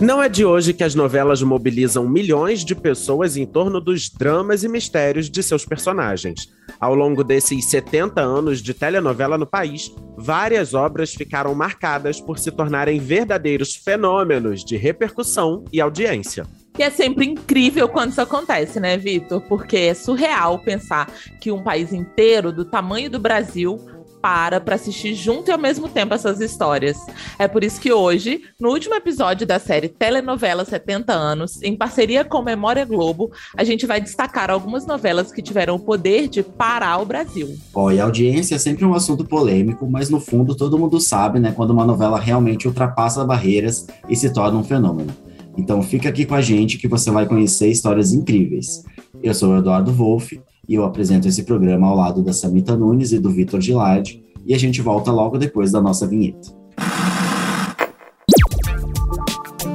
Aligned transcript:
Não 0.00 0.22
é 0.22 0.30
de 0.30 0.46
hoje 0.46 0.72
que 0.72 0.82
as 0.82 0.94
novelas 0.94 1.42
mobilizam 1.42 2.08
milhões 2.08 2.64
de 2.64 2.74
pessoas 2.74 3.36
em 3.36 3.44
torno 3.44 3.78
dos 3.82 4.08
dramas 4.08 4.64
e 4.64 4.68
mistérios 4.68 5.28
de 5.28 5.42
seus 5.42 5.66
personagens. 5.66 6.48
Ao 6.80 6.94
longo 6.94 7.22
desses 7.22 7.66
70 7.66 8.18
anos 8.18 8.62
de 8.62 8.72
telenovela 8.72 9.36
no 9.36 9.44
país, 9.44 9.94
várias 10.16 10.72
obras 10.72 11.12
ficaram 11.12 11.54
marcadas 11.54 12.18
por 12.18 12.38
se 12.38 12.50
tornarem 12.50 12.98
verdadeiros 12.98 13.74
fenômenos 13.74 14.64
de 14.64 14.74
repercussão 14.74 15.66
e 15.70 15.82
audiência. 15.82 16.46
E 16.78 16.82
é 16.82 16.88
sempre 16.88 17.26
incrível 17.26 17.86
quando 17.86 18.12
isso 18.12 18.22
acontece, 18.22 18.80
né, 18.80 18.96
Vitor? 18.96 19.42
Porque 19.42 19.76
é 19.76 19.92
surreal 19.92 20.58
pensar 20.60 21.12
que 21.42 21.52
um 21.52 21.62
país 21.62 21.92
inteiro 21.92 22.50
do 22.50 22.64
tamanho 22.64 23.10
do 23.10 23.18
Brasil 23.18 23.78
para 24.20 24.60
para 24.60 24.74
assistir 24.74 25.14
junto 25.14 25.48
e 25.48 25.52
ao 25.52 25.58
mesmo 25.58 25.88
tempo 25.88 26.14
essas 26.14 26.40
histórias. 26.40 26.98
É 27.38 27.48
por 27.48 27.64
isso 27.64 27.80
que 27.80 27.92
hoje, 27.92 28.42
no 28.58 28.70
último 28.70 28.94
episódio 28.94 29.46
da 29.46 29.58
série 29.58 29.88
Telenovela 29.88 30.64
70 30.64 31.12
anos, 31.12 31.62
em 31.62 31.76
parceria 31.76 32.24
com 32.24 32.42
Memória 32.42 32.84
Globo, 32.84 33.30
a 33.56 33.64
gente 33.64 33.86
vai 33.86 34.00
destacar 34.00 34.50
algumas 34.50 34.86
novelas 34.86 35.32
que 35.32 35.42
tiveram 35.42 35.76
o 35.76 35.80
poder 35.80 36.28
de 36.28 36.42
parar 36.42 36.98
o 36.98 37.06
Brasil. 37.06 37.56
Ó, 37.74 37.90
e 37.90 38.00
audiência 38.00 38.54
é 38.54 38.58
sempre 38.58 38.84
um 38.84 38.94
assunto 38.94 39.24
polêmico, 39.24 39.88
mas 39.90 40.10
no 40.10 40.20
fundo 40.20 40.54
todo 40.54 40.78
mundo 40.78 41.00
sabe, 41.00 41.40
né, 41.40 41.52
quando 41.52 41.70
uma 41.70 41.84
novela 41.84 42.18
realmente 42.18 42.68
ultrapassa 42.68 43.24
barreiras 43.24 43.86
e 44.08 44.16
se 44.16 44.32
torna 44.32 44.58
um 44.58 44.64
fenômeno. 44.64 45.12
Então 45.56 45.82
fica 45.82 46.08
aqui 46.08 46.24
com 46.24 46.34
a 46.34 46.40
gente 46.40 46.78
que 46.78 46.88
você 46.88 47.10
vai 47.10 47.26
conhecer 47.26 47.68
histórias 47.68 48.12
incríveis. 48.12 48.84
Eu 49.22 49.34
sou 49.34 49.52
o 49.52 49.58
Eduardo 49.58 49.92
Wolff 49.92 50.40
e 50.70 50.74
eu 50.76 50.84
apresento 50.84 51.26
esse 51.26 51.42
programa 51.42 51.88
ao 51.88 51.96
lado 51.96 52.22
da 52.22 52.32
Samita 52.32 52.76
Nunes 52.76 53.10
e 53.10 53.18
do 53.18 53.28
Vitor 53.28 53.60
Gilardi, 53.60 54.22
e 54.46 54.54
a 54.54 54.58
gente 54.58 54.80
volta 54.80 55.10
logo 55.10 55.36
depois 55.36 55.72
da 55.72 55.80
nossa 55.80 56.06
vinheta. 56.06 56.54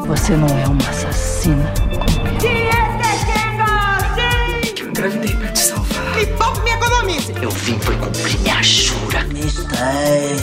Você 0.07 0.37
não 0.37 0.47
é 0.47 0.65
uma 0.67 0.89
assassina. 0.89 1.73
Eu 4.79 4.87
engravidei 4.87 5.35
pra 5.35 5.51
te 5.51 5.59
salvar. 5.59 6.15
Me 6.15 6.25
poupe 6.27 6.61
me 6.61 6.71
economize. 6.71 7.33
Eu 7.41 7.49
vim 7.51 7.77
foi 7.79 7.97
cumprir 7.97 8.39
minha 8.39 8.63
jura. 8.63 9.23
Mistério. 9.33 10.37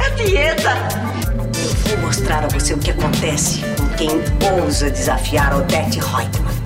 É 0.00 0.10
dieta. 0.22 0.76
Vou 1.88 1.98
mostrar 2.02 2.44
a 2.44 2.48
você 2.48 2.74
o 2.74 2.78
que 2.78 2.90
acontece 2.90 3.62
com 3.78 3.88
quem 3.96 4.10
ousa 4.60 4.90
desafiar 4.90 5.56
Odette 5.56 5.98
Reutemann. 5.98 6.63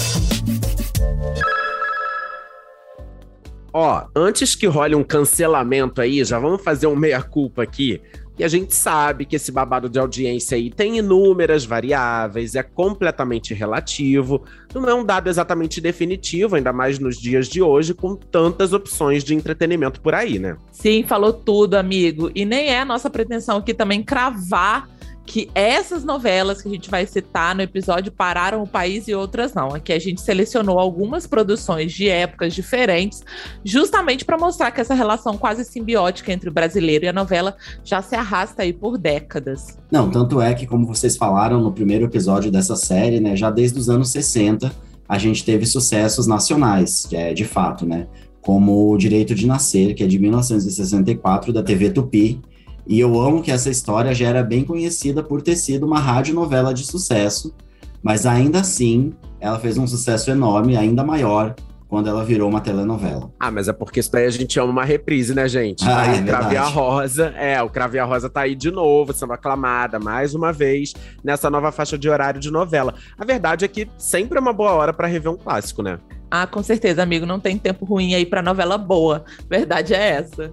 Ó, 3.81 4.09
antes 4.13 4.57
que 4.57 4.67
role 4.67 4.97
um 4.97 5.05
cancelamento 5.05 6.01
aí, 6.01 6.25
já 6.25 6.37
vamos 6.37 6.65
fazer 6.65 6.89
um 6.89 6.97
meia-culpa 6.97 7.63
aqui. 7.63 8.03
E 8.37 8.43
a 8.43 8.49
gente 8.49 8.75
sabe 8.75 9.25
que 9.25 9.37
esse 9.37 9.53
babado 9.53 9.89
de 9.89 10.01
audiência 10.01 10.57
aí 10.57 10.69
tem 10.69 10.99
inúmeras 10.99 11.65
variáveis, 11.65 12.57
é 12.57 12.63
completamente 12.65 13.55
relativo, 13.55 14.43
não 14.75 14.89
é 14.89 14.95
um 14.95 15.05
dado 15.05 15.29
exatamente 15.29 15.81
definitivo, 15.81 16.57
ainda 16.57 16.73
mais 16.73 16.99
nos 16.99 17.21
dias 17.21 17.47
de 17.47 17.63
hoje, 17.63 17.95
com 17.95 18.17
tantas 18.17 18.73
opções 18.73 19.23
de 19.23 19.33
entretenimento 19.33 20.01
por 20.01 20.13
aí, 20.13 20.41
né? 20.41 20.57
Sim, 20.73 21.05
falou 21.05 21.33
tudo, 21.33 21.75
amigo. 21.75 22.33
E 22.35 22.45
nem 22.45 22.71
é 22.71 22.85
nossa 22.85 23.09
pretensão 23.09 23.59
aqui 23.59 23.73
também 23.73 24.03
cravar 24.03 24.89
que 25.29 25.51
essas 25.55 26.05
novelas 26.05 26.63
que 26.63 26.69
a 26.69 26.71
gente 26.73 26.89
vai 26.89 27.07
citar 27.07 27.55
no 27.55 27.61
episódio 27.61 28.11
pararam 28.11 28.63
o 28.63 28.67
país 28.67 29.07
e 29.09 29.15
outras 29.15 29.53
não. 29.53 29.75
Aqui 29.75 29.93
a 29.93 29.99
gente 29.99 30.23
selecionou 30.23 30.79
algumas 30.79 31.27
produções 31.27 31.93
de 31.93 32.09
épocas 32.09 32.55
diferentes, 32.55 33.23
justamente 33.63 34.25
para 34.25 34.39
mostrar 34.39 34.71
que 34.71 34.81
essa 34.81 34.95
relação 34.95 35.37
quase 35.37 35.67
simbiótica 35.67 36.33
entre 36.33 36.49
o 36.49 36.53
brasileiro 36.53 37.05
e 37.05 37.09
a 37.09 37.13
novela 37.13 37.55
já 37.85 38.01
se 38.01 38.17
arrasta 38.17 38.63
aí 38.63 38.73
por 38.73 38.97
décadas. 38.97 39.79
Não, 39.93 40.11
tanto 40.11 40.41
é 40.41 40.55
que, 40.55 40.67
como 40.67 40.87
vocês 40.87 41.15
falaram 41.15 41.61
no 41.61 41.73
primeiro 41.73 42.07
episódio 42.07 42.51
dessa 42.51 42.75
série, 42.75 43.21
né, 43.21 43.37
já 43.37 43.51
desde 43.51 43.79
os 43.79 43.91
anos 43.91 44.09
60, 44.09 44.73
a 45.07 45.19
gente 45.19 45.45
teve 45.45 45.67
sucessos 45.67 46.27
nacionais, 46.27 47.07
é 47.13 47.35
de 47.35 47.45
fato, 47.45 47.85
né? 47.85 48.07
Como 48.41 48.91
O 48.91 48.97
Direito 48.97 49.35
de 49.35 49.47
Nascer, 49.47 49.95
que 49.95 50.03
é 50.03 50.07
de 50.07 50.19
1964, 50.19 51.53
da 51.53 51.63
TV 51.63 51.91
Tupi, 51.91 52.41
e 52.89 52.99
eu 52.99 53.21
amo 53.21 53.43
que 53.43 53.51
essa 53.51 53.69
história 53.69 54.15
já 54.15 54.27
era 54.27 54.43
bem 54.43 54.65
conhecida 54.65 55.23
por 55.23 55.43
ter 55.43 55.57
sido 55.57 55.85
uma 55.85 56.01
radionovela 56.01 56.73
de 56.73 56.85
sucesso, 56.85 57.55
mas 58.03 58.25
ainda 58.25 58.61
assim 58.61 59.13
ela 59.39 59.59
fez 59.61 59.77
um 59.77 59.87
sucesso 59.87 60.31
enorme, 60.31 60.77
ainda 60.77 61.05
maior, 61.05 61.55
quando 61.87 62.09
ela 62.09 62.25
virou 62.25 62.49
uma 62.49 62.61
telenovela. 62.61 63.31
Ah, 63.39 63.51
mas 63.51 63.69
é 63.69 63.73
porque 63.73 64.01
isso 64.01 64.11
daí 64.13 64.27
a 64.27 64.31
gente 64.31 64.59
ama 64.59 64.71
uma 64.71 64.85
reprise, 64.85 65.35
né, 65.35 65.49
gente? 65.49 65.85
Ah, 65.87 66.01
aí 66.01 66.19
é 66.19 66.21
o 66.21 66.25
Crave 66.25 66.45
a 66.45 66.49
verdade. 66.49 66.73
Rosa, 66.73 67.27
é, 67.37 67.63
o 67.63 67.71
Crave 67.71 67.99
a 67.99 68.05
Rosa 68.05 68.29
tá 68.29 68.41
aí 68.43 68.55
de 68.55 68.71
novo, 68.71 69.13
sendo 69.13 69.33
aclamada 69.33 69.99
mais 69.99 70.35
uma 70.35 70.53
vez 70.53 70.95
nessa 71.23 71.49
nova 71.51 71.71
faixa 71.71 71.97
de 71.97 72.09
horário 72.09 72.41
de 72.41 72.51
novela. 72.51 72.95
A 73.19 73.25
verdade 73.25 73.65
é 73.65 73.69
que 73.69 73.89
sempre 73.97 74.39
é 74.39 74.41
uma 74.41 74.53
boa 74.53 74.73
hora 74.73 74.93
pra 74.93 75.07
rever 75.07 75.33
um 75.33 75.37
clássico, 75.37 75.83
né? 75.83 75.99
Ah, 76.31 76.47
com 76.47 76.63
certeza, 76.63 77.03
amigo, 77.03 77.25
não 77.25 77.41
tem 77.41 77.57
tempo 77.57 77.87
ruim 77.87 78.15
aí 78.15 78.27
para 78.27 78.43
novela 78.43 78.77
boa. 78.77 79.25
Verdade 79.49 79.95
é 79.95 80.11
essa. 80.11 80.53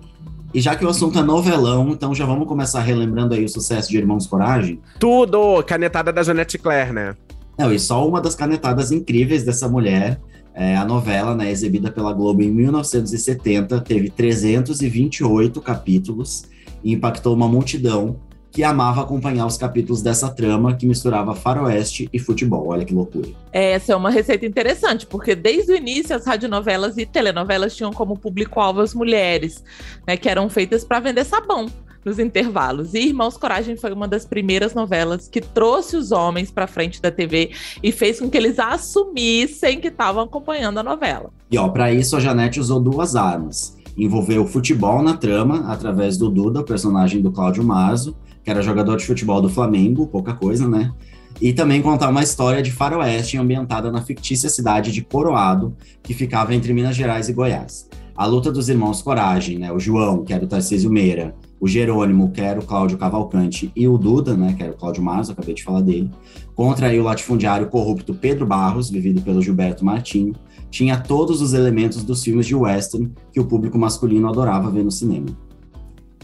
E 0.55 0.61
já 0.61 0.73
que 0.73 0.85
o 0.85 0.87
assunto 0.87 1.19
é 1.19 1.21
novelão, 1.21 1.89
então 1.89 2.15
já 2.15 2.25
vamos 2.25 2.47
começar 2.47 2.79
relembrando 2.79 3.33
aí 3.33 3.43
o 3.43 3.49
sucesso 3.49 3.89
de 3.89 3.97
Irmãos 3.97 4.25
Coragem? 4.25 4.79
Tudo! 4.97 5.61
Canetada 5.63 6.13
da 6.13 6.23
Janete 6.23 6.57
Claire, 6.57 6.93
né? 6.93 7.13
Não, 7.59 7.73
e 7.73 7.77
só 7.77 8.07
uma 8.07 8.21
das 8.21 8.35
canetadas 8.35 8.89
incríveis 8.89 9.43
dessa 9.43 9.67
mulher, 9.67 10.17
é, 10.53 10.77
a 10.77 10.85
novela, 10.85 11.35
né, 11.35 11.51
exibida 11.51 11.91
pela 11.91 12.13
Globo 12.13 12.41
em 12.41 12.49
1970, 12.49 13.81
teve 13.81 14.09
328 14.09 15.59
capítulos 15.59 16.45
e 16.81 16.93
impactou 16.93 17.35
uma 17.35 17.49
multidão 17.49 18.15
que 18.55 18.63
amava 18.63 19.01
acompanhar 19.01 19.45
os 19.45 19.57
capítulos 19.57 20.01
dessa 20.01 20.29
trama 20.29 20.73
que 20.73 20.87
misturava 20.87 21.35
faroeste 21.35 22.07
e 22.13 22.17
futebol. 22.17 22.69
Olha 22.69 22.85
que 22.85 22.93
loucura. 22.93 23.27
Essa 23.51 23.91
é 23.91 23.95
uma 23.97 24.09
receita 24.09 24.45
interessante, 24.45 25.05
porque 25.05 25.35
desde 25.35 25.73
o 25.73 25.75
início 25.75 26.15
as 26.15 26.25
radionovelas 26.25 26.97
e 26.97 27.05
telenovelas 27.05 27.75
tinham 27.75 27.91
como 27.91 28.17
público-alvo 28.17 28.79
as 28.79 28.93
mulheres, 28.93 29.61
né, 30.07 30.15
que 30.15 30.29
eram 30.29 30.49
feitas 30.49 30.85
para 30.85 31.01
vender 31.01 31.25
sabão 31.25 31.65
nos 32.05 32.17
intervalos. 32.17 32.93
E 32.93 32.99
Irmãos 32.99 33.35
Coragem 33.35 33.75
foi 33.75 33.91
uma 33.91 34.07
das 34.07 34.25
primeiras 34.25 34.73
novelas 34.73 35.27
que 35.27 35.41
trouxe 35.41 35.97
os 35.97 36.13
homens 36.13 36.49
para 36.49 36.65
frente 36.65 37.01
da 37.01 37.11
TV 37.11 37.51
e 37.83 37.91
fez 37.91 38.21
com 38.21 38.29
que 38.29 38.37
eles 38.37 38.57
assumissem 38.57 39.81
que 39.81 39.89
estavam 39.89 40.23
acompanhando 40.23 40.77
a 40.77 40.83
novela. 40.83 41.29
E 41.51 41.57
ó, 41.57 41.67
para 41.67 41.91
isso 41.91 42.15
a 42.15 42.21
Janete 42.21 42.61
usou 42.61 42.79
duas 42.79 43.17
armas. 43.17 43.75
Envolveu 43.97 44.43
o 44.43 44.47
futebol 44.47 45.01
na 45.01 45.17
trama, 45.17 45.69
através 45.69 46.17
do 46.17 46.29
Duda, 46.29 46.63
personagem 46.63 47.21
do 47.21 47.33
Cláudio 47.33 47.65
Mazo, 47.65 48.15
que 48.45 48.51
era 48.51 48.61
jogador 48.61 48.95
de 48.95 49.05
futebol 49.05 49.41
do 49.41 49.49
Flamengo, 49.49 50.05
pouca 50.05 50.35
coisa, 50.35 50.69
né? 50.69 50.93
E 51.41 51.51
também 51.51 51.81
contar 51.81 52.09
uma 52.09 52.21
história 52.21 52.61
de 52.61 52.71
faroeste 52.71 53.37
ambientada 53.37 53.91
na 53.91 54.03
fictícia 54.03 54.49
cidade 54.49 54.91
de 54.91 55.01
Coroado, 55.01 55.75
que 56.03 56.13
ficava 56.13 56.53
entre 56.53 56.71
Minas 56.71 56.95
Gerais 56.95 57.27
e 57.27 57.33
Goiás. 57.33 57.89
A 58.15 58.25
luta 58.25 58.51
dos 58.51 58.69
irmãos 58.69 59.01
Coragem, 59.01 59.57
né? 59.57 59.71
O 59.71 59.79
João, 59.79 60.23
que 60.23 60.31
era 60.31 60.45
o 60.45 60.47
Tarcísio 60.47 60.91
Meira, 60.91 61.35
o 61.59 61.67
Jerônimo, 61.67 62.31
que 62.31 62.39
era 62.39 62.59
o 62.59 62.65
Cláudio 62.65 62.99
Cavalcante, 62.99 63.71
e 63.75 63.87
o 63.87 63.97
Duda, 63.97 64.37
né? 64.37 64.53
Que 64.55 64.61
era 64.61 64.71
o 64.71 64.77
Cláudio 64.77 65.03
Mazo, 65.03 65.31
acabei 65.31 65.55
de 65.55 65.63
falar 65.63 65.81
dele, 65.81 66.11
contra 66.53 66.87
aí 66.87 66.99
o 66.99 67.03
latifundiário 67.03 67.67
corrupto 67.67 68.13
Pedro 68.13 68.45
Barros, 68.45 68.91
vivido 68.91 69.21
pelo 69.21 69.41
Gilberto 69.41 69.83
Martinho, 69.83 70.35
tinha 70.69 70.97
todos 70.97 71.41
os 71.41 71.53
elementos 71.53 72.03
dos 72.03 72.23
filmes 72.23 72.45
de 72.45 72.53
western 72.53 73.11
que 73.33 73.39
o 73.39 73.45
público 73.45 73.77
masculino 73.77 74.29
adorava 74.29 74.69
ver 74.69 74.83
no 74.83 74.91
cinema. 74.91 75.44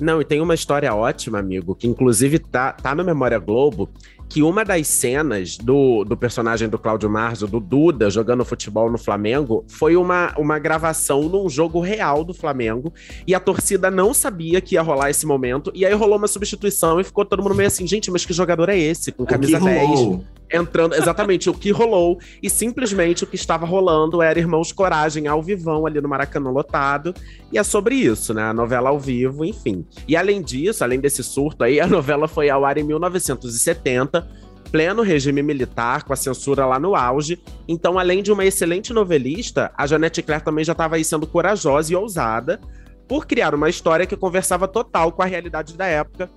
Não, 0.02 0.20
e 0.20 0.26
tem 0.26 0.42
uma 0.42 0.56
história 0.56 0.94
ótima, 0.96 1.38
amigo, 1.38 1.76
que 1.76 1.88
inclusive 1.88 2.40
tá, 2.40 2.74
tá 2.74 2.96
no 2.96 3.04
Memória 3.04 3.38
Globo, 3.38 3.88
que 4.28 4.42
uma 4.42 4.66
das 4.66 4.88
cenas 4.88 5.58
do, 5.58 6.04
do 6.04 6.18
personagem 6.18 6.68
do 6.68 6.80
Cláudio 6.80 7.08
Marzo, 7.10 7.48
do 7.48 7.60
Duda, 7.60 8.10
jogando 8.10 8.44
futebol 8.44 8.90
no 8.90 8.98
Flamengo, 8.98 9.64
foi 9.68 9.96
uma, 9.96 10.34
uma 10.38 10.58
gravação 10.58 11.24
num 11.24 11.48
jogo 11.48 11.80
real 11.82 12.24
do 12.24 12.34
Flamengo, 12.34 12.92
e 13.28 13.36
a 13.36 13.40
torcida 13.40 13.92
não 13.92 14.12
sabia 14.12 14.60
que 14.60 14.74
ia 14.76 14.82
rolar 14.82 15.12
esse 15.12 15.26
momento, 15.26 15.72
e 15.76 15.86
aí 15.86 15.94
rolou 15.94 16.18
uma 16.18 16.28
substituição 16.28 17.00
e 17.00 17.04
ficou 17.04 17.24
todo 17.24 17.44
mundo 17.44 17.54
meio 17.54 17.68
assim, 17.68 17.86
gente, 17.86 18.10
mas 18.10 18.26
que 18.26 18.34
jogador 18.34 18.70
é 18.70 18.78
esse? 18.78 19.12
Com 19.12 19.24
camisa 19.24 19.58
o 19.58 19.60
que 19.60 19.66
10 19.66 19.88
rolou? 19.88 20.26
Entrando 20.52 20.94
exatamente 20.96 21.50
o 21.50 21.54
que 21.54 21.72
rolou 21.72 22.20
e 22.42 22.50
simplesmente 22.50 23.24
o 23.24 23.28
que 23.28 23.36
estava 23.36 23.66
rolando 23.66 24.22
era 24.22 24.40
Irmãos 24.40 24.72
Coragem 24.72 25.28
ao 25.28 25.42
vivão 25.42 25.86
ali 25.86 26.02
no 26.02 26.10
Maracanã 26.10 26.50
lotado 26.50 27.14
e 27.52 27.58
é 27.58 27.64
sobre 27.64 27.96
isso, 27.96 28.34
né? 28.34 28.44
A 28.44 28.54
novela 28.54 28.90
ao 28.90 29.00
vivo, 29.00 29.46
enfim. 29.46 29.86
E 30.08 30.16
além 30.16 30.42
disso, 30.42 30.84
além 30.84 31.00
desse 31.00 31.24
surto 31.24 31.64
aí, 31.64 31.80
a 31.80 31.88
novela 31.88 32.28
foi 32.28 32.50
ao 32.50 32.66
ar 32.66 32.78
em 32.78 32.84
1970, 32.84 34.28
pleno 34.72 35.02
regime 35.02 35.42
militar, 35.44 36.04
com 36.04 36.14
a 36.14 36.16
censura 36.16 36.66
lá 36.66 36.80
no 36.80 36.96
auge. 36.96 37.42
Então, 37.68 38.00
além 38.00 38.24
de 38.24 38.32
uma 38.32 38.46
excelente 38.46 38.94
novelista, 38.94 39.72
a 39.78 39.86
Janete 39.86 40.22
Claire 40.22 40.44
também 40.44 40.64
já 40.64 40.72
estava 40.72 40.96
aí 40.96 41.04
sendo 41.04 41.28
corajosa 41.28 41.92
e 41.92 41.96
ousada 41.96 42.60
por 43.08 43.26
criar 43.26 43.54
uma 43.54 43.70
história 43.70 44.06
que 44.06 44.16
conversava 44.16 44.68
total 44.68 45.12
com 45.12 45.22
a 45.22 45.26
realidade 45.26 45.76
da 45.76 45.86
época 45.86 46.30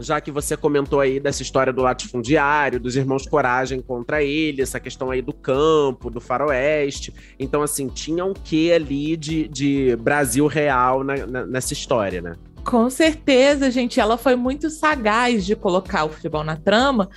já 0.00 0.20
que 0.20 0.30
você 0.30 0.56
comentou 0.56 1.00
aí 1.00 1.20
dessa 1.20 1.42
história 1.42 1.72
do 1.72 1.82
latifundiário, 1.82 2.80
dos 2.80 2.96
irmãos 2.96 3.26
Coragem 3.26 3.80
contra 3.80 4.22
ele, 4.22 4.62
essa 4.62 4.80
questão 4.80 5.10
aí 5.10 5.22
do 5.22 5.32
campo, 5.32 6.10
do 6.10 6.20
faroeste. 6.20 7.12
Então, 7.38 7.62
assim, 7.62 7.88
tinha 7.88 8.24
um 8.24 8.32
quê 8.32 8.72
ali 8.74 9.16
de, 9.16 9.48
de 9.48 9.96
Brasil 9.96 10.46
real 10.46 11.02
na, 11.04 11.26
na, 11.26 11.46
nessa 11.46 11.72
história, 11.72 12.20
né? 12.20 12.34
Com 12.64 12.90
certeza, 12.90 13.70
gente. 13.70 13.98
Ela 13.98 14.18
foi 14.18 14.36
muito 14.36 14.68
sagaz 14.68 15.46
de 15.46 15.56
colocar 15.56 16.04
o 16.04 16.10
futebol 16.10 16.44
na 16.44 16.56
trama, 16.56 17.08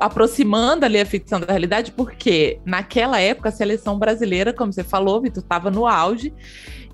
aproximando 0.00 0.84
ali 0.84 0.98
a 0.98 1.06
ficção 1.06 1.38
da 1.38 1.46
realidade, 1.46 1.92
porque 1.92 2.58
naquela 2.64 3.20
época 3.20 3.50
a 3.50 3.52
seleção 3.52 3.98
brasileira, 3.98 4.52
como 4.52 4.72
você 4.72 4.82
falou, 4.82 5.20
Vitor, 5.20 5.42
estava 5.42 5.70
no 5.70 5.86
auge 5.86 6.34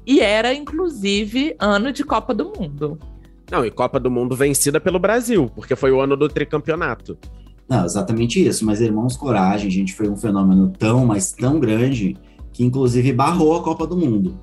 e 0.06 0.20
era, 0.20 0.52
inclusive, 0.52 1.56
ano 1.58 1.92
de 1.92 2.04
Copa 2.04 2.34
do 2.34 2.52
Mundo. 2.52 2.98
Não, 3.52 3.66
e 3.66 3.70
Copa 3.70 4.00
do 4.00 4.10
Mundo 4.10 4.34
vencida 4.34 4.80
pelo 4.80 4.98
Brasil, 4.98 5.50
porque 5.54 5.76
foi 5.76 5.92
o 5.92 6.00
ano 6.00 6.16
do 6.16 6.26
tricampeonato. 6.26 7.18
Não, 7.68 7.84
exatamente 7.84 8.42
isso. 8.42 8.64
Mas 8.64 8.80
Irmãos 8.80 9.14
Coragem, 9.14 9.70
gente, 9.70 9.92
foi 9.92 10.08
um 10.08 10.16
fenômeno 10.16 10.72
tão, 10.78 11.04
mas 11.04 11.32
tão 11.32 11.60
grande 11.60 12.16
que 12.50 12.64
inclusive 12.64 13.12
barrou 13.12 13.54
a 13.54 13.62
Copa 13.62 13.86
do 13.86 13.94
Mundo. 13.94 14.34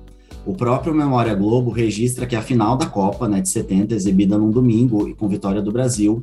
O 0.46 0.54
próprio 0.54 0.94
Memória 0.94 1.34
Globo 1.34 1.72
registra 1.72 2.24
que 2.24 2.36
a 2.36 2.40
final 2.40 2.76
da 2.76 2.86
Copa, 2.86 3.26
né, 3.26 3.40
de 3.40 3.48
70, 3.48 3.96
exibida 3.96 4.38
num 4.38 4.50
domingo 4.50 5.08
e 5.08 5.14
com 5.14 5.26
vitória 5.26 5.60
do 5.60 5.72
Brasil, 5.72 6.22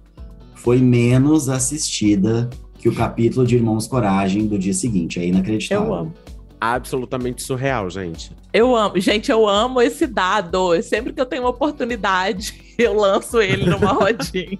foi 0.56 0.78
menos 0.78 1.50
assistida 1.50 2.50
que 2.80 2.88
o 2.88 2.95
capítulo 2.95 3.45
de 3.45 3.56
Irmãos 3.56 3.86
Coragem 3.86 4.48
do 4.48 4.57
dia 4.57 4.74
seguinte. 4.74 5.19
É 5.19 5.25
inacreditável. 5.25 5.88
Eu 5.88 5.94
amo. 5.94 6.13
Absolutamente 6.60 7.44
surreal, 7.44 7.89
gente. 7.89 8.31
Eu 8.57 8.75
amo, 8.75 9.00
gente, 9.00 9.31
eu 9.31 9.48
amo 9.48 9.80
esse 9.80 10.07
dado. 10.07 10.81
Sempre 10.81 11.13
que 11.13 11.21
eu 11.21 11.27
tenho 11.27 11.44
uma 11.44 11.51
oportunidade, 11.51 12.59
eu 12.75 12.95
lanço 12.95 13.39
ele 13.39 13.69
numa 13.69 13.92
rodinha. 13.94 14.59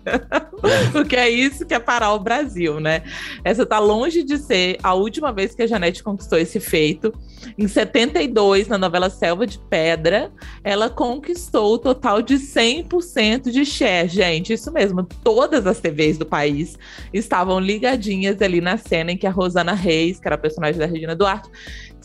Porque 0.92 1.16
é 1.16 1.28
isso 1.28 1.66
que 1.66 1.74
é 1.74 1.80
parar 1.80 2.14
o 2.14 2.20
Brasil, 2.20 2.80
né? 2.80 3.02
Essa 3.44 3.66
tá 3.66 3.80
longe 3.80 4.22
de 4.22 4.38
ser 4.38 4.78
a 4.84 4.94
última 4.94 5.34
vez 5.34 5.56
que 5.56 5.64
a 5.64 5.68
Janete 5.68 6.04
conquistou 6.04 6.38
esse 6.38 6.60
feito. 6.60 7.12
Em 7.58 7.68
72, 7.68 8.68
na 8.68 8.78
novela 8.78 9.10
Selva 9.10 9.48
de 9.48 9.58
Pedra, 9.58 10.32
ela 10.64 10.92
conquistou 10.92 11.74
o 11.74 11.80
total 11.80 12.22
de 12.22 12.36
100% 12.36 13.50
de 13.50 13.66
share, 13.66 14.08
gente. 14.08 14.54
Isso 14.54 14.72
mesmo, 14.72 15.08
todas 15.24 15.66
as 15.66 15.80
TVs 15.80 16.20
do 16.20 16.26
país 16.26 16.78
estavam 17.12 17.60
ligadinhas 17.60 18.40
ali 18.44 18.62
na 18.62 18.78
cena 18.78 19.12
em 19.12 19.18
que 19.18 19.26
a 19.26 19.32
Rosana 19.32 19.74
Reis, 19.74 20.20
que 20.20 20.28
era 20.28 20.36
a 20.36 20.40
personagem 20.40 20.78
da 20.78 20.86
Regina 20.86 21.16
Duarte, 21.16 21.50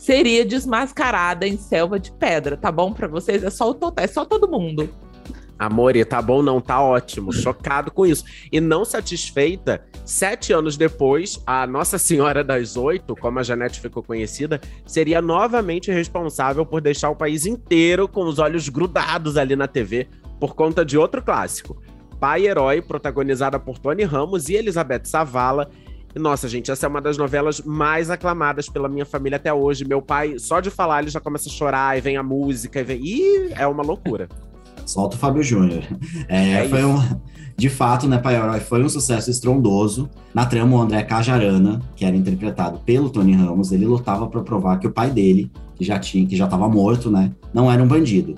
seria 0.03 0.43
desmascarada 0.43 1.47
em 1.47 1.57
Selva 1.57 1.97
de 1.97 2.11
Pedra, 2.11 2.57
tá 2.57 2.69
bom 2.69 2.91
para 2.91 3.07
vocês? 3.07 3.41
É 3.41 3.49
só 3.49 3.71
o 3.71 3.93
é 3.95 4.05
só 4.05 4.25
todo 4.25 4.49
mundo. 4.49 4.89
Amor, 5.57 5.93
tá 6.05 6.21
bom 6.21 6.41
não, 6.41 6.59
tá 6.59 6.81
ótimo. 6.81 7.31
Chocado 7.31 7.89
com 7.89 8.05
isso. 8.05 8.25
E 8.51 8.59
não 8.59 8.83
satisfeita, 8.83 9.85
sete 10.03 10.51
anos 10.51 10.75
depois, 10.75 11.41
a 11.45 11.65
Nossa 11.65 11.97
Senhora 11.97 12.43
das 12.43 12.75
Oito, 12.75 13.15
como 13.15 13.39
a 13.39 13.43
Janete 13.43 13.79
ficou 13.79 14.03
conhecida, 14.03 14.59
seria 14.85 15.21
novamente 15.21 15.89
responsável 15.89 16.65
por 16.65 16.81
deixar 16.81 17.09
o 17.09 17.15
país 17.15 17.45
inteiro 17.45 18.05
com 18.05 18.25
os 18.25 18.39
olhos 18.39 18.67
grudados 18.67 19.37
ali 19.37 19.55
na 19.55 19.69
TV 19.69 20.09
por 20.37 20.53
conta 20.53 20.83
de 20.83 20.97
outro 20.97 21.23
clássico. 21.23 21.81
Pai 22.19 22.45
Herói, 22.45 22.81
protagonizada 22.81 23.57
por 23.57 23.77
Tony 23.79 24.03
Ramos 24.03 24.49
e 24.49 24.55
Elizabeth 24.55 25.05
Savala, 25.05 25.69
nossa, 26.15 26.47
gente, 26.47 26.69
essa 26.71 26.85
é 26.85 26.89
uma 26.89 27.01
das 27.01 27.17
novelas 27.17 27.61
mais 27.61 28.09
aclamadas 28.09 28.69
pela 28.69 28.87
minha 28.87 29.05
família 29.05 29.37
até 29.37 29.53
hoje. 29.53 29.85
Meu 29.85 30.01
pai, 30.01 30.37
só 30.37 30.59
de 30.59 30.69
falar, 30.69 31.01
ele 31.01 31.09
já 31.09 31.19
começa 31.19 31.49
a 31.49 31.51
chorar, 31.51 31.97
e 31.97 32.01
vem 32.01 32.17
a 32.17 32.23
música, 32.23 32.79
e 32.79 32.83
vem. 32.83 33.01
Ih, 33.01 33.53
é 33.53 33.65
uma 33.67 33.83
loucura. 33.83 34.27
Solta 34.85 35.15
o 35.15 35.19
Fábio 35.19 35.41
Júnior. 35.41 35.83
É, 36.27 36.65
É 36.65 36.67
foi 36.67 36.79
isso. 36.79 36.87
um, 36.89 37.21
de 37.55 37.69
fato, 37.69 38.07
né, 38.07 38.17
Pai 38.17 38.35
Herói 38.35 38.59
foi 38.59 38.83
um 38.83 38.89
sucesso 38.89 39.29
estrondoso. 39.29 40.09
Na 40.33 40.45
trama, 40.45 40.75
o 40.77 40.81
André 40.81 41.03
Cajarana, 41.03 41.79
que 41.95 42.03
era 42.03 42.15
interpretado 42.15 42.79
pelo 42.79 43.09
Tony 43.09 43.33
Ramos, 43.33 43.71
ele 43.71 43.85
lutava 43.85 44.27
para 44.27 44.41
provar 44.41 44.79
que 44.79 44.87
o 44.87 44.91
pai 44.91 45.09
dele, 45.09 45.51
que 45.75 45.83
já 45.85 45.99
tinha, 45.99 46.25
que 46.25 46.35
já 46.35 46.45
estava 46.45 46.67
morto, 46.67 47.09
né, 47.09 47.31
não 47.53 47.71
era 47.71 47.81
um 47.81 47.87
bandido. 47.87 48.35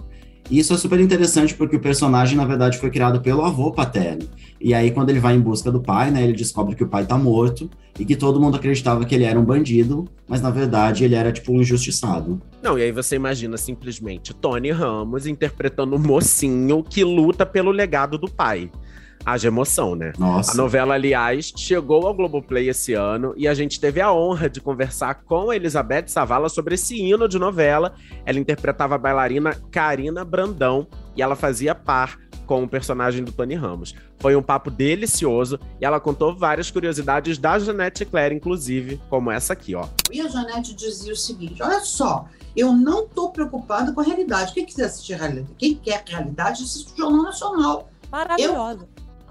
E 0.49 0.59
isso 0.59 0.73
é 0.73 0.77
super 0.77 0.99
interessante 0.99 1.55
porque 1.55 1.75
o 1.75 1.79
personagem, 1.79 2.37
na 2.37 2.45
verdade, 2.45 2.77
foi 2.77 2.89
criado 2.89 3.21
pelo 3.21 3.43
avô 3.43 3.71
paterno. 3.71 4.27
E 4.61 4.73
aí, 4.73 4.91
quando 4.91 5.09
ele 5.09 5.19
vai 5.19 5.35
em 5.35 5.39
busca 5.39 5.71
do 5.71 5.81
pai, 5.81 6.11
né, 6.11 6.23
ele 6.23 6.33
descobre 6.33 6.75
que 6.75 6.83
o 6.83 6.87
pai 6.87 7.05
tá 7.05 7.17
morto 7.17 7.69
e 7.99 8.05
que 8.05 8.15
todo 8.15 8.39
mundo 8.39 8.57
acreditava 8.57 9.05
que 9.05 9.15
ele 9.15 9.23
era 9.23 9.39
um 9.39 9.43
bandido, 9.43 10.05
mas 10.27 10.41
na 10.41 10.49
verdade 10.49 11.03
ele 11.03 11.15
era 11.15 11.31
tipo 11.31 11.51
um 11.51 11.61
injustiçado. 11.61 12.41
Não, 12.61 12.77
e 12.77 12.83
aí 12.83 12.91
você 12.91 13.15
imagina 13.15 13.57
simplesmente 13.57 14.33
Tony 14.33 14.71
Ramos 14.71 15.25
interpretando 15.25 15.95
um 15.95 15.99
mocinho 15.99 16.83
que 16.83 17.03
luta 17.03 17.45
pelo 17.45 17.71
legado 17.71 18.17
do 18.17 18.29
pai. 18.29 18.69
Haja 19.25 19.47
emoção, 19.47 19.95
né? 19.95 20.13
Nossa. 20.17 20.51
A 20.51 20.55
novela, 20.55 20.95
aliás, 20.95 21.51
chegou 21.55 22.05
ao 22.05 22.13
Globoplay 22.13 22.69
esse 22.69 22.93
ano 22.93 23.33
e 23.37 23.47
a 23.47 23.53
gente 23.53 23.79
teve 23.79 24.01
a 24.01 24.11
honra 24.13 24.49
de 24.49 24.61
conversar 24.61 25.15
com 25.23 25.49
a 25.49 25.55
Elizabeth 25.55 26.07
Savala 26.07 26.49
sobre 26.49 26.75
esse 26.75 26.95
hino 26.95 27.27
de 27.27 27.39
novela. 27.39 27.95
Ela 28.25 28.39
interpretava 28.39 28.95
a 28.95 28.99
bailarina 28.99 29.55
Karina 29.71 30.23
Brandão 30.23 30.87
e 31.15 31.21
ela 31.21 31.35
fazia 31.35 31.73
par 31.73 32.19
com 32.45 32.63
o 32.63 32.67
personagem 32.67 33.23
do 33.23 33.31
Tony 33.31 33.55
Ramos. 33.55 33.95
Foi 34.19 34.35
um 34.35 34.41
papo 34.41 34.69
delicioso 34.69 35.59
e 35.81 35.85
ela 35.85 35.99
contou 35.99 36.35
várias 36.35 36.71
curiosidades 36.71 37.37
da 37.37 37.57
Janete 37.59 38.05
Claire, 38.05 38.35
inclusive, 38.35 39.01
como 39.09 39.31
essa 39.31 39.53
aqui, 39.53 39.75
ó. 39.75 39.87
E 40.11 40.21
a 40.21 40.27
Janete 40.27 40.73
dizia 40.73 41.13
o 41.13 41.15
seguinte: 41.15 41.61
olha 41.61 41.81
só, 41.81 42.27
eu 42.55 42.71
não 42.71 43.05
estou 43.05 43.31
preocupada 43.31 43.91
com 43.91 44.01
a 44.01 44.03
realidade. 44.03 44.53
Quem 44.53 44.65
quiser 44.65 44.85
assistir 44.85 45.15
a 45.15 45.17
realidade, 45.17 45.49
quem 45.57 45.75
quer 45.75 46.03
realidade, 46.07 46.63
assiste 46.63 46.93
o 46.93 46.97
Jornal 46.97 47.23
Nacional. 47.23 47.89
Maravilhosa. 48.11 48.87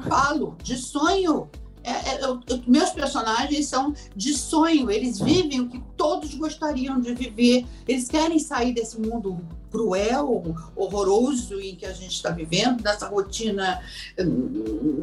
Falo 0.09 0.57
de 0.63 0.77
sonho. 0.77 1.49
É, 1.83 1.91
é, 1.91 2.25
eu- 2.25 2.41
eu- 2.49 2.63
meus 2.67 2.91
personagens 2.91 3.67
são 3.67 3.93
de 4.17 4.33
sonho, 4.33 4.91
eles 4.91 5.21
vivem 5.21 5.61
o 5.61 5.69
que 5.69 5.83
todos 5.99 6.35
gostariam 6.35 6.99
de 6.99 7.13
viver. 7.13 7.67
Eles 7.87 8.09
querem 8.09 8.39
sair 8.39 8.73
desse 8.73 8.99
mundo 8.99 9.39
cruel, 9.71 10.55
horroroso 10.75 11.61
em 11.61 11.75
que 11.75 11.85
a 11.85 11.93
gente 11.93 12.13
está 12.15 12.31
vivendo, 12.31 12.83
dessa 12.83 13.07
rotina, 13.07 13.83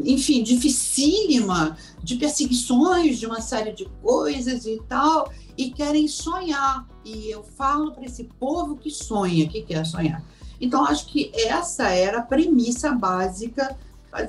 enfim, 0.04 0.42
dificílima, 0.42 1.78
de 2.02 2.16
perseguições, 2.16 3.20
de 3.20 3.28
uma 3.28 3.42
série 3.42 3.74
de 3.74 3.86
coisas 4.02 4.66
e 4.66 4.82
tal, 4.88 5.32
e 5.56 5.70
querem 5.70 6.08
sonhar. 6.08 6.88
E 7.06 7.30
eu 7.30 7.44
falo 7.44 7.92
para 7.92 8.06
esse 8.06 8.24
povo 8.40 8.76
que 8.76 8.90
sonha, 8.90 9.48
que 9.48 9.62
quer 9.62 9.86
sonhar. 9.86 10.24
Então, 10.60 10.86
acho 10.86 11.06
que 11.08 11.32
essa 11.36 11.90
era 11.90 12.20
a 12.20 12.24
premissa 12.24 12.92
básica 12.92 13.78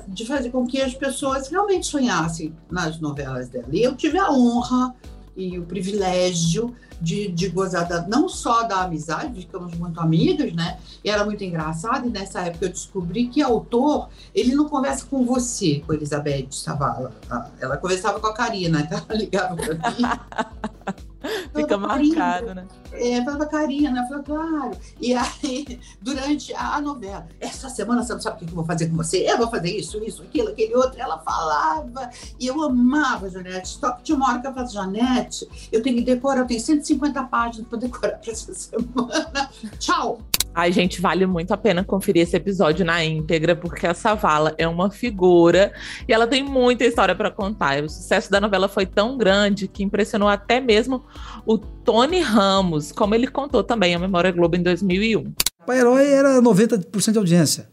de 0.07 0.25
fazer 0.25 0.49
com 0.49 0.65
que 0.65 0.81
as 0.81 0.93
pessoas 0.93 1.47
realmente 1.49 1.85
sonhassem 1.87 2.55
nas 2.71 2.99
novelas 2.99 3.49
dela. 3.49 3.67
E 3.71 3.81
eu 3.83 3.95
tive 3.95 4.17
a 4.17 4.31
honra 4.31 4.93
e 5.35 5.57
o 5.57 5.63
privilégio 5.63 6.75
de, 7.01 7.27
de 7.27 7.49
gozar 7.49 7.87
da- 7.87 8.07
não 8.07 8.29
só 8.29 8.63
da 8.63 8.83
amizade, 8.83 9.41
ficamos 9.41 9.73
muito 9.73 9.99
amigas, 9.99 10.53
né? 10.53 10.77
E 11.03 11.09
era 11.09 11.25
muito 11.25 11.43
engraçado, 11.43 12.07
e 12.07 12.09
nessa 12.11 12.41
época 12.41 12.65
eu 12.65 12.69
descobri 12.69 13.27
que 13.27 13.41
autor, 13.41 14.09
ele 14.33 14.55
não 14.55 14.69
conversa 14.69 15.05
com 15.05 15.25
você, 15.25 15.81
com 15.85 15.91
Elizabeth 15.93 16.47
Savala. 16.51 17.11
tá? 17.27 17.49
Ela 17.59 17.75
conversava 17.77 18.19
com 18.19 18.27
a 18.27 18.33
Karina, 18.33 18.81
então 18.81 19.01
ela 19.09 19.17
ligava 19.19 19.55
para 19.55 19.73
mim. 19.91 21.03
Fica 21.55 21.77
Falava, 21.79 21.87
"Karina, 21.87 22.15
marcado, 22.17 22.55
né? 22.55 22.67
é, 22.91 23.23
falava 23.23 23.45
Karina, 23.45 24.01
eu 24.01 24.07
falei, 24.07 24.23
claro. 24.23 24.77
E 24.99 25.13
aí, 25.13 25.79
durante 26.01 26.53
a 26.53 26.81
novela, 26.81 27.27
essa 27.39 27.69
semana 27.69 28.03
você 28.03 28.13
não 28.13 28.21
sabe 28.21 28.35
o 28.35 28.39
que 28.45 28.51
eu 28.51 28.55
vou 28.55 28.65
fazer 28.65 28.87
com 28.89 28.97
você? 28.97 29.19
Eu 29.29 29.37
vou 29.37 29.49
fazer 29.49 29.69
isso, 29.69 30.03
isso, 30.03 30.21
aquilo, 30.23 30.49
aquele 30.49 30.75
outro. 30.75 30.99
Ela 30.99 31.19
falava, 31.19 32.09
e 32.39 32.47
eu 32.47 32.61
amava 32.61 33.27
a 33.27 33.29
Janete. 33.29 33.69
Só 33.69 33.91
que 33.91 34.03
tinha 34.03 34.15
uma 34.17 34.29
hora 34.29 34.41
que 34.41 34.47
eu 34.47 34.53
falava, 34.53 34.71
Janete, 34.71 35.47
eu 35.71 35.81
tenho 35.81 35.97
que 35.97 36.03
decorar, 36.03 36.41
eu 36.41 36.47
tenho 36.47 36.59
150 36.59 37.23
páginas 37.23 37.67
para 37.67 37.79
decorar 37.79 38.17
para 38.17 38.31
essa 38.31 38.51
semana. 38.53 39.49
Tchau! 39.79 40.19
Ai, 40.55 40.71
gente, 40.71 41.01
vale 41.01 41.25
muito 41.25 41.51
a 41.51 41.57
pena 41.57 41.83
conferir 41.83 42.21
esse 42.21 42.35
episódio 42.35 42.85
na 42.85 43.03
íntegra, 43.03 43.55
porque 43.55 43.87
a 43.87 43.93
Savala 43.95 44.53
é 44.57 44.67
uma 44.67 44.91
figura 44.91 45.73
e 46.07 46.13
ela 46.13 46.27
tem 46.27 46.43
muita 46.43 46.85
história 46.85 47.15
para 47.15 47.31
contar. 47.31 47.83
O 47.83 47.89
sucesso 47.89 48.29
da 48.29 48.39
novela 48.39 48.67
foi 48.67 48.85
tão 48.85 49.17
grande 49.17 49.67
que 49.67 49.83
impressionou 49.83 50.29
até 50.29 50.59
mesmo 50.59 51.03
o 51.43 51.57
Tony 51.57 52.19
Ramos, 52.19 52.91
como 52.91 53.15
ele 53.15 53.27
contou 53.27 53.63
também 53.63 53.95
a 53.95 53.99
Memória 53.99 54.31
Globo 54.31 54.55
em 54.55 54.61
2001. 54.61 55.33
Pai 55.65 55.79
Herói 55.79 56.07
era 56.11 56.39
90% 56.39 57.11
de 57.11 57.17
audiência. 57.17 57.67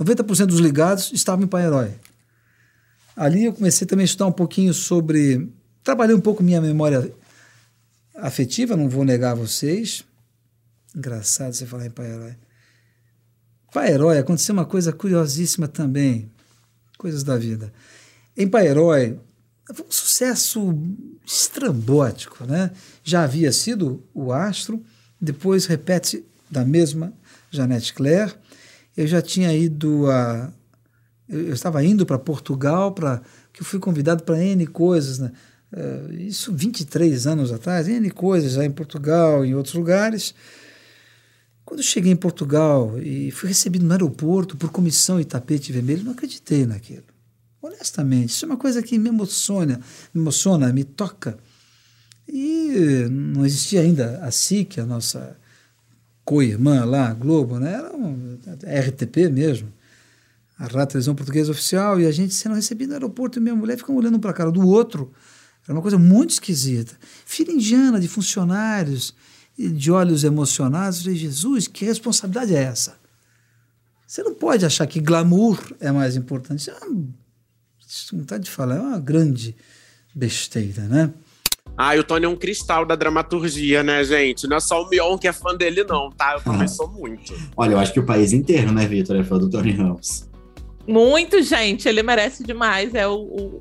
90% 0.00 0.46
dos 0.46 0.60
ligados 0.60 1.12
estavam 1.12 1.44
em 1.44 1.48
Pai 1.48 1.66
Herói. 1.66 1.90
Ali 3.14 3.44
eu 3.44 3.52
comecei 3.52 3.86
também 3.86 4.04
a 4.04 4.06
estudar 4.06 4.26
um 4.26 4.32
pouquinho 4.32 4.72
sobre. 4.72 5.46
Trabalhei 5.84 6.14
um 6.16 6.20
pouco 6.20 6.42
minha 6.42 6.60
memória 6.60 7.12
afetiva, 8.16 8.76
não 8.76 8.88
vou 8.88 9.04
negar 9.04 9.32
a 9.32 9.34
vocês. 9.34 10.04
Engraçado 10.94 11.54
você 11.54 11.66
falar 11.66 11.86
em 11.86 11.90
Pai 11.90 12.06
Herói. 12.10 12.36
Pai 13.72 13.90
Herói 13.90 14.18
aconteceu 14.18 14.52
uma 14.52 14.66
coisa 14.66 14.92
curiosíssima 14.92 15.66
também. 15.66 16.30
Coisas 16.98 17.22
da 17.22 17.38
vida. 17.38 17.72
Em 18.36 18.46
Pai 18.46 18.68
Herói, 18.68 19.18
foi 19.74 19.86
um 19.86 19.90
sucesso 19.90 20.78
estrambótico, 21.26 22.44
né? 22.44 22.70
Já 23.02 23.24
havia 23.24 23.50
sido 23.52 24.02
o 24.12 24.32
Astro, 24.32 24.82
depois 25.20 25.66
repete 25.66 26.24
da 26.50 26.64
mesma 26.64 27.12
Janete 27.50 27.94
Claire. 27.94 28.34
Eu 28.94 29.06
já 29.06 29.22
tinha 29.22 29.54
ido 29.54 30.10
a 30.10 30.52
Eu, 31.28 31.54
estava 31.54 31.82
indo 31.82 32.04
para 32.04 32.18
Portugal, 32.18 32.92
para 32.92 33.22
que 33.52 33.62
eu 33.62 33.64
fui 33.64 33.78
convidado 33.78 34.22
para 34.24 34.42
N 34.42 34.66
coisas, 34.66 35.18
né? 35.18 35.32
Uh, 35.72 36.12
isso 36.12 36.52
23 36.54 37.26
anos 37.26 37.50
atrás, 37.50 37.88
N 37.88 38.10
coisas 38.10 38.52
já 38.52 38.64
em 38.64 38.70
Portugal, 38.70 39.42
em 39.42 39.54
outros 39.54 39.74
lugares. 39.74 40.34
Quando 41.64 41.82
cheguei 41.82 42.12
em 42.12 42.16
Portugal 42.16 42.98
e 42.98 43.30
fui 43.30 43.48
recebido 43.48 43.84
no 43.84 43.92
aeroporto 43.92 44.56
por 44.56 44.70
comissão 44.70 45.20
e 45.20 45.24
tapete 45.24 45.72
vermelho, 45.72 46.04
não 46.04 46.12
acreditei 46.12 46.66
naquilo. 46.66 47.04
Honestamente, 47.60 48.30
isso 48.30 48.44
é 48.44 48.48
uma 48.48 48.56
coisa 48.56 48.82
que 48.82 48.98
me 48.98 49.08
emociona, 49.08 49.80
me 50.12 50.20
emociona, 50.20 50.72
me 50.72 50.82
toca. 50.82 51.38
E 52.28 53.06
não 53.10 53.46
existia 53.46 53.80
ainda 53.80 54.18
a 54.22 54.30
SIC, 54.30 54.80
a 54.80 54.86
nossa 54.86 55.36
co-irmã 56.24 56.84
lá, 56.84 57.12
Globo, 57.12 57.58
né? 57.58 57.74
Era 57.74 57.94
um 57.94 58.38
RTP 58.64 59.28
mesmo, 59.30 59.72
a 60.58 60.64
Rádio 60.64 60.86
Televisão 60.88 61.14
Portuguesa 61.14 61.52
Oficial, 61.52 62.00
e 62.00 62.06
a 62.06 62.10
gente 62.10 62.34
sendo 62.34 62.54
recebido 62.54 62.88
no 62.88 62.94
aeroporto 62.94 63.38
e 63.38 63.42
minha 63.42 63.54
mulher 63.54 63.76
ficando 63.76 63.98
olhando 63.98 64.18
para 64.18 64.30
a 64.30 64.34
cara 64.34 64.50
do 64.50 64.66
outro. 64.66 65.12
Era 65.64 65.72
uma 65.72 65.82
coisa 65.82 65.98
muito 65.98 66.30
esquisita. 66.30 66.96
Filha 67.24 67.52
indiana 67.52 68.00
de 68.00 68.08
funcionários, 68.08 69.14
de 69.68 69.90
olhos 69.90 70.24
emocionados. 70.24 70.98
Eu 70.98 71.04
falei, 71.04 71.18
Jesus, 71.18 71.68
que 71.68 71.84
responsabilidade 71.84 72.54
é 72.54 72.62
essa? 72.62 73.00
Você 74.06 74.22
não 74.22 74.34
pode 74.34 74.66
achar 74.66 74.86
que 74.86 75.00
glamour 75.00 75.58
é 75.80 75.90
mais 75.90 76.16
importante. 76.16 76.60
Isso 76.60 76.70
é 76.70 76.86
uma, 76.86 78.20
vontade 78.20 78.44
de 78.44 78.50
falar, 78.50 78.76
é 78.76 78.80
uma 78.80 78.98
grande 78.98 79.56
besteira, 80.14 80.82
né? 80.82 81.10
Ah, 81.76 81.94
o 81.94 82.04
Tony 82.04 82.26
é 82.26 82.28
um 82.28 82.36
cristal 82.36 82.84
da 82.84 82.94
dramaturgia, 82.94 83.82
né, 83.82 84.04
gente? 84.04 84.46
Não 84.46 84.58
é 84.58 84.60
só 84.60 84.82
o 84.82 84.88
Mion 84.90 85.16
que 85.16 85.26
é 85.26 85.32
fã 85.32 85.54
dele, 85.54 85.84
não, 85.84 86.10
tá? 86.10 86.34
Eu 86.34 86.42
também 86.42 86.64
ah. 86.64 86.68
sou 86.68 86.90
muito. 86.90 87.34
Olha, 87.56 87.72
eu 87.72 87.78
acho 87.78 87.92
que 87.92 88.00
o 88.00 88.04
país 88.04 88.32
inteiro, 88.32 88.70
né, 88.72 88.86
Vitor, 88.86 89.16
é 89.16 89.24
fã 89.24 89.38
do 89.38 89.48
Tony 89.48 89.72
Ramos. 89.72 90.28
Muito, 90.86 91.42
gente. 91.42 91.88
Ele 91.88 92.02
merece 92.02 92.44
demais. 92.44 92.94
É 92.94 93.06
o, 93.06 93.14
o, 93.14 93.60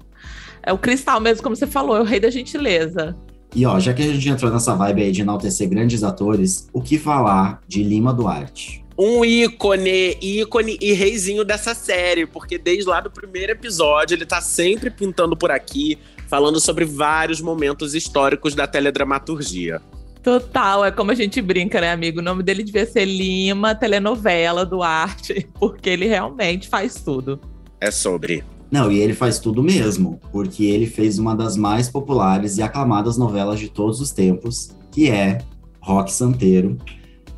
é 0.64 0.74
o 0.74 0.78
cristal 0.78 1.22
mesmo, 1.22 1.44
como 1.44 1.56
você 1.56 1.68
falou, 1.68 1.96
é 1.96 2.02
o 2.02 2.04
rei 2.04 2.20
da 2.20 2.30
gentileza. 2.30 3.16
E 3.54 3.66
ó, 3.66 3.80
já 3.80 3.94
que 3.94 4.02
a 4.02 4.06
gente 4.06 4.30
entrou 4.30 4.52
nessa 4.52 4.74
vibe 4.76 5.04
aí 5.04 5.12
de 5.12 5.22
enaltecer 5.22 5.68
grandes 5.68 6.04
atores, 6.04 6.70
o 6.72 6.82
que 6.82 6.98
falar 6.98 7.62
de 7.68 7.84
Lima 7.84 8.14
Duarte? 8.14 8.82
um 9.04 9.26
ícone, 9.26 10.16
ícone 10.22 10.78
e 10.80 10.94
reizinho 10.94 11.44
dessa 11.44 11.74
série, 11.74 12.28
porque 12.28 12.60
desde 12.60 12.88
lá 12.88 13.02
do 13.02 13.10
primeiro 13.10 13.52
episódio 13.52 14.14
ele 14.14 14.28
tá 14.28 14.40
sempre 14.42 14.92
pintando 14.92 15.36
por 15.36 15.50
aqui, 15.50 15.98
falando 16.28 16.60
sobre 16.60 16.86
vários 16.86 17.42
momentos 17.42 17.96
históricos 17.96 18.54
da 18.54 18.68
teledramaturgia. 18.68 19.82
Total, 20.22 20.86
é 20.86 20.92
como 20.92 21.10
a 21.10 21.16
gente 21.16 21.42
brinca, 21.42 21.82
né, 21.82 21.92
amigo? 21.92 22.20
O 22.20 22.24
nome 22.24 22.44
dele 22.44 22.64
devia 22.64 22.86
ser 22.86 23.06
Lima, 23.06 23.74
telenovela 23.74 24.64
do 24.64 24.84
arte, 24.84 25.50
porque 25.60 25.90
ele 25.90 26.06
realmente 26.06 26.70
faz 26.70 27.02
tudo. 27.02 27.42
É 27.80 27.90
sobre. 27.90 28.44
Não, 28.72 28.90
e 28.90 29.00
ele 29.00 29.14
faz 29.14 29.38
tudo 29.38 29.62
mesmo, 29.62 30.18
porque 30.32 30.64
ele 30.64 30.86
fez 30.86 31.20
uma 31.20 31.36
das 31.36 31.58
mais 31.58 31.90
populares 31.90 32.58
e 32.58 32.62
aclamadas 32.62 33.18
novelas 33.18 33.60
de 33.60 33.70
todos 33.70 34.00
os 34.00 34.12
tempos, 34.12 34.72
que 34.90 35.10
é 35.10 35.40
Rock 35.82 36.12
Santeiro, 36.12 36.78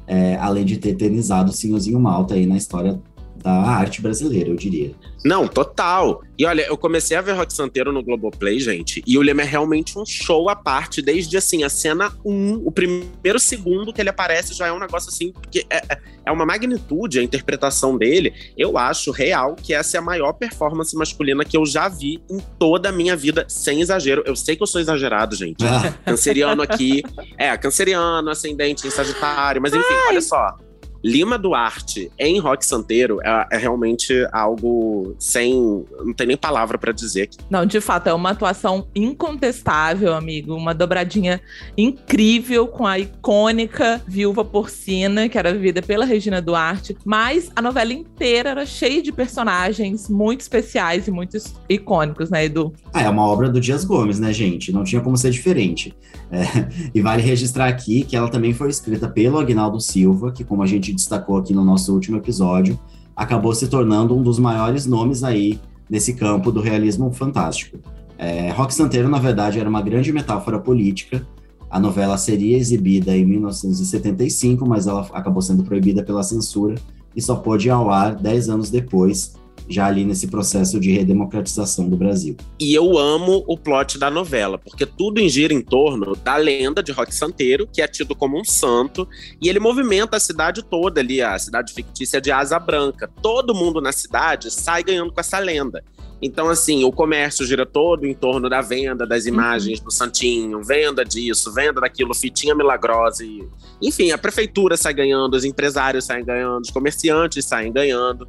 é, 0.06 0.36
além 0.36 0.64
de 0.64 0.78
ter 0.78 0.90
eternizado 0.90 1.50
o 1.50 1.54
Senhorzinho 1.54 2.00
Malta 2.00 2.36
aí 2.36 2.46
na 2.46 2.56
história 2.56 3.02
da 3.44 3.52
arte 3.52 4.02
brasileira, 4.02 4.50
eu 4.50 4.56
diria. 4.56 4.92
Não, 5.24 5.48
total. 5.48 6.22
E 6.38 6.46
olha, 6.46 6.66
eu 6.68 6.78
comecei 6.78 7.16
a 7.16 7.22
ver 7.22 7.34
Rock 7.34 7.54
Santeiro 7.54 7.92
no 7.92 8.04
Globoplay, 8.04 8.60
gente, 8.60 9.04
e 9.06 9.18
o 9.18 9.22
Leme 9.22 9.42
é 9.42 9.46
realmente 9.46 9.98
um 9.98 10.06
show 10.06 10.50
à 10.50 10.56
parte, 10.56 11.02
desde 11.02 11.38
assim, 11.38 11.64
a 11.64 11.70
cena 11.70 12.12
1, 12.26 12.62
o 12.66 12.72
primeiro 12.72 13.40
segundo 13.40 13.94
que 13.94 14.02
ele 14.02 14.10
aparece 14.10 14.54
já 14.54 14.68
é 14.68 14.72
um 14.72 14.80
negócio 14.80 15.10
assim, 15.10 15.32
porque 15.32 15.66
é, 15.70 15.78
é, 15.78 16.00
é 16.26 16.32
uma 16.32 16.46
magnitude 16.46 17.20
a 17.20 17.24
interpretação 17.24 17.98
dele. 17.98 18.34
Eu 18.58 18.78
acho 18.78 19.12
real 19.12 19.56
que 19.56 19.74
essa 19.74 19.98
é 19.98 20.00
a 20.00 20.04
maior 20.04 20.34
performance 20.34 20.96
masculina 20.96 21.46
que 21.46 21.56
eu 21.56 21.66
já 21.66 21.88
vi 21.88 22.22
em 22.30 22.40
toda 22.58 22.90
a 22.90 22.92
minha 22.92 23.16
vida, 23.16 23.46
sem 23.48 23.82
exagero. 23.82 24.24
Eu 24.26 24.36
sei 24.36 24.56
que 24.56 24.64
eu 24.64 24.68
sou 24.68 24.82
exagerado, 24.82 25.36
gente. 25.36 25.64
Ah. 25.66 25.94
Canceriano 26.06 26.62
aqui. 26.62 27.04
É, 27.38 27.56
canceriano, 27.58 28.30
ascendente 28.30 28.88
em 28.88 28.90
Sagitário, 28.90 29.62
mas 29.62 29.74
enfim, 29.74 29.86
Ai. 29.90 30.08
olha 30.10 30.22
só. 30.22 30.58
Lima 31.04 31.38
Duarte 31.38 32.10
em 32.18 32.40
Rock 32.40 32.66
Santeiro 32.66 33.20
é, 33.22 33.48
é 33.52 33.58
realmente 33.58 34.14
algo 34.32 35.16
sem. 35.20 35.84
Não 36.04 36.14
tem 36.14 36.28
nem 36.28 36.38
palavra 36.38 36.78
para 36.78 36.94
dizer. 36.94 37.30
Não, 37.50 37.66
de 37.66 37.82
fato, 37.82 38.08
é 38.08 38.14
uma 38.14 38.30
atuação 38.30 38.88
incontestável, 38.96 40.14
amigo. 40.14 40.56
Uma 40.56 40.74
dobradinha 40.74 41.42
incrível 41.78 42.68
com 42.68 42.88
a 42.88 42.98
icônica 42.98 44.02
Viúva 44.08 44.46
Porcina, 44.46 45.28
que 45.28 45.38
era 45.38 45.54
vivida 45.54 45.82
pela 45.82 46.06
Regina 46.06 46.42
Duarte. 46.42 46.96
Mas 47.04 47.52
a 47.56 47.62
novela 47.62 47.92
inteira 47.92 48.52
era 48.52 48.66
cheia 48.66 49.02
de 49.02 49.12
personagens 49.12 50.10
muito 50.10 50.42
especiais 50.42 51.08
e 51.08 51.12
muito 51.12 51.38
icônicos, 51.68 52.30
né, 52.30 52.46
Edu? 52.46 52.74
Ah, 52.94 53.02
é 53.02 53.10
uma 53.10 53.26
obra 53.26 53.50
do 53.50 53.60
Dias 53.60 53.84
Gomes, 53.84 54.20
né, 54.20 54.32
gente? 54.32 54.72
Não 54.72 54.84
tinha 54.84 55.02
como 55.02 55.18
ser 55.18 55.32
diferente. 55.32 55.94
É, 56.32 56.44
e 56.96 57.02
vale 57.02 57.22
registrar 57.22 57.68
aqui 57.68 58.04
que 58.04 58.16
ela 58.16 58.30
também 58.30 58.54
foi 58.54 58.70
escrita 58.70 59.08
pelo 59.08 59.38
Agnaldo 59.38 59.80
Silva, 59.80 60.32
que, 60.32 60.44
como 60.44 60.64
a 60.64 60.68
gente 60.68 60.93
destacou 60.94 61.38
aqui 61.38 61.54
no 61.54 61.64
nosso 61.64 61.94
último 61.94 62.18
episódio, 62.18 62.80
acabou 63.16 63.54
se 63.54 63.68
tornando 63.68 64.16
um 64.16 64.24
dos 64.24 64.40
maiores 64.40 64.86
nomes 64.86 65.24
aí 65.24 65.60
nesse 65.90 66.14
campo 66.14 66.52
do 66.52 66.62
realismo 66.62 67.12
fantástico. 67.12 67.78
É, 68.18 68.52
Rock 68.52 68.74
Santeiro, 68.74 69.10
na 69.10 69.20
verdade, 69.20 69.60
era 69.60 69.70
uma 69.70 69.82
grande 69.82 70.12
metáfora 70.12 70.60
política. 70.60 71.26
A 71.70 71.80
novela 71.80 72.18
seria 72.18 72.58
exibida 72.58 73.16
em 73.16 73.26
1975, 73.26 74.68
mas 74.68 74.88
ela 74.88 75.02
acabou 75.14 75.42
sendo 75.42 75.64
proibida 75.64 76.04
pela 76.04 76.24
censura 76.24 76.76
e 77.16 77.22
só 77.22 77.36
pôde 77.36 77.68
ir 77.68 77.72
ao 77.72 77.90
ar 77.90 78.16
10 78.16 78.50
anos 78.50 78.70
depois, 78.70 79.34
já 79.70 79.88
ali 79.88 80.04
nesse 80.04 80.28
processo 80.28 80.80
de 80.80 80.92
redemocratização 80.92 81.88
do 81.90 81.96
Brasil. 81.96 82.36
E 82.60 82.74
eu 82.74 82.98
amo 82.98 83.44
o 83.48 83.58
plot 83.58 83.98
da 83.98 84.10
novela, 84.10 84.58
porque 84.58 84.86
tudo 84.86 85.28
gira 85.28 85.54
em 85.54 85.62
torno 85.62 86.16
da 86.16 86.36
lenda 86.36 86.84
de 86.84 86.92
Roque 86.92 87.16
Santeiro, 87.16 87.68
que 87.72 87.82
é 87.82 87.88
tido 87.88 88.16
como 88.16 88.40
um 88.40 88.44
santo, 88.44 89.08
e 89.42 89.50
ele 89.50 89.60
movimenta 89.60 90.18
a 90.18 90.20
cidade 90.20 90.64
toda 90.64 91.00
ali, 91.02 91.22
a 91.22 91.38
cidade 91.38 91.74
fictícia 91.74 92.20
de 92.20 92.32
Asa 92.32 92.60
Branca. 92.60 93.10
Todo 93.22 93.56
mundo 93.56 93.82
na 93.82 93.92
cidade 93.92 94.52
sai 94.52 94.84
ganhando 94.84 95.12
com 95.12 95.20
essa 95.20 95.40
lenda. 95.40 95.84
Então, 96.26 96.48
assim, 96.48 96.86
o 96.86 96.92
comércio 96.92 97.46
gira 97.46 97.66
todo 97.66 98.06
em 98.06 98.14
torno 98.14 98.50
da 98.50 98.62
venda 98.62 99.06
das 99.06 99.26
imagens 99.26 99.82
do 99.82 99.92
Santinho, 99.92 100.64
venda 100.64 101.04
disso, 101.04 101.54
venda 101.54 101.82
daquilo, 101.82 102.14
fitinha 102.14 102.56
milagrosa. 102.56 103.26
E... 103.26 103.46
Enfim, 103.82 104.12
a 104.12 104.18
prefeitura 104.18 104.78
sai 104.78 104.94
ganhando, 104.94 105.34
os 105.34 105.44
empresários 105.44 106.06
saem 106.06 106.24
ganhando, 106.24 106.64
os 106.64 106.72
comerciantes 106.72 107.44
saem 107.44 107.74
ganhando. 107.74 108.26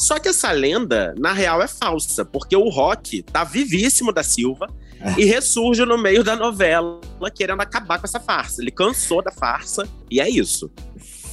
Só 0.00 0.18
que 0.18 0.30
essa 0.30 0.50
lenda, 0.50 1.14
na 1.18 1.32
real, 1.32 1.60
é 1.60 1.68
falsa, 1.68 2.24
porque 2.24 2.56
o 2.56 2.70
Rock 2.70 3.22
tá 3.22 3.44
vivíssimo 3.44 4.12
da 4.12 4.22
Silva 4.22 4.66
é. 4.98 5.20
e 5.20 5.24
ressurge 5.26 5.84
no 5.84 5.98
meio 5.98 6.24
da 6.24 6.34
novela 6.34 6.98
querendo 7.34 7.60
acabar 7.60 7.98
com 7.98 8.06
essa 8.06 8.18
farsa. 8.18 8.62
Ele 8.62 8.70
cansou 8.70 9.22
da 9.22 9.30
farsa 9.30 9.86
e 10.10 10.18
é 10.18 10.28
isso. 10.28 10.70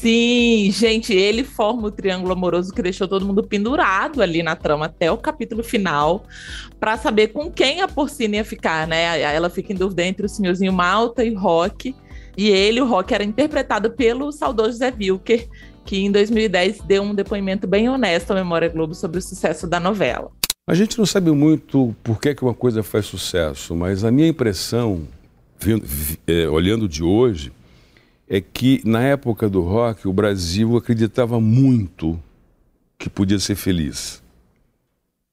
Sim, 0.01 0.69
gente, 0.71 1.13
ele 1.13 1.43
forma 1.43 1.87
o 1.87 1.91
triângulo 1.91 2.33
amoroso 2.33 2.73
que 2.73 2.81
deixou 2.81 3.07
todo 3.07 3.25
mundo 3.25 3.41
pendurado 3.41 4.21
ali 4.21 4.43
na 4.43 4.55
trama 4.55 4.85
até 4.85 5.11
o 5.11 5.17
capítulo 5.17 5.63
final, 5.63 6.25
para 6.79 6.97
saber 6.97 7.29
com 7.29 7.49
quem 7.49 7.81
a 7.81 7.87
porcina 7.87 8.35
ia 8.35 8.45
ficar, 8.45 8.85
né? 8.85 9.19
Ela 9.21 9.49
fica 9.49 9.73
em 9.73 9.75
dúvida 9.75 10.03
entre 10.03 10.25
o 10.25 10.29
senhorzinho 10.29 10.73
Malta 10.73 11.23
e 11.23 11.33
Rock. 11.33 11.95
E 12.37 12.49
ele, 12.49 12.79
o 12.79 12.85
Rock, 12.85 13.11
era 13.13 13.23
interpretado 13.23 13.91
pelo 13.91 14.31
saudoso 14.31 14.77
Zé 14.77 14.93
Wilker, 14.95 15.47
que 15.87 15.97
em 15.97 16.11
2010 16.11 16.81
deu 16.81 17.01
um 17.01 17.15
depoimento 17.15 17.65
bem 17.65 17.87
honesto 17.87 18.31
à 18.31 18.35
Memória 18.35 18.67
Globo 18.67 18.93
sobre 18.93 19.19
o 19.19 19.21
sucesso 19.21 19.65
da 19.65 19.79
novela. 19.79 20.29
A 20.67 20.75
gente 20.75 20.97
não 20.99 21.05
sabe 21.05 21.31
muito 21.31 21.95
por 22.03 22.19
que, 22.19 22.35
que 22.35 22.43
uma 22.43 22.53
coisa 22.53 22.83
faz 22.83 23.05
sucesso, 23.05 23.73
mas 23.73 24.03
a 24.03 24.11
minha 24.11 24.27
impressão, 24.27 25.07
vendo, 25.57 25.85
é, 26.27 26.45
olhando 26.49 26.89
de 26.89 27.01
hoje, 27.01 27.53
é 28.27 28.41
que 28.41 28.81
na 28.83 29.01
época 29.01 29.49
do 29.49 29.61
rock 29.61 30.09
o 30.09 30.13
Brasil 30.13 30.75
acreditava 30.75 31.39
muito 31.39 32.21
que 32.99 33.09
podia 33.09 33.39
ser 33.39 33.55
feliz. 33.55 34.21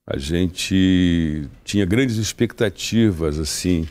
A 0.06 0.16
gente 0.18 1.48
tinha 1.64 1.84
grandes 1.84 2.16
expectativas, 2.16 3.40
assim, 3.40 3.88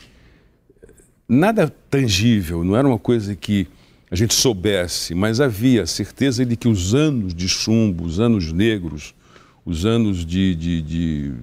nada 1.27 1.67
tangível, 1.89 2.63
não 2.63 2.77
era 2.77 2.87
uma 2.87 2.99
coisa 2.99 3.35
que 3.35 3.67
a 4.13 4.15
gente 4.15 4.35
soubesse, 4.35 5.15
mas 5.15 5.41
havia 5.41 5.87
certeza 5.87 6.45
de 6.45 6.55
que 6.55 6.67
os 6.67 6.93
anos 6.93 7.33
de 7.33 7.49
chumbo, 7.49 8.05
os 8.05 8.19
anos 8.19 8.53
negros, 8.53 9.15
os 9.65 9.87
anos 9.87 10.23
de, 10.23 10.53
de, 10.53 10.81
de, 10.83 11.33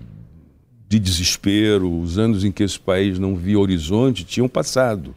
de 0.89 0.99
desespero, 1.01 1.93
os 1.93 2.17
anos 2.17 2.45
em 2.45 2.53
que 2.53 2.63
esse 2.63 2.79
país 2.79 3.19
não 3.19 3.35
via 3.35 3.59
horizonte, 3.59 4.23
tinham 4.23 4.49
passado. 4.49 5.17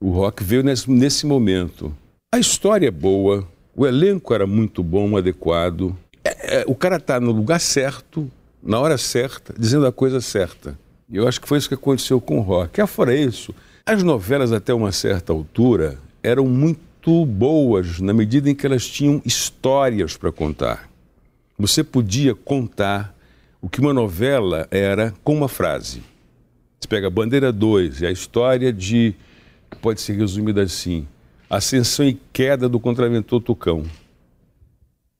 O 0.00 0.10
rock 0.10 0.42
veio 0.42 0.64
nesse, 0.64 0.90
nesse 0.90 1.24
momento. 1.24 1.96
A 2.34 2.38
história 2.40 2.88
é 2.88 2.90
boa, 2.90 3.46
o 3.76 3.86
elenco 3.86 4.34
era 4.34 4.44
muito 4.44 4.82
bom, 4.82 5.16
adequado. 5.16 5.96
É, 6.24 6.62
é, 6.62 6.64
o 6.66 6.74
cara 6.74 6.96
está 6.96 7.20
no 7.20 7.30
lugar 7.30 7.60
certo, 7.60 8.28
na 8.60 8.80
hora 8.80 8.98
certa, 8.98 9.54
dizendo 9.56 9.86
a 9.86 9.92
coisa 9.92 10.20
certa. 10.20 10.76
E 11.08 11.14
eu 11.14 11.28
acho 11.28 11.40
que 11.40 11.46
foi 11.46 11.58
isso 11.58 11.68
que 11.68 11.76
aconteceu 11.76 12.20
com 12.20 12.38
o 12.38 12.42
rock. 12.42 12.80
Afora 12.80 13.14
isso, 13.14 13.54
as 13.86 14.02
novelas 14.02 14.50
até 14.50 14.74
uma 14.74 14.90
certa 14.90 15.32
altura, 15.32 15.96
eram 16.24 16.46
muito 16.46 17.24
boas 17.26 18.00
na 18.00 18.12
medida 18.12 18.50
em 18.50 18.54
que 18.54 18.66
elas 18.66 18.86
tinham 18.86 19.20
histórias 19.24 20.16
para 20.16 20.32
contar. 20.32 20.88
Você 21.58 21.84
podia 21.84 22.34
contar 22.34 23.14
o 23.60 23.68
que 23.68 23.80
uma 23.80 23.94
novela 23.94 24.66
era 24.70 25.14
com 25.22 25.34
uma 25.34 25.48
frase. 25.48 26.02
Você 26.80 26.88
pega 26.88 27.08
Bandeira 27.08 27.52
2, 27.52 28.02
é 28.02 28.08
a 28.08 28.10
história 28.10 28.72
de, 28.72 29.14
pode 29.80 30.00
ser 30.00 30.14
resumida 30.14 30.62
assim, 30.62 31.06
ascensão 31.48 32.06
e 32.06 32.18
queda 32.32 32.68
do 32.68 32.80
contraventor 32.80 33.40
Tucão. 33.40 33.84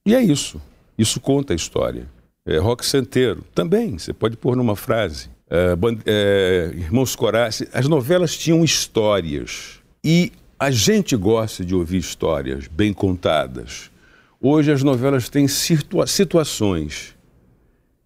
E 0.07 0.15
é 0.15 0.23
isso. 0.23 0.61
Isso 0.99 1.21
conta 1.21 1.53
a 1.53 1.57
história. 1.57 2.07
É, 2.47 2.59
rock 2.59 2.85
Santeiro, 2.85 3.43
também, 3.55 3.99
você 3.99 4.13
pode 4.13 4.37
pôr 4.37 4.57
numa 4.57 4.77
frase. 4.77 5.31
É, 5.49 5.75
é, 6.07 6.73
Irmãos 6.75 7.17
Corais, 7.17 7.63
as 7.73 7.89
novelas 7.89 8.37
tinham 8.37 8.65
histórias. 8.65 9.81
E 10.05 10.33
a 10.65 10.71
gente 10.71 11.15
gosta 11.15 11.63
de 11.63 11.75
ouvir 11.75 11.99
histórias 11.99 12.67
bem 12.67 12.91
contadas. 12.91 13.91
Hoje 14.41 14.73
as 14.73 14.83
novelas 14.83 15.29
têm 15.29 15.47
situa 15.47 16.07
situações. 16.07 17.15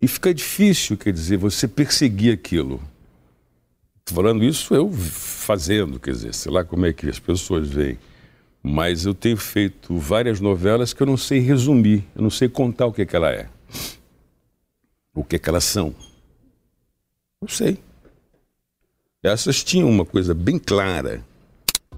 E 0.02 0.08
fica 0.08 0.34
difícil, 0.34 0.96
quer 0.96 1.12
dizer, 1.12 1.36
você 1.36 1.68
perseguir 1.68 2.34
aquilo. 2.34 2.82
Falando 4.06 4.42
isso, 4.42 4.74
eu 4.74 4.90
fazendo, 4.92 6.00
quer 6.00 6.10
dizer, 6.10 6.34
sei 6.34 6.50
lá 6.50 6.64
como 6.64 6.84
é 6.84 6.92
que 6.92 7.08
as 7.08 7.20
pessoas 7.20 7.68
veem. 7.68 7.96
Mas 8.60 9.06
eu 9.06 9.14
tenho 9.14 9.36
feito 9.36 9.96
várias 9.96 10.40
novelas 10.40 10.92
que 10.92 11.00
eu 11.00 11.06
não 11.06 11.16
sei 11.16 11.38
resumir, 11.38 12.04
eu 12.16 12.22
não 12.22 12.30
sei 12.30 12.48
contar 12.48 12.86
o 12.86 12.92
que, 12.92 13.02
é 13.02 13.06
que 13.06 13.14
ela 13.14 13.30
é. 13.30 13.48
O 15.14 15.22
que, 15.22 15.36
é 15.36 15.38
que 15.38 15.48
elas 15.48 15.62
são. 15.62 15.94
Não 17.40 17.48
sei. 17.48 17.78
Essas 19.22 19.62
tinham 19.62 19.88
uma 19.88 20.04
coisa 20.04 20.34
bem 20.34 20.58
clara. 20.58 21.24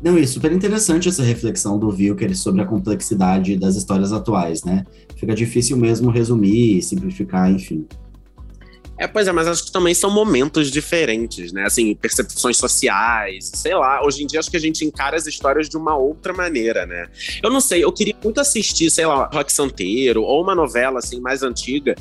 Não, 0.02 0.18
e 0.18 0.22
é 0.22 0.26
super 0.26 0.50
interessante 0.50 1.08
essa 1.08 1.22
reflexão 1.22 1.78
do 1.78 1.88
Wilker 1.88 2.34
sobre 2.36 2.62
a 2.62 2.66
complexidade 2.66 3.56
das 3.56 3.76
histórias 3.76 4.12
atuais, 4.12 4.64
né? 4.64 4.84
Fica 5.16 5.34
difícil 5.34 5.76
mesmo 5.76 6.10
resumir, 6.10 6.80
simplificar, 6.82 7.50
enfim. 7.50 7.86
É, 9.00 9.06
pois 9.06 9.26
é, 9.26 9.32
mas 9.32 9.48
acho 9.48 9.64
que 9.64 9.72
também 9.72 9.94
são 9.94 10.10
momentos 10.10 10.70
diferentes, 10.70 11.52
né? 11.52 11.64
Assim, 11.64 11.94
percepções 11.94 12.58
sociais, 12.58 13.50
sei 13.54 13.74
lá. 13.74 14.04
Hoje 14.04 14.22
em 14.22 14.26
dia 14.26 14.38
acho 14.40 14.50
que 14.50 14.58
a 14.58 14.60
gente 14.60 14.84
encara 14.84 15.16
as 15.16 15.26
histórias 15.26 15.70
de 15.70 15.76
uma 15.78 15.96
outra 15.96 16.34
maneira, 16.34 16.84
né? 16.84 17.06
Eu 17.42 17.50
não 17.50 17.62
sei, 17.62 17.82
eu 17.82 17.90
queria 17.90 18.14
muito 18.22 18.38
assistir, 18.40 18.90
sei 18.90 19.06
lá, 19.06 19.28
Rock 19.32 19.50
Santeiro 19.50 20.22
ou 20.22 20.42
uma 20.42 20.54
novela 20.54 20.98
assim 20.98 21.18
mais 21.18 21.42
antiga 21.42 21.94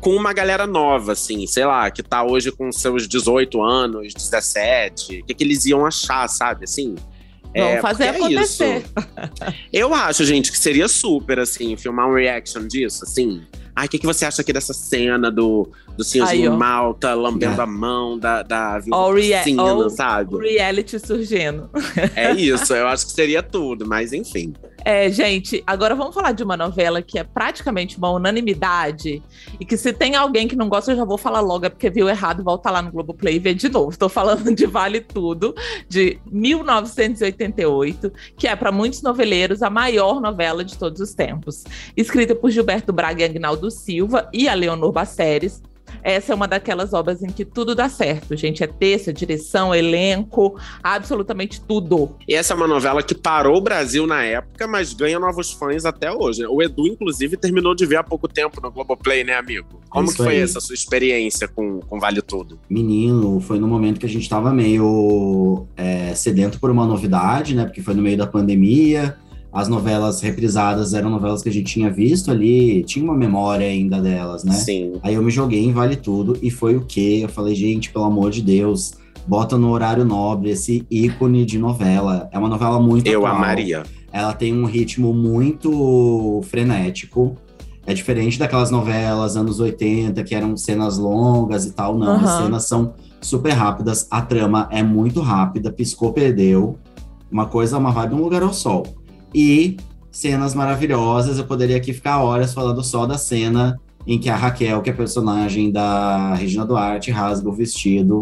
com 0.00 0.10
uma 0.10 0.32
galera 0.32 0.66
nova, 0.66 1.12
assim, 1.12 1.46
sei 1.46 1.64
lá, 1.64 1.88
que 1.90 2.02
tá 2.02 2.24
hoje 2.24 2.50
com 2.50 2.72
seus 2.72 3.06
18 3.06 3.62
anos, 3.62 4.12
17. 4.12 5.20
O 5.20 5.26
que, 5.26 5.34
que 5.34 5.44
eles 5.44 5.66
iam 5.66 5.86
achar, 5.86 6.26
sabe? 6.26 6.64
Assim. 6.64 6.96
Vamos 7.54 7.74
é, 7.74 7.80
fazer 7.80 8.08
acontecer. 8.08 8.84
É 9.46 9.54
eu 9.82 9.92
acho, 9.92 10.24
gente, 10.24 10.52
que 10.52 10.58
seria 10.58 10.86
super, 10.88 11.38
assim, 11.38 11.76
filmar 11.76 12.08
um 12.08 12.14
reaction 12.14 12.66
disso, 12.66 13.04
assim. 13.04 13.42
Ai, 13.74 13.86
o 13.86 13.88
que, 13.88 13.98
que 13.98 14.06
você 14.06 14.24
acha 14.24 14.42
aqui 14.42 14.52
dessa 14.52 14.72
cena 14.72 15.30
do, 15.30 15.68
do 16.00 16.04
senhorzinho 16.04 16.56
Malta 16.56 17.12
lambendo 17.12 17.60
é. 17.60 17.64
a 17.64 17.66
mão 17.66 18.18
da, 18.18 18.42
da 18.42 18.78
Vilma 18.78 18.96
sabe? 19.90 20.34
O 20.34 20.38
reality 20.38 20.98
surgindo. 20.98 21.68
É 22.16 22.32
isso, 22.32 22.74
eu 22.74 22.88
acho 22.88 23.06
que 23.06 23.12
seria 23.12 23.42
tudo, 23.42 23.86
mas 23.86 24.12
enfim. 24.12 24.54
É, 24.82 25.10
gente, 25.10 25.62
agora 25.66 25.94
vamos 25.94 26.14
falar 26.14 26.32
de 26.32 26.42
uma 26.42 26.56
novela 26.56 27.02
que 27.02 27.18
é 27.18 27.24
praticamente 27.24 27.98
uma 27.98 28.10
unanimidade 28.10 29.22
e 29.58 29.64
que 29.64 29.76
se 29.76 29.92
tem 29.92 30.16
alguém 30.16 30.48
que 30.48 30.56
não 30.56 30.70
gosta, 30.70 30.92
eu 30.92 30.96
já 30.96 31.04
vou 31.04 31.18
falar 31.18 31.40
logo, 31.40 31.66
é 31.66 31.68
porque 31.68 31.90
viu 31.90 32.08
errado, 32.08 32.42
volta 32.42 32.70
lá 32.70 32.80
no 32.80 32.90
Globoplay 32.90 33.36
e 33.36 33.38
vê 33.38 33.52
de 33.52 33.68
novo. 33.68 33.90
Estou 33.90 34.08
falando 34.08 34.54
de 34.54 34.64
Vale 34.66 35.00
Tudo, 35.00 35.54
de 35.86 36.18
1988, 36.30 38.10
que 38.38 38.48
é 38.48 38.56
para 38.56 38.72
muitos 38.72 39.02
noveleiros 39.02 39.62
a 39.62 39.68
maior 39.68 40.18
novela 40.18 40.64
de 40.64 40.78
todos 40.78 41.00
os 41.00 41.12
tempos. 41.12 41.64
Escrita 41.94 42.34
por 42.34 42.50
Gilberto 42.50 42.92
Braga 42.92 43.20
e 43.20 43.24
Agnaldo 43.24 43.70
Silva 43.70 44.30
e 44.32 44.48
a 44.48 44.54
Leonor 44.54 44.92
Baceres, 44.92 45.60
essa 46.02 46.32
é 46.32 46.34
uma 46.34 46.48
daquelas 46.48 46.92
obras 46.92 47.22
em 47.22 47.28
que 47.28 47.44
tudo 47.44 47.74
dá 47.74 47.88
certo, 47.88 48.36
gente. 48.36 48.62
É 48.62 48.66
texto, 48.66 49.12
direção, 49.12 49.74
elenco, 49.74 50.58
absolutamente 50.82 51.60
tudo. 51.60 52.16
E 52.26 52.34
essa 52.34 52.54
é 52.54 52.56
uma 52.56 52.66
novela 52.66 53.02
que 53.02 53.14
parou 53.14 53.56
o 53.56 53.60
Brasil 53.60 54.06
na 54.06 54.22
época, 54.22 54.66
mas 54.66 54.92
ganha 54.92 55.18
novos 55.18 55.52
fãs 55.52 55.84
até 55.84 56.12
hoje. 56.12 56.46
O 56.46 56.62
Edu, 56.62 56.86
inclusive, 56.86 57.36
terminou 57.36 57.74
de 57.74 57.86
ver 57.86 57.96
há 57.96 58.02
pouco 58.02 58.28
tempo 58.28 58.60
no 58.60 58.70
Globoplay, 58.70 59.24
né, 59.24 59.34
amigo? 59.34 59.80
Como 59.88 60.06
Isso 60.06 60.16
que 60.16 60.22
foi 60.22 60.36
aí. 60.36 60.42
essa 60.42 60.60
sua 60.60 60.74
experiência 60.74 61.48
com, 61.48 61.80
com 61.80 61.98
Vale 61.98 62.22
Tudo? 62.22 62.58
Menino, 62.68 63.40
foi 63.40 63.58
no 63.58 63.66
momento 63.66 63.98
que 63.98 64.06
a 64.06 64.08
gente 64.08 64.28
tava 64.28 64.52
meio 64.52 65.66
é, 65.76 66.14
sedento 66.14 66.60
por 66.60 66.70
uma 66.70 66.86
novidade, 66.86 67.54
né? 67.54 67.64
Porque 67.64 67.82
foi 67.82 67.94
no 67.94 68.02
meio 68.02 68.16
da 68.16 68.26
pandemia 68.26 69.16
as 69.52 69.68
novelas 69.68 70.20
reprisadas 70.20 70.94
eram 70.94 71.10
novelas 71.10 71.42
que 71.42 71.48
a 71.48 71.52
gente 71.52 71.72
tinha 71.72 71.90
visto 71.90 72.30
ali, 72.30 72.84
tinha 72.84 73.04
uma 73.04 73.16
memória 73.16 73.66
ainda 73.66 74.00
delas, 74.00 74.44
né? 74.44 74.52
Sim. 74.52 74.92
Aí 75.02 75.14
eu 75.14 75.22
me 75.22 75.30
joguei 75.30 75.64
em 75.64 75.72
Vale 75.72 75.96
Tudo 75.96 76.38
e 76.40 76.50
foi 76.50 76.76
o 76.76 76.84
quê? 76.84 77.20
Eu 77.22 77.28
falei, 77.28 77.54
gente, 77.54 77.90
pelo 77.90 78.04
amor 78.04 78.30
de 78.30 78.42
Deus, 78.42 78.92
bota 79.26 79.58
no 79.58 79.70
horário 79.70 80.04
nobre 80.04 80.50
esse 80.50 80.86
ícone 80.88 81.44
de 81.44 81.58
novela. 81.58 82.28
É 82.32 82.38
uma 82.38 82.48
novela 82.48 82.80
muito 82.80 83.08
Eu 83.08 83.26
atual. 83.26 83.42
amaria. 83.42 83.82
Ela 84.12 84.32
tem 84.32 84.54
um 84.54 84.66
ritmo 84.66 85.12
muito 85.12 86.40
frenético. 86.44 87.36
É 87.84 87.92
diferente 87.92 88.38
daquelas 88.38 88.70
novelas 88.70 89.36
anos 89.36 89.58
80 89.58 90.22
que 90.22 90.34
eram 90.34 90.56
cenas 90.56 90.96
longas 90.96 91.66
e 91.66 91.72
tal, 91.72 91.98
não. 91.98 92.18
Uhum. 92.18 92.24
As 92.24 92.42
cenas 92.42 92.68
são 92.68 92.94
super 93.20 93.52
rápidas, 93.52 94.06
a 94.10 94.22
trama 94.22 94.68
é 94.70 94.82
muito 94.82 95.20
rápida, 95.20 95.72
piscou, 95.72 96.12
perdeu. 96.12 96.78
Uma 97.30 97.46
coisa, 97.46 97.78
uma 97.78 97.90
vibe, 97.90 98.14
um 98.14 98.22
lugar 98.22 98.42
ao 98.42 98.52
sol 98.52 98.84
e 99.34 99.76
cenas 100.10 100.54
maravilhosas. 100.54 101.38
Eu 101.38 101.44
poderia 101.44 101.76
aqui 101.76 101.92
ficar 101.92 102.22
horas 102.22 102.52
falando 102.52 102.82
só 102.82 103.06
da 103.06 103.18
cena 103.18 103.78
em 104.06 104.18
que 104.18 104.28
a 104.28 104.36
Raquel, 104.36 104.80
que 104.82 104.90
é 104.90 104.92
personagem 104.92 105.70
da 105.70 106.34
Regina 106.34 106.64
Duarte, 106.64 107.10
rasga 107.10 107.48
o 107.48 107.52
vestido 107.52 108.20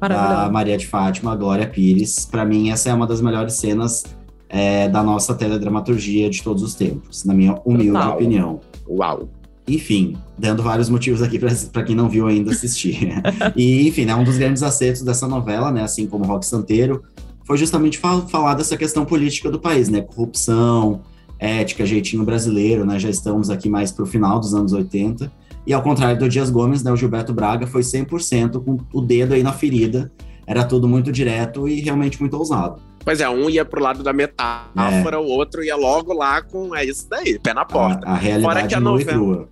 da 0.00 0.50
Maria 0.50 0.76
de 0.76 0.86
Fátima, 0.86 1.34
Glória 1.36 1.66
Pires. 1.66 2.26
Para 2.26 2.44
mim, 2.44 2.70
essa 2.70 2.90
é 2.90 2.94
uma 2.94 3.06
das 3.06 3.20
melhores 3.20 3.54
cenas 3.54 4.04
é, 4.48 4.88
da 4.88 5.02
nossa 5.02 5.34
teledramaturgia 5.34 6.28
de 6.28 6.42
todos 6.42 6.62
os 6.62 6.74
tempos, 6.74 7.24
na 7.24 7.32
minha 7.32 7.54
humilde 7.64 7.92
Total. 7.92 8.14
opinião. 8.14 8.60
Uau! 8.88 9.28
Enfim, 9.66 10.16
dando 10.38 10.62
vários 10.62 10.90
motivos 10.90 11.22
aqui 11.22 11.38
para 11.72 11.82
quem 11.82 11.96
não 11.96 12.08
viu 12.08 12.26
ainda 12.26 12.50
assistir. 12.50 13.14
e, 13.56 13.88
enfim, 13.88 14.02
é 14.02 14.06
né, 14.06 14.14
um 14.14 14.24
dos 14.24 14.36
grandes 14.36 14.62
acertos 14.62 15.02
dessa 15.02 15.26
novela, 15.26 15.72
né? 15.72 15.82
Assim 15.82 16.06
como 16.06 16.24
Rock 16.24 16.44
Santeiro, 16.44 17.02
foi 17.44 17.56
justamente 17.56 17.98
fal 17.98 18.26
falar 18.26 18.54
dessa 18.54 18.76
questão 18.76 19.04
política 19.04 19.50
do 19.50 19.60
país, 19.60 19.88
né? 19.88 20.00
Corrupção, 20.00 21.02
ética, 21.38 21.84
jeitinho 21.84 22.24
brasileiro, 22.24 22.84
né? 22.84 22.98
Já 22.98 23.10
estamos 23.10 23.50
aqui 23.50 23.68
mais 23.68 23.92
para 23.92 24.02
o 24.02 24.06
final 24.06 24.40
dos 24.40 24.54
anos 24.54 24.72
80. 24.72 25.30
E 25.66 25.72
ao 25.72 25.82
contrário 25.82 26.18
do 26.18 26.28
Dias 26.28 26.50
Gomes, 26.50 26.82
né? 26.82 26.90
O 26.90 26.96
Gilberto 26.96 27.32
Braga 27.32 27.66
foi 27.66 27.82
100% 27.82 28.62
com 28.64 28.78
o 28.92 29.00
dedo 29.00 29.34
aí 29.34 29.42
na 29.42 29.52
ferida. 29.52 30.10
Era 30.46 30.64
tudo 30.64 30.88
muito 30.88 31.10
direto 31.10 31.68
e 31.68 31.80
realmente 31.80 32.20
muito 32.20 32.36
ousado. 32.36 32.80
Pois 33.04 33.20
é, 33.20 33.28
um 33.28 33.50
ia 33.50 33.64
pro 33.64 33.82
lado 33.82 34.02
da 34.02 34.12
metáfora, 34.12 35.16
é. 35.16 35.18
o 35.18 35.24
outro 35.24 35.62
ia 35.62 35.76
logo 35.76 36.12
lá 36.14 36.40
com. 36.40 36.74
É 36.74 36.84
isso 36.84 37.06
daí, 37.08 37.38
pé 37.38 37.52
na 37.52 37.64
porta. 37.64 38.06
A, 38.06 38.12
a 38.12 38.16
realidade 38.16 38.54
Fora 38.54 38.66
que 38.66 38.74
a 38.74 38.80
novela... 38.80 39.48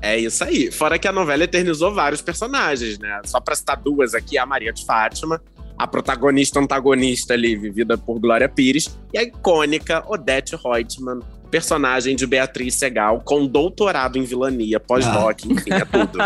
É 0.00 0.18
isso 0.18 0.44
aí. 0.44 0.70
Fora 0.70 0.98
que 0.98 1.08
a 1.08 1.12
novela 1.12 1.44
eternizou 1.44 1.92
vários 1.92 2.22
personagens, 2.22 2.98
né? 2.98 3.20
Só 3.24 3.40
pra 3.40 3.54
citar 3.54 3.76
duas 3.76 4.14
aqui, 4.14 4.38
a 4.38 4.46
Maria 4.46 4.72
de 4.72 4.84
Fátima, 4.84 5.40
a 5.78 5.86
protagonista 5.86 6.60
antagonista 6.60 7.34
ali, 7.34 7.56
vivida 7.56 7.98
por 7.98 8.18
Glória 8.18 8.48
Pires, 8.48 8.98
e 9.12 9.18
a 9.18 9.22
icônica 9.22 10.04
Odette 10.08 10.56
Reutemann, 10.56 11.20
personagem 11.50 12.16
de 12.16 12.26
Beatriz 12.26 12.74
Segal, 12.74 13.22
com 13.24 13.46
doutorado 13.46 14.18
em 14.18 14.22
vilania, 14.22 14.80
pós-doc, 14.80 15.40
ah. 15.44 15.52
enfim, 15.52 15.70
é 15.72 15.84
tudo. 15.84 16.18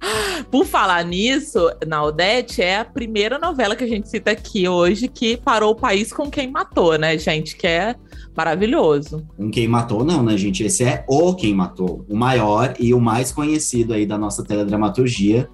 por 0.50 0.64
falar 0.64 1.04
nisso, 1.04 1.70
na 1.86 2.02
Odette, 2.02 2.62
é 2.62 2.78
a 2.78 2.84
primeira 2.84 3.38
novela 3.38 3.74
que 3.74 3.84
a 3.84 3.88
gente 3.88 4.08
cita 4.08 4.30
aqui 4.30 4.68
hoje 4.68 5.08
que 5.08 5.36
parou 5.36 5.72
o 5.72 5.76
país 5.76 6.12
com 6.12 6.30
quem 6.30 6.50
matou, 6.50 6.96
né, 6.98 7.18
gente? 7.18 7.56
Que 7.56 7.66
é 7.66 7.94
maravilhoso. 8.36 9.26
Um 9.38 9.50
quem 9.50 9.66
matou, 9.66 10.04
não, 10.04 10.22
né, 10.22 10.36
gente? 10.36 10.62
Esse 10.62 10.84
é 10.84 11.04
o 11.08 11.34
quem 11.34 11.54
matou, 11.54 12.04
o 12.08 12.16
maior 12.16 12.74
e 12.78 12.94
o 12.94 13.00
mais 13.00 13.32
conhecido 13.32 13.94
aí 13.94 14.06
da 14.06 14.16
nossa 14.16 14.44
teledramaturgia 14.44 15.48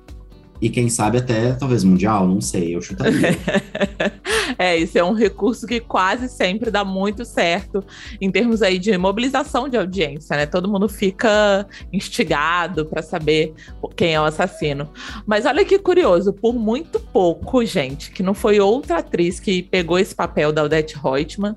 e 0.65 0.71
quem 0.71 0.89
sabe 0.89 1.19
até 1.19 1.53
talvez 1.53 1.85
mundial, 1.85 2.27
não 2.27 2.41
sei, 2.41 2.75
eu 2.75 2.81
chutaria. 2.81 3.37
é, 4.57 4.79
isso 4.79 4.97
é 4.97 5.05
um 5.05 5.13
recurso 5.13 5.67
que 5.67 5.79
quase 5.79 6.27
sempre 6.27 6.71
dá 6.71 6.83
muito 6.83 7.23
certo 7.23 7.85
em 8.19 8.31
termos 8.31 8.63
aí 8.63 8.79
de 8.79 8.97
mobilização 8.97 9.69
de 9.69 9.77
audiência, 9.77 10.35
né? 10.35 10.47
Todo 10.47 10.67
mundo 10.67 10.89
fica 10.89 11.67
instigado 11.93 12.87
para 12.87 13.03
saber 13.03 13.53
quem 13.95 14.15
é 14.15 14.21
o 14.21 14.25
assassino. 14.25 14.89
Mas 15.27 15.45
olha 15.45 15.67
que 15.67 15.79
curioso, 15.79 16.33
por 16.33 16.55
muito 16.55 16.99
pouco, 16.99 17.63
gente, 17.63 18.11
que 18.11 18.23
não 18.23 18.33
foi 18.33 18.59
outra 18.59 19.01
atriz 19.01 19.39
que 19.39 19.63
pegou 19.63 19.99
esse 19.99 20.15
papel 20.15 20.51
da 20.51 20.65
Odette 20.65 20.97
Reutemann, 20.97 21.57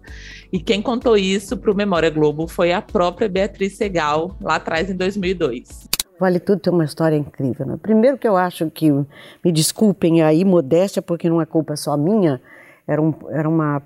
e 0.52 0.60
quem 0.60 0.82
contou 0.82 1.16
isso 1.16 1.56
para 1.56 1.72
o 1.72 1.76
Memória 1.76 2.10
Globo 2.10 2.46
foi 2.46 2.74
a 2.74 2.82
própria 2.82 3.30
Beatriz 3.30 3.78
Segal, 3.78 4.36
lá 4.42 4.56
atrás 4.56 4.90
em 4.90 4.98
2002. 4.98 5.88
Vale 6.20 6.40
Tudo 6.40 6.60
tem 6.60 6.74
uma 6.74 6.86
história 6.86 7.16
incrível. 7.16 7.66
Né? 7.66 7.78
Primeiro 7.82 8.18
que 8.18 8.28
eu 8.28 8.36
acho 8.36 8.70
que, 8.70 8.92
me 8.92 9.52
desculpem 9.52 10.24
aí, 10.24 10.44
modéstia, 10.44 11.02
porque 11.02 11.30
não 11.30 11.42
é 11.42 11.46
culpa 11.46 11.76
só 11.76 11.96
minha, 11.96 12.42
era, 12.88 13.02
um, 13.02 13.14
era 13.30 13.48
uma 13.48 13.82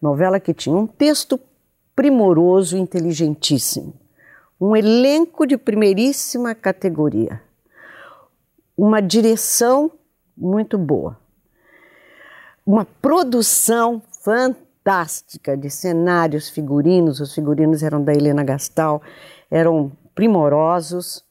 novela 0.00 0.40
que 0.40 0.54
tinha 0.54 0.74
um 0.74 0.86
texto 0.86 1.38
primoroso 1.94 2.76
inteligentíssimo. 2.76 3.94
um 4.60 4.74
elenco 4.74 5.46
de 5.46 5.58
primeiríssima 5.58 6.54
categoria, 6.54 7.42
uma 8.76 9.00
direção 9.02 9.90
muito 10.36 10.78
boa, 10.78 11.18
uma 12.64 12.84
produção 12.84 14.00
fantástica 14.22 15.56
de 15.56 15.68
cenários, 15.68 16.48
figurinos. 16.48 17.20
Os 17.20 17.34
figurinos 17.34 17.82
eram 17.82 18.02
da 18.02 18.12
Helena 18.12 18.42
Gastal, 18.42 19.02
eram 19.50 19.92
primorosos. 20.14 21.24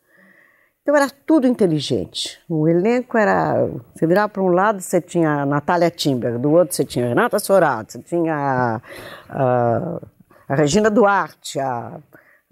Então 0.84 0.98
era 0.98 1.10
tudo 1.10 1.48
inteligente. 1.48 2.38
O 2.50 2.67
elenco 2.67 3.17
era. 3.17 3.69
Você 3.96 4.06
virava 4.06 4.28
para 4.28 4.43
um 4.43 4.50
lado, 4.50 4.82
você 4.82 5.00
tinha 5.00 5.41
a 5.41 5.46
Natália 5.46 5.89
Timber, 5.89 6.38
do 6.38 6.52
outro 6.52 6.76
você 6.76 6.84
tinha 6.84 7.06
a 7.06 7.10
Renata 7.10 7.39
Sorato, 7.39 7.93
você 7.93 8.00
tinha 8.00 8.36
a, 8.36 8.82
a, 9.30 10.02
a 10.50 10.56
Regina 10.56 10.89
Duarte, 10.89 11.58
a 11.58 12.02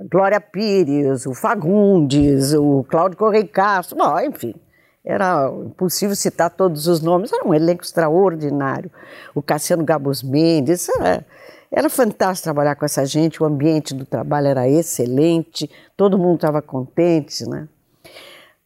Glória 0.10 0.40
Pires, 0.40 1.26
o 1.26 1.34
Fagundes, 1.34 2.54
o 2.54 2.86
Cláudio 2.90 3.18
Correia 3.18 3.46
Castro, 3.46 3.98
bom, 3.98 4.18
enfim. 4.22 4.56
Era 5.04 5.52
impossível 5.66 6.16
citar 6.16 6.52
todos 6.52 6.88
os 6.88 7.02
nomes, 7.02 7.34
era 7.34 7.46
um 7.46 7.54
elenco 7.54 7.84
extraordinário. 7.84 8.90
O 9.36 9.42
Cassiano 9.42 9.84
Gabos 9.84 10.24
Mendes, 10.24 10.88
era, 10.88 11.26
era 11.70 11.90
fantástico 11.90 12.46
trabalhar 12.46 12.76
com 12.76 12.86
essa 12.86 13.06
gente, 13.06 13.44
o 13.44 13.46
ambiente 13.46 13.94
do 13.94 14.06
trabalho 14.06 14.48
era 14.48 14.70
excelente, 14.70 15.70
todo 15.98 16.18
mundo 16.18 16.36
estava 16.36 16.62
contente, 16.62 17.46
né? 17.50 17.68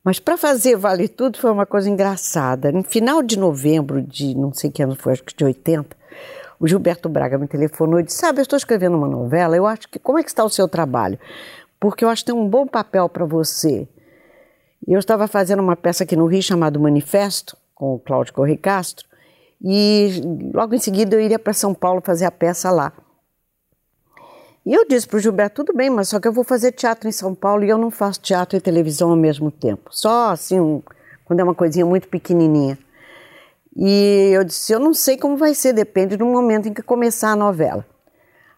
Mas 0.05 0.19
para 0.19 0.37
fazer 0.37 0.75
Vale 0.75 1.07
Tudo 1.07 1.39
foi 1.39 1.49
uma 1.49 1.65
coisa 1.65 1.89
engraçada. 1.89 2.71
No 2.71 2.83
final 2.83 3.23
de 3.23 3.39
novembro 3.39 4.03
de 4.03 4.37
não 4.37 4.53
sei 4.53 4.69
que 4.69 4.83
ano 4.83 4.95
foi, 4.95 5.13
acho 5.13 5.23
que 5.23 5.35
de 5.35 5.43
80, 5.43 5.97
o 6.59 6.67
Gilberto 6.67 7.09
Braga 7.09 7.39
me 7.39 7.47
telefonou 7.47 7.99
e 7.99 8.03
disse: 8.03 8.19
Sabe, 8.19 8.39
eu 8.39 8.43
estou 8.43 8.55
escrevendo 8.55 8.95
uma 8.95 9.07
novela, 9.07 9.57
eu 9.57 9.65
acho 9.65 9.89
que. 9.89 9.97
Como 9.97 10.19
é 10.19 10.23
que 10.23 10.29
está 10.29 10.43
o 10.45 10.49
seu 10.49 10.67
trabalho? 10.67 11.17
Porque 11.79 12.05
eu 12.05 12.09
acho 12.09 12.23
que 12.23 12.31
tem 12.31 12.39
um 12.39 12.47
bom 12.47 12.67
papel 12.67 13.09
para 13.09 13.25
você. 13.25 13.87
Eu 14.87 14.99
estava 14.99 15.27
fazendo 15.27 15.63
uma 15.63 15.75
peça 15.75 16.03
aqui 16.03 16.15
no 16.15 16.27
Rio 16.27 16.43
chamada 16.43 16.77
Manifesto, 16.77 17.57
com 17.73 17.95
o 17.95 17.99
Cláudio 17.99 18.31
Correia 18.31 18.59
Castro, 18.59 19.07
e 19.59 20.21
logo 20.53 20.75
em 20.75 20.79
seguida 20.79 21.15
eu 21.15 21.19
iria 21.19 21.39
para 21.39 21.51
São 21.51 21.73
Paulo 21.73 21.99
fazer 21.99 22.25
a 22.25 22.31
peça 22.31 22.69
lá. 22.69 22.93
E 24.65 24.73
eu 24.73 24.83
disse 24.83 25.07
para 25.07 25.17
o 25.17 25.19
Gilberto, 25.19 25.63
tudo 25.63 25.77
bem, 25.77 25.91
mas 25.91 26.09
só 26.09 26.19
que 26.19 26.27
eu 26.27 26.33
vou 26.33 26.43
fazer 26.43 26.71
teatro 26.71 27.07
em 27.07 27.11
São 27.11 27.35
Paulo 27.35 27.63
e 27.63 27.69
eu 27.69 27.77
não 27.77 27.91
faço 27.91 28.19
teatro 28.19 28.57
e 28.57 28.61
televisão 28.61 29.11
ao 29.11 29.15
mesmo 29.15 29.51
tempo. 29.51 29.89
Só 29.91 30.31
assim, 30.31 30.59
um, 30.59 30.81
quando 31.23 31.39
é 31.39 31.43
uma 31.43 31.53
coisinha 31.53 31.85
muito 31.85 32.07
pequenininha. 32.07 32.75
E 33.75 34.31
eu 34.33 34.43
disse, 34.43 34.73
eu 34.73 34.79
não 34.79 34.93
sei 34.93 35.17
como 35.17 35.37
vai 35.37 35.53
ser, 35.53 35.73
depende 35.73 36.17
do 36.17 36.25
momento 36.25 36.67
em 36.67 36.73
que 36.73 36.81
começar 36.81 37.29
a 37.31 37.35
novela. 37.35 37.85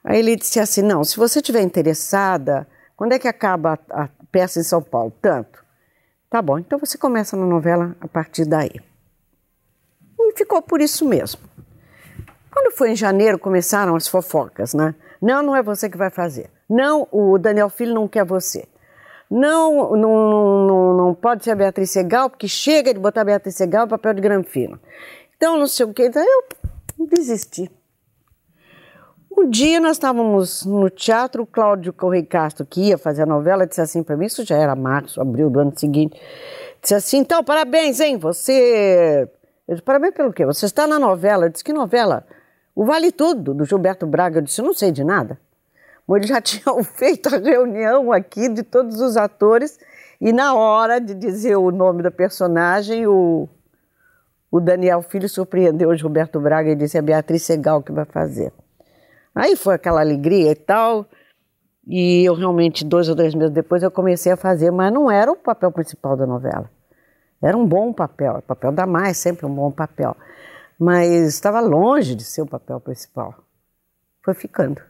Aí 0.02 0.20
ele 0.20 0.38
disse 0.38 0.62
assim, 0.62 0.82
não, 0.82 1.04
se 1.04 1.18
você 1.18 1.40
estiver 1.40 1.62
interessada, 1.62 2.66
quando 2.96 3.12
é 3.12 3.20
que 3.20 3.28
acaba 3.28 3.78
a, 3.90 4.04
a 4.04 4.10
peça 4.32 4.62
em 4.62 4.64
São 4.64 4.82
Paulo? 4.82 5.12
Tanto. 5.22 5.66
Tá 6.30 6.42
bom, 6.42 6.58
então 6.58 6.80
você 6.80 6.98
começa 6.98 7.36
na 7.36 7.46
novela 7.46 7.98
a 8.00 8.08
partir 8.08 8.46
daí. 8.46 8.80
E 10.18 10.38
ficou 10.38 10.62
por 10.62 10.80
isso 10.80 11.04
mesmo. 11.06 11.42
Quando 12.50 12.72
foi 12.72 12.92
em 12.92 12.96
janeiro, 12.96 13.38
começaram 13.38 13.96
as 13.96 14.08
fofocas, 14.08 14.74
né? 14.74 14.96
Não, 15.22 15.42
não 15.42 15.56
é 15.56 15.64
você 15.64 15.90
que 15.90 15.98
vai 15.98 16.10
fazer. 16.10 16.50
Não, 16.70 17.08
o 17.12 17.38
Daniel 17.38 17.70
Filho 17.70 17.94
não 17.94 18.08
quer 18.08 18.26
você. 18.26 18.68
Não, 19.30 19.96
não, 19.96 20.68
não, 20.68 20.98
não 20.98 21.14
pode 21.14 21.44
ser 21.44 21.52
a 21.52 21.56
Beatriz 21.56 21.92
Segal, 21.92 22.30
porque 22.30 22.48
chega 22.48 22.94
de 22.94 23.00
botar 23.00 23.22
a 23.22 23.26
Beatriz 23.26 23.56
Segal 23.56 23.84
no 23.84 23.90
papel 23.90 24.14
de 24.14 24.22
granfino. 24.22 24.80
Então, 25.36 25.58
não 25.58 25.68
sei 25.68 25.86
o 25.86 25.94
que. 25.94 26.06
Então, 26.06 26.24
eu 26.24 27.08
desisti. 27.08 27.70
Um 29.38 29.50
dia 29.50 29.80
nós 29.80 29.98
estávamos 29.98 30.66
no 30.66 30.90
teatro, 30.90 31.44
o 31.44 31.46
Cláudio 31.46 31.94
Correia 31.94 32.26
Castro, 32.26 32.66
que 32.66 32.88
ia 32.88 32.98
fazer 32.98 33.22
a 33.22 33.26
novela, 33.26 33.68
disse 33.68 33.80
assim 33.80 34.02
para 34.02 34.18
mim, 34.18 34.26
isso 34.26 34.44
já 34.44 34.56
era 34.56 34.76
março, 34.76 35.22
abril 35.22 35.48
do 35.48 35.60
ano 35.60 35.74
seguinte, 35.76 36.20
disse 36.82 36.96
assim, 36.96 37.18
então, 37.20 37.44
parabéns, 37.44 38.00
hein, 38.00 38.18
você... 38.18 39.30
Eu 39.68 39.76
disse, 39.76 39.84
parabéns 39.84 40.16
pelo 40.16 40.34
quê? 40.34 40.44
Você 40.46 40.66
está 40.66 40.88
na 40.88 40.98
novela. 40.98 41.46
Eu 41.46 41.50
disse, 41.50 41.64
que 41.64 41.74
novela? 41.74 42.26
O 42.78 42.86
Vale 42.86 43.12
Tudo, 43.12 43.56
do 43.56 43.66
Gilberto 43.66 44.06
Braga. 44.06 44.38
Eu 44.38 44.44
disse, 44.44 44.62
não 44.62 44.72
sei 44.72 44.92
de 44.92 45.04
nada. 45.04 45.40
Mas 46.08 46.18
eles 46.18 46.30
já 46.30 46.40
tinham 46.40 46.84
feito 46.84 47.34
a 47.34 47.40
reunião 47.40 48.12
aqui 48.12 48.48
de 48.48 48.62
todos 48.62 49.02
os 49.02 49.18
atores 49.18 49.80
e 50.22 50.32
na 50.32 50.54
hora 50.54 51.02
de 51.02 51.16
dizer 51.16 51.56
o 51.56 51.72
nome 51.72 52.04
da 52.04 52.12
personagem, 52.12 53.08
o, 53.08 53.50
o 54.52 54.60
Daniel 54.60 55.02
Filho 55.02 55.28
surpreendeu 55.28 55.90
o 55.90 55.96
Gilberto 55.96 56.40
Braga 56.40 56.70
e 56.70 56.76
disse, 56.76 57.00
é 57.00 57.02
Beatriz 57.02 57.42
Segal 57.42 57.82
que 57.82 57.92
vai 57.92 58.06
fazer. 58.06 58.54
Aí 59.34 59.56
foi 59.56 59.74
aquela 59.74 60.02
alegria 60.02 60.52
e 60.52 60.56
tal, 60.56 61.08
e 61.88 62.24
eu 62.24 62.36
realmente, 62.36 62.86
dois 62.86 63.10
ou 63.10 63.16
três 63.16 63.34
meses 63.34 63.54
depois, 63.54 63.82
eu 63.82 63.90
comecei 63.90 64.32
a 64.32 64.38
fazer, 64.38 64.70
mas 64.70 64.94
não 64.94 65.10
era 65.10 65.32
o 65.32 65.36
papel 65.36 65.72
principal 65.72 66.16
da 66.16 66.28
novela. 66.28 66.70
Era 67.42 67.58
um 67.58 67.66
bom 67.66 67.92
papel, 67.92 68.36
o 68.36 68.42
papel 68.44 68.72
da 68.72 68.86
mais 68.86 69.18
sempre 69.18 69.48
um 69.48 69.54
bom 69.54 69.72
papel 69.72 70.16
mas 70.80 71.28
estava 71.28 71.60
longe 71.60 72.16
de 72.16 72.24
ser 72.24 72.42
o 72.42 72.48
papel 72.48 72.80
principal. 72.80 73.36
Foi 74.24 74.34
ficando. 74.34 74.82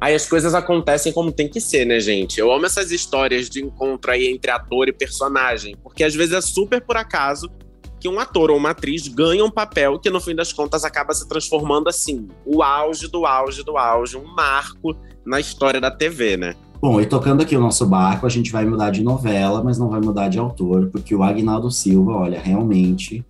Aí 0.00 0.14
as 0.14 0.28
coisas 0.28 0.54
acontecem 0.54 1.12
como 1.12 1.32
tem 1.32 1.48
que 1.48 1.60
ser, 1.60 1.84
né, 1.84 1.98
gente? 1.98 2.38
Eu 2.38 2.52
amo 2.52 2.66
essas 2.66 2.92
histórias 2.92 3.50
de 3.50 3.62
encontro 3.62 4.12
aí 4.12 4.28
entre 4.28 4.50
ator 4.50 4.88
e 4.88 4.92
personagem, 4.92 5.76
porque 5.82 6.04
às 6.04 6.14
vezes 6.14 6.34
é 6.34 6.40
super 6.40 6.80
por 6.80 6.96
acaso 6.96 7.50
que 7.98 8.08
um 8.08 8.20
ator 8.20 8.50
ou 8.50 8.56
uma 8.56 8.70
atriz 8.70 9.08
ganha 9.08 9.44
um 9.44 9.50
papel 9.50 9.98
que 9.98 10.08
no 10.08 10.20
fim 10.20 10.34
das 10.34 10.52
contas 10.52 10.84
acaba 10.84 11.12
se 11.12 11.28
transformando 11.28 11.88
assim, 11.88 12.28
o 12.46 12.62
auge 12.62 13.08
do 13.08 13.26
auge 13.26 13.64
do 13.64 13.76
auge, 13.76 14.16
um 14.16 14.24
marco 14.24 14.96
na 15.26 15.40
história 15.40 15.80
da 15.80 15.90
TV, 15.90 16.36
né? 16.36 16.54
Bom, 16.80 17.00
e 17.00 17.06
tocando 17.06 17.42
aqui 17.42 17.56
o 17.56 17.60
nosso 17.60 17.84
barco, 17.84 18.24
a 18.24 18.28
gente 18.28 18.52
vai 18.52 18.64
mudar 18.64 18.90
de 18.90 19.02
novela, 19.02 19.64
mas 19.64 19.78
não 19.78 19.88
vai 19.88 20.00
mudar 20.00 20.28
de 20.28 20.38
autor, 20.38 20.88
porque 20.92 21.12
o 21.12 21.24
Agnaldo 21.24 21.72
Silva, 21.72 22.12
olha, 22.12 22.38
realmente 22.38 23.24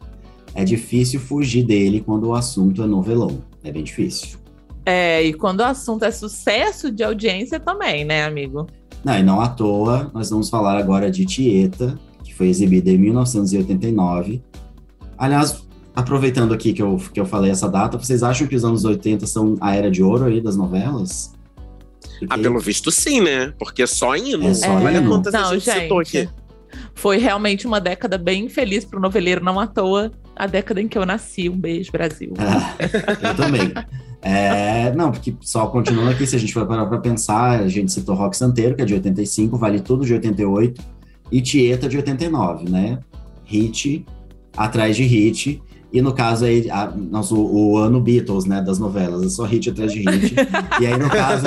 é 0.58 0.64
difícil 0.64 1.20
fugir 1.20 1.62
dele 1.62 2.02
quando 2.04 2.24
o 2.24 2.34
assunto 2.34 2.82
é 2.82 2.86
novelão. 2.86 3.44
É 3.62 3.70
bem 3.70 3.84
difícil. 3.84 4.40
É, 4.84 5.22
e 5.22 5.32
quando 5.32 5.60
o 5.60 5.64
assunto 5.64 6.04
é 6.04 6.10
sucesso 6.10 6.90
de 6.90 7.04
audiência 7.04 7.60
também, 7.60 8.04
né, 8.04 8.24
amigo? 8.24 8.66
Não, 9.04 9.16
e 9.16 9.22
não 9.22 9.40
à 9.40 9.48
toa, 9.48 10.10
nós 10.12 10.30
vamos 10.30 10.50
falar 10.50 10.76
agora 10.76 11.12
de 11.12 11.24
Tieta, 11.24 11.96
que 12.24 12.34
foi 12.34 12.48
exibida 12.48 12.90
em 12.90 12.98
1989. 12.98 14.42
Aliás, 15.16 15.62
aproveitando 15.94 16.52
aqui 16.52 16.72
que 16.72 16.82
eu, 16.82 16.96
que 17.14 17.20
eu 17.20 17.24
falei 17.24 17.52
essa 17.52 17.68
data, 17.68 17.96
vocês 17.96 18.24
acham 18.24 18.48
que 18.48 18.56
os 18.56 18.64
anos 18.64 18.84
80 18.84 19.28
são 19.28 19.54
a 19.60 19.76
era 19.76 19.88
de 19.88 20.02
ouro 20.02 20.24
aí 20.24 20.40
das 20.40 20.56
novelas? 20.56 21.32
Porque... 22.18 22.34
Ah, 22.34 22.36
pelo 22.36 22.58
visto 22.58 22.90
sim, 22.90 23.20
né? 23.20 23.54
Porque 23.60 23.86
só 23.86 24.16
indo. 24.16 24.44
É 24.44 24.54
só 24.54 24.72
Olha 24.74 24.98
indo. 24.98 25.08
quantas 25.08 25.32
Não, 25.32 25.50
a 25.50 25.54
gente, 25.54 25.66
gente. 25.66 25.82
citou 25.82 26.00
aqui. 26.00 26.28
Foi 26.94 27.16
realmente 27.16 27.64
uma 27.64 27.80
década 27.80 28.18
bem 28.18 28.48
feliz 28.48 28.84
para 28.84 28.98
o 28.98 29.02
noveleiro, 29.02 29.44
não 29.44 29.60
à 29.60 29.68
toa. 29.68 30.10
A 30.38 30.46
década 30.46 30.80
em 30.80 30.86
que 30.86 30.96
eu 30.96 31.04
nasci. 31.04 31.48
Um 31.48 31.58
beijo, 31.58 31.90
Brasil. 31.90 32.32
Ah, 32.38 32.74
eu 33.28 33.34
também. 33.34 33.72
É, 34.22 34.92
não, 34.94 35.10
porque 35.10 35.34
só 35.40 35.66
continuando 35.66 36.10
aqui, 36.10 36.26
se 36.26 36.36
a 36.36 36.38
gente 36.38 36.52
for 36.52 36.66
parar 36.66 36.86
para 36.86 36.98
pensar, 36.98 37.60
a 37.60 37.68
gente 37.68 37.92
citou 37.92 38.14
Rock 38.14 38.36
Santeiro, 38.36 38.76
que 38.76 38.82
é 38.82 38.84
de 38.84 38.94
85, 38.94 39.56
Vale 39.56 39.80
Tudo 39.80 40.04
de 40.04 40.12
88 40.12 40.82
e 41.30 41.40
Tieta 41.40 41.88
de 41.88 41.96
89, 41.96 42.70
né? 42.70 43.00
Hit 43.44 44.06
atrás 44.56 44.96
de 44.96 45.04
hit. 45.04 45.60
E 45.92 46.02
no 46.02 46.12
caso 46.12 46.44
aí, 46.44 46.70
a, 46.70 46.90
nosso, 46.90 47.34
o 47.36 47.78
ano 47.78 48.00
Beatles, 48.00 48.44
né, 48.44 48.60
das 48.60 48.78
novelas, 48.78 49.24
é 49.24 49.28
só 49.30 49.44
hit 49.44 49.70
atrás 49.70 49.90
de 49.90 50.00
hit. 50.00 50.34
e 50.80 50.86
aí, 50.86 50.98
no 50.98 51.08
caso, 51.08 51.46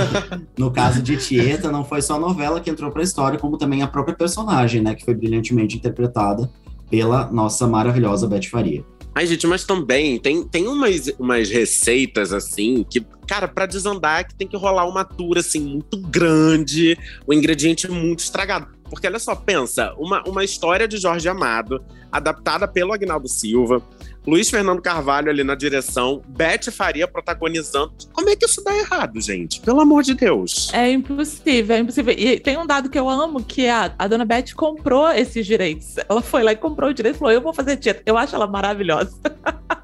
no 0.58 0.72
caso 0.72 1.02
de 1.02 1.16
Tieta, 1.16 1.72
não 1.72 1.86
foi 1.86 2.02
só 2.02 2.16
a 2.16 2.20
novela 2.20 2.60
que 2.60 2.70
entrou 2.70 2.90
para 2.90 3.02
a 3.02 3.04
história, 3.04 3.38
como 3.38 3.58
também 3.58 3.84
a 3.84 3.88
própria 3.88 4.16
personagem, 4.16 4.82
né, 4.82 4.96
que 4.96 5.06
foi 5.06 5.14
brilhantemente 5.14 5.78
interpretada 5.78 6.50
pela 6.92 7.32
nossa 7.32 7.66
maravilhosa 7.66 8.28
Beth 8.28 8.44
Faria. 8.52 8.86
Ai, 9.16 9.26
gente, 9.26 9.48
mas 9.48 9.64
também 9.64 10.20
tem, 10.20 10.44
tem 10.44 10.68
umas, 10.68 11.08
umas 11.20 11.50
receitas, 11.50 12.32
assim, 12.32 12.86
que, 12.90 13.02
cara, 13.28 13.48
pra 13.48 13.66
desandar, 13.66 14.28
que 14.28 14.36
tem 14.36 14.48
que 14.48 14.56
rolar 14.56 14.86
uma 14.88 15.04
tour, 15.04 15.38
assim, 15.38 15.60
muito 15.60 15.98
grande, 15.98 16.98
o 17.28 17.34
ingrediente 17.34 17.90
muito 17.90 18.20
estragado. 18.20 18.68
Porque 18.92 19.08
olha 19.08 19.20
só, 19.20 19.34
pensa, 19.34 19.94
uma, 19.98 20.22
uma 20.28 20.44
história 20.44 20.86
de 20.86 20.98
Jorge 20.98 21.30
Amado, 21.30 21.82
adaptada 22.12 22.68
pelo 22.68 22.92
Agnaldo 22.92 23.30
Silva, 23.30 23.82
Luiz 24.28 24.50
Fernando 24.50 24.82
Carvalho 24.82 25.30
ali 25.30 25.46
na 25.46 25.56
direção, 25.56 26.22
Beth 26.28 26.70
Faria 26.72 27.08
protagonizando. 27.08 27.94
Como 28.12 28.30
é 28.30 28.36
que 28.36 28.46
isso 28.46 28.62
dá 28.62 28.76
errado, 28.78 29.20
gente? 29.22 29.62
Pelo 29.62 29.80
amor 29.80 30.04
de 30.04 30.14
Deus. 30.14 30.70
É 30.74 30.92
impossível, 30.92 31.76
é 31.76 31.80
impossível. 31.80 32.14
E 32.16 32.38
tem 32.38 32.58
um 32.58 32.68
dado 32.68 32.90
que 32.90 33.00
eu 33.00 33.10
amo, 33.10 33.42
que 33.42 33.68
a, 33.68 33.96
a 33.98 34.08
dona 34.08 34.26
Beth 34.26 34.54
comprou 34.56 35.10
esses 35.10 35.48
direitos. 35.48 35.96
Ela 36.10 36.22
foi 36.22 36.44
lá 36.44 36.52
e 36.52 36.58
comprou 36.58 36.90
o 36.90 36.94
direito 36.94 37.16
e 37.16 37.20
falou: 37.20 37.34
eu 37.34 37.42
vou 37.42 37.54
fazer 37.54 37.78
Tieta. 37.78 38.04
Eu 38.06 38.18
acho 38.18 38.36
ela 38.36 38.46
maravilhosa. 38.46 39.18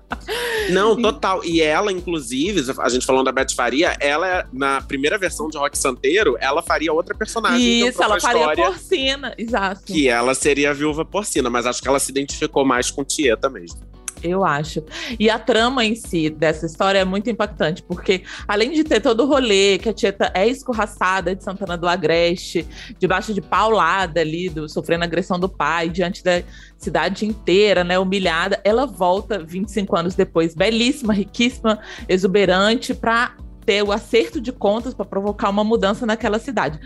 Não, 0.70 1.00
total. 1.02 1.44
E 1.44 1.62
ela, 1.62 1.92
inclusive, 1.92 2.74
a 2.80 2.90
gente 2.90 3.06
falando 3.06 3.26
da 3.26 3.32
Beth 3.32 3.54
Faria, 3.56 3.96
ela, 4.00 4.48
na 4.52 4.82
primeira 4.82 5.18
versão 5.18 5.48
de 5.50 5.58
Rock 5.58 5.78
Santeiro, 5.78 6.38
ela 6.40 6.62
faria 6.62 6.92
outra 6.92 7.16
personagem. 7.16 7.88
Isso, 7.88 8.02
ela 8.02 8.20
faria 8.20 8.56
porcina, 8.56 9.34
exato. 9.38 9.84
Que 9.86 10.08
ela 10.10 10.34
seria 10.34 10.72
a 10.72 10.74
viúva 10.74 11.06
porcina, 11.06 11.50
mas 11.50 11.66
acho 11.66 11.82
que 11.82 11.88
ela 11.88 12.00
se 12.00 12.12
identificou 12.12 12.66
mais 12.66 12.92
com 12.92 13.04
Tieta 13.04 13.50
mesmo. 13.50 13.80
Eu 14.24 14.44
acho. 14.44 14.84
E 15.20 15.30
a 15.30 15.38
trama 15.38 15.86
em 15.86 15.96
si 15.96 16.30
dessa 16.30 16.66
história 16.66 17.00
é 17.00 17.06
muito 17.06 17.30
impactante, 17.30 17.84
porque 17.84 18.24
além 18.48 18.72
de 18.72 18.84
ter 18.84 19.02
todo 19.02 19.24
o 19.24 19.28
rolê, 19.28 19.78
que 19.78 19.90
a 19.90 19.94
Tieta 19.94 20.32
é 20.34 20.48
escorraçada 20.48 21.36
de 21.36 21.44
Santana 21.44 21.78
do 21.78 21.88
Agreste, 21.88 22.68
debaixo 23.00 23.34
de 23.34 23.42
paulada 23.42 24.22
ali, 24.22 24.50
do, 24.50 24.68
sofrendo 24.68 25.04
agressão 25.04 25.40
do 25.40 25.50
pai, 25.50 25.90
diante 25.90 26.24
da 26.24 26.42
cidade 26.78 27.26
inteira, 27.26 27.84
né, 27.84 27.98
humilhada, 27.98 28.60
ela 28.64 28.86
volta 28.86 29.44
25 29.44 29.96
anos 29.96 30.16
depois, 30.16 30.54
belíssima, 30.54 31.14
riquíssima, 31.14 31.80
exuberante, 32.08 32.94
para 32.94 33.36
ter 33.68 33.84
o 33.84 33.92
acerto 33.92 34.40
de 34.40 34.54
contas 34.54 34.94
para 34.94 35.06
provocar 35.06 35.50
uma 35.50 35.62
mudança 35.62 36.06
naquela 36.06 36.40
cidade. 36.40 36.80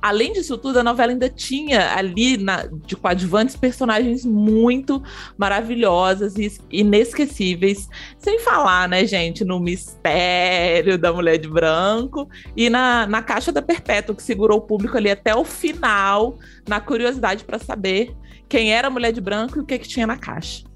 Além 0.00 0.32
disso 0.32 0.56
tudo, 0.56 0.78
a 0.78 0.82
novela 0.82 1.12
ainda 1.12 1.28
tinha 1.28 1.94
ali 1.94 2.38
na, 2.38 2.66
de 2.86 2.96
coadjuvantes 2.96 3.54
personagens 3.54 4.24
muito 4.24 5.02
maravilhosas 5.36 6.34
e 6.38 6.50
inesquecíveis, 6.70 7.86
sem 8.16 8.38
falar, 8.38 8.88
né, 8.88 9.04
gente, 9.06 9.44
no 9.44 9.60
mistério 9.60 10.96
da 10.96 11.12
mulher 11.12 11.36
de 11.36 11.48
branco 11.48 12.26
e 12.56 12.70
na, 12.70 13.06
na 13.06 13.22
caixa 13.22 13.52
da 13.52 13.60
Perpétua, 13.60 14.14
que 14.14 14.22
segurou 14.22 14.56
o 14.56 14.62
público 14.62 14.96
ali 14.96 15.10
até 15.10 15.34
o 15.34 15.44
final, 15.44 16.38
na 16.66 16.80
curiosidade 16.80 17.44
para 17.44 17.58
saber 17.58 18.16
quem 18.48 18.72
era 18.72 18.88
a 18.88 18.90
mulher 18.90 19.12
de 19.12 19.20
branco 19.20 19.58
e 19.58 19.60
o 19.60 19.66
que, 19.66 19.78
que 19.78 19.86
tinha 19.86 20.06
na 20.06 20.16
caixa. 20.16 20.71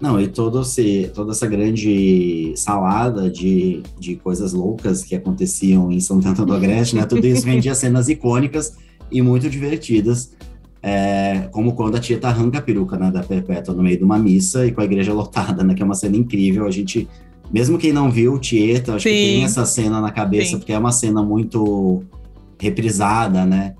Não, 0.00 0.20
e 0.20 0.28
todo 0.28 0.60
esse, 0.60 1.10
toda 1.14 1.32
essa 1.32 1.46
grande 1.46 2.52
salada 2.54 3.30
de, 3.30 3.82
de 3.98 4.16
coisas 4.16 4.52
loucas 4.52 5.02
que 5.02 5.14
aconteciam 5.14 5.90
em 5.90 6.00
São 6.00 6.20
Tanto 6.20 6.44
do 6.44 6.52
Agreste, 6.52 6.96
né? 6.96 7.06
Tudo 7.06 7.26
isso 7.26 7.46
rendia 7.46 7.72
cenas 7.74 8.08
icônicas 8.08 8.74
e 9.10 9.22
muito 9.22 9.48
divertidas. 9.48 10.34
É, 10.82 11.48
como 11.50 11.72
quando 11.72 11.96
a 11.96 12.00
tia 12.00 12.18
arranca 12.22 12.58
a 12.58 12.62
peruca 12.62 12.96
né, 12.96 13.10
da 13.10 13.22
Perpétua 13.22 13.74
no 13.74 13.82
meio 13.82 13.96
de 13.96 14.04
uma 14.04 14.18
missa 14.18 14.66
e 14.66 14.70
com 14.70 14.80
a 14.82 14.84
igreja 14.84 15.12
lotada, 15.14 15.64
né? 15.64 15.74
Que 15.74 15.82
é 15.82 15.84
uma 15.84 15.94
cena 15.94 16.16
incrível. 16.16 16.66
A 16.66 16.70
gente, 16.70 17.08
mesmo 17.50 17.78
quem 17.78 17.92
não 17.92 18.10
viu 18.10 18.38
Tieta, 18.38 18.96
acho 18.96 19.08
Sim. 19.08 19.14
que 19.14 19.16
tem 19.16 19.44
essa 19.44 19.64
cena 19.64 20.00
na 20.00 20.10
cabeça, 20.10 20.50
Sim. 20.50 20.58
porque 20.58 20.72
é 20.72 20.78
uma 20.78 20.92
cena 20.92 21.22
muito 21.22 22.04
reprisada, 22.58 23.46
né? 23.46 23.74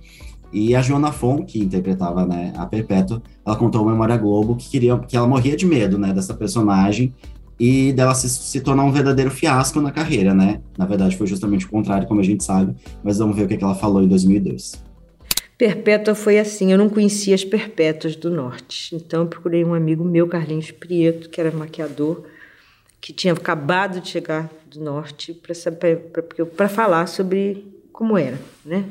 E 0.53 0.75
a 0.75 0.83
Joana 0.83 1.13
Fon, 1.13 1.45
que 1.45 1.59
interpretava 1.59 2.25
né, 2.25 2.53
a 2.57 2.67
Perpétua, 2.67 3.23
ela 3.45 3.57
contou 3.57 3.81
ao 3.81 3.87
Memória 3.87 4.17
Globo 4.17 4.57
que 4.57 4.69
queria 4.69 4.97
que 4.99 5.17
ela 5.17 5.27
morria 5.27 5.57
de 5.57 5.67
medo 5.67 5.99
né, 5.99 6.13
dessa 6.13 6.35
personagem 6.35 7.13
e 7.59 7.93
dela 7.93 8.15
se, 8.15 8.29
se, 8.29 8.61
tornar 8.61 8.85
um 8.85 8.93
verdadeiro 8.93 9.31
fiasco 9.31 9.81
na 9.81 9.91
carreira, 9.91 10.35
né? 10.35 10.61
Na 10.77 10.85
verdade, 10.85 11.17
foi 11.17 11.27
justamente 11.27 11.65
o 11.65 11.71
contrário, 11.71 12.07
como 12.07 12.21
a 12.21 12.23
gente 12.23 12.45
sabe, 12.45 12.75
mas 13.03 13.19
vamos 13.19 13.35
ver 13.35 13.45
o 13.45 13.49
que, 13.49 13.55
é 13.55 13.57
que 13.57 13.65
ela 13.65 13.75
falou 13.75 14.03
em 14.03 14.09
2002. 14.09 14.85
Perpétua 15.57 16.15
foi 16.15 16.39
assim, 16.39 16.71
eu 16.71 16.77
não 16.77 16.91
conhecia 16.91 17.35
as 17.35 17.45
Perpétuas 17.45 18.15
do 18.15 18.29
Norte, 18.29 18.95
então 18.95 19.23
eu 19.23 19.27
procurei 19.27 19.65
um 19.65 19.73
amigo 19.73 20.05
meu, 20.05 20.29
Carlinhos 20.29 20.71
Prieto, 20.71 21.31
que 21.31 21.41
era 21.41 21.51
maquiador, 21.51 22.25
que 23.01 23.13
tinha 23.13 23.33
acabado 23.33 24.01
de 24.01 24.09
chegar 24.09 24.51
do 24.71 24.81
Norte, 24.81 25.33
para 26.55 26.69
falar 26.69 27.07
sobre 27.07 27.65
como 27.91 28.19
era, 28.19 28.39
né? 28.65 28.85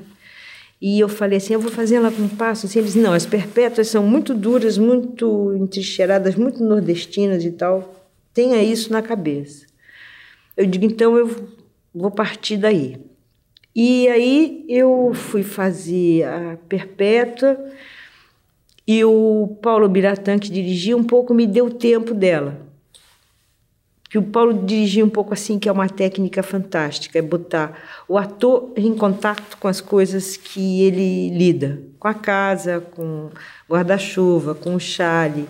E 0.81 0.99
eu 0.99 1.07
falei 1.07 1.37
assim, 1.37 1.53
eu 1.53 1.59
vou 1.59 1.71
fazer 1.71 1.95
ela 1.95 2.11
com 2.11 2.27
passo. 2.27 2.65
Assim, 2.65 2.79
eles, 2.79 2.95
não, 2.95 3.13
as 3.13 3.25
perpétuas 3.25 3.87
são 3.87 4.05
muito 4.05 4.33
duras, 4.33 4.77
muito 4.77 5.55
entrincheiradas, 5.55 6.35
muito 6.35 6.63
nordestinas 6.63 7.43
e 7.43 7.51
tal. 7.51 8.07
Tenha 8.33 8.61
isso 8.61 8.91
na 8.91 9.01
cabeça. 9.01 9.65
Eu 10.55 10.65
digo, 10.65 10.85
então 10.85 11.17
eu 11.17 11.49
vou 11.93 12.11
partir 12.11 12.57
daí. 12.57 12.97
E 13.73 14.07
aí 14.07 14.65
eu 14.69 15.11
fui 15.13 15.43
fazer 15.43 16.23
a 16.23 16.57
Perpétua 16.69 17.57
e 18.87 19.03
o 19.03 19.57
Paulo 19.61 19.89
Biratã, 19.89 20.37
que 20.37 20.49
dirigia, 20.49 20.95
um 20.95 21.03
pouco 21.03 21.33
me 21.33 21.45
deu 21.45 21.69
tempo 21.69 22.13
dela 22.13 22.65
que 24.15 24.19
o 24.19 24.23
Paulo 24.23 24.53
dirigia 24.53 25.03
um 25.03 25.09
pouco 25.09 25.33
assim, 25.33 25.59
que 25.59 25.67
é 25.67 25.71
uma 25.73 25.89
técnica 25.89 26.41
fantástica, 26.41 27.19
é 27.19 27.21
botar 27.21 27.77
o 28.07 28.17
ator 28.17 28.71
em 28.77 28.95
contato 28.95 29.57
com 29.57 29.67
as 29.67 29.81
coisas 29.81 30.37
que 30.37 30.83
ele 30.83 31.37
lida, 31.37 31.81
com 31.99 32.07
a 32.07 32.13
casa, 32.13 32.79
com 32.79 33.29
guarda-chuva, 33.69 34.55
com 34.55 34.73
o 34.73 34.79
chale, 34.79 35.49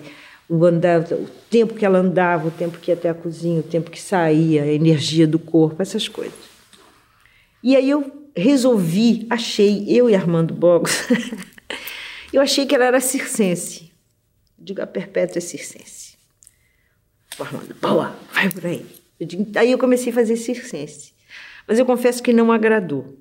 o, 0.49 0.65
andar, 0.65 1.01
o 1.01 1.27
tempo 1.47 1.75
que 1.75 1.85
ela 1.85 1.99
andava, 1.99 2.47
o 2.47 2.51
tempo 2.51 2.79
que 2.79 2.89
ia 2.89 2.95
até 2.95 3.07
a 3.07 3.13
cozinha, 3.13 3.59
o 3.59 3.63
tempo 3.63 3.91
que 3.91 4.01
saía, 4.01 4.63
a 4.63 4.73
energia 4.73 5.27
do 5.27 5.37
corpo, 5.37 5.79
essas 5.83 6.07
coisas. 6.07 6.33
E 7.61 7.75
aí 7.75 7.87
eu 7.87 8.29
resolvi, 8.35 9.27
achei, 9.29 9.85
eu 9.87 10.09
e 10.09 10.15
Armando 10.15 10.55
Bogos, 10.55 11.03
eu 12.33 12.41
achei 12.41 12.65
que 12.65 12.73
ela 12.73 12.85
era 12.85 12.99
circense. 12.99 13.91
Digo, 14.57 14.81
a 14.81 14.87
Perpétua 14.87 15.37
é 15.37 15.41
circense. 15.41 16.04
Armando, 17.39 17.75
boa, 17.81 18.15
vai 18.33 18.49
por 18.49 18.65
aí. 18.65 18.85
Eu 19.19 19.27
digo, 19.27 19.47
aí 19.55 19.71
eu 19.71 19.77
comecei 19.77 20.11
a 20.11 20.15
fazer 20.15 20.35
circense. 20.37 21.13
Mas 21.67 21.79
eu 21.79 21.85
confesso 21.85 22.21
que 22.21 22.31
não 22.31 22.51
agradou. 22.51 23.17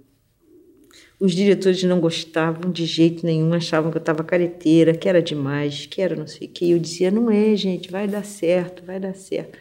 Os 1.18 1.32
diretores 1.32 1.82
não 1.84 2.00
gostavam 2.00 2.70
de 2.70 2.84
jeito 2.84 3.24
nenhum, 3.24 3.54
achavam 3.54 3.90
que 3.90 3.96
eu 3.96 4.00
estava 4.00 4.24
careteira, 4.24 4.92
que 4.94 5.08
era 5.08 5.22
demais, 5.22 5.86
que 5.86 6.02
era 6.02 6.16
não 6.16 6.26
sei 6.26 6.48
o 6.48 6.50
quê. 6.50 6.66
Eu 6.66 6.78
dizia, 6.78 7.10
não 7.10 7.30
é, 7.30 7.54
gente, 7.56 7.90
vai 7.90 8.06
dar 8.06 8.24
certo, 8.24 8.84
vai 8.84 8.98
dar 8.98 9.14
certo. 9.14 9.58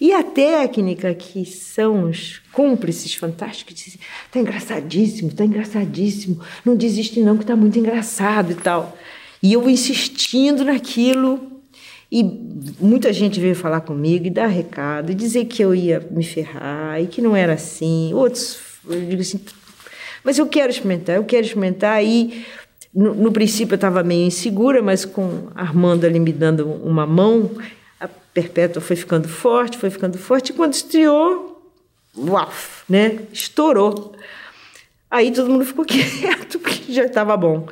E 0.00 0.12
a 0.12 0.22
técnica, 0.22 1.14
que 1.14 1.46
são 1.46 2.10
os 2.10 2.40
cúmplices 2.52 3.14
fantásticos, 3.14 3.74
dizem, 3.74 4.00
tá 4.30 4.38
engraçadíssimo, 4.38 5.32
tá 5.32 5.44
engraçadíssimo, 5.44 6.40
não 6.64 6.76
desiste 6.76 7.20
não, 7.20 7.38
que 7.38 7.46
tá 7.46 7.56
muito 7.56 7.78
engraçado 7.78 8.52
e 8.52 8.54
tal. 8.54 8.96
E 9.42 9.52
eu 9.52 9.68
insistindo 9.68 10.64
naquilo, 10.64 11.53
e 12.16 12.22
muita 12.78 13.12
gente 13.12 13.40
veio 13.40 13.56
falar 13.56 13.80
comigo 13.80 14.28
e 14.28 14.30
dar 14.30 14.46
recado, 14.46 15.10
e 15.10 15.16
dizer 15.16 15.46
que 15.46 15.60
eu 15.60 15.74
ia 15.74 15.98
me 16.12 16.22
ferrar 16.22 17.02
e 17.02 17.08
que 17.08 17.20
não 17.20 17.34
era 17.34 17.54
assim. 17.54 18.14
Outros, 18.14 18.60
eu 18.88 19.00
digo 19.00 19.20
assim, 19.20 19.40
mas 20.22 20.38
eu 20.38 20.46
quero 20.46 20.70
experimentar, 20.70 21.16
eu 21.16 21.24
quero 21.24 21.44
experimentar. 21.44 22.04
E 22.04 22.46
no, 22.94 23.16
no 23.16 23.32
princípio 23.32 23.72
eu 23.72 23.74
estava 23.74 24.04
meio 24.04 24.28
insegura, 24.28 24.80
mas 24.80 25.04
com 25.04 25.48
Armando 25.56 26.04
ali 26.04 26.20
me 26.20 26.32
dando 26.32 26.64
uma 26.68 27.04
mão, 27.04 27.50
a 27.98 28.06
Perpétua 28.06 28.80
foi 28.80 28.94
ficando 28.94 29.28
forte, 29.28 29.76
foi 29.76 29.90
ficando 29.90 30.16
forte. 30.16 30.50
E 30.50 30.52
quando 30.52 30.72
estreou, 30.72 31.68
uau, 32.16 32.48
né? 32.88 33.22
Estourou. 33.32 34.14
Aí 35.10 35.32
todo 35.32 35.50
mundo 35.50 35.64
ficou 35.64 35.82
quieto, 35.84 36.60
porque 36.60 36.92
já 36.92 37.06
estava 37.06 37.36
bom. 37.36 37.66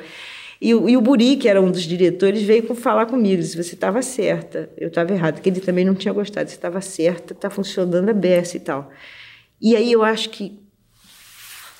E, 0.63 0.73
o, 0.73 0.87
e 0.87 0.95
o 0.95 1.01
Buri, 1.01 1.35
que 1.35 1.49
era 1.49 1.61
um 1.61 1.69
dos 1.69 1.81
diretores, 1.81 2.41
veio 2.41 2.73
falar 2.73 3.05
comigo, 3.05 3.41
disse, 3.41 3.61
você 3.61 3.75
estava 3.75 4.01
certa, 4.01 4.69
eu 4.77 4.87
estava 4.87 5.11
errada, 5.11 5.41
que 5.41 5.49
ele 5.49 5.59
também 5.59 5.83
não 5.83 5.93
tinha 5.93 6.13
gostado, 6.13 6.49
você 6.49 6.55
estava 6.55 6.79
certa, 6.79 7.33
está 7.33 7.49
funcionando 7.49 8.07
a 8.07 8.13
beça 8.13 8.55
e 8.55 8.61
tal. 8.61 8.89
E 9.61 9.75
aí 9.75 9.91
eu 9.91 10.05
acho 10.05 10.29
que 10.29 10.57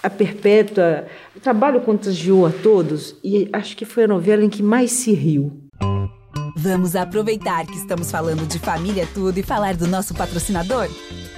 a 0.04 0.10
Perpétua, 0.10 1.08
o 1.34 1.40
trabalho 1.40 1.80
contagiou 1.80 2.46
a 2.46 2.52
todos, 2.52 3.16
e 3.24 3.48
acho 3.54 3.78
que 3.78 3.86
foi 3.86 4.04
a 4.04 4.08
novela 4.08 4.44
em 4.44 4.50
que 4.50 4.62
mais 4.62 4.92
se 4.92 5.14
riu. 5.14 5.62
Vamos 6.58 6.94
aproveitar 6.94 7.66
que 7.66 7.78
estamos 7.78 8.12
falando 8.12 8.46
de 8.46 8.60
família 8.60 9.08
tudo 9.14 9.38
e 9.38 9.44
falar 9.44 9.78
do 9.78 9.88
nosso 9.88 10.14
patrocinador? 10.14 10.90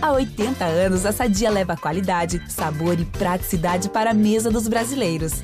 Há 0.01 0.11
80 0.13 0.65
anos, 0.65 1.05
a 1.05 1.11
Sadia 1.11 1.51
leva 1.51 1.77
qualidade, 1.77 2.41
sabor 2.51 2.99
e 2.99 3.05
praticidade 3.05 3.87
para 3.89 4.09
a 4.09 4.13
mesa 4.15 4.49
dos 4.49 4.67
brasileiros. 4.67 5.43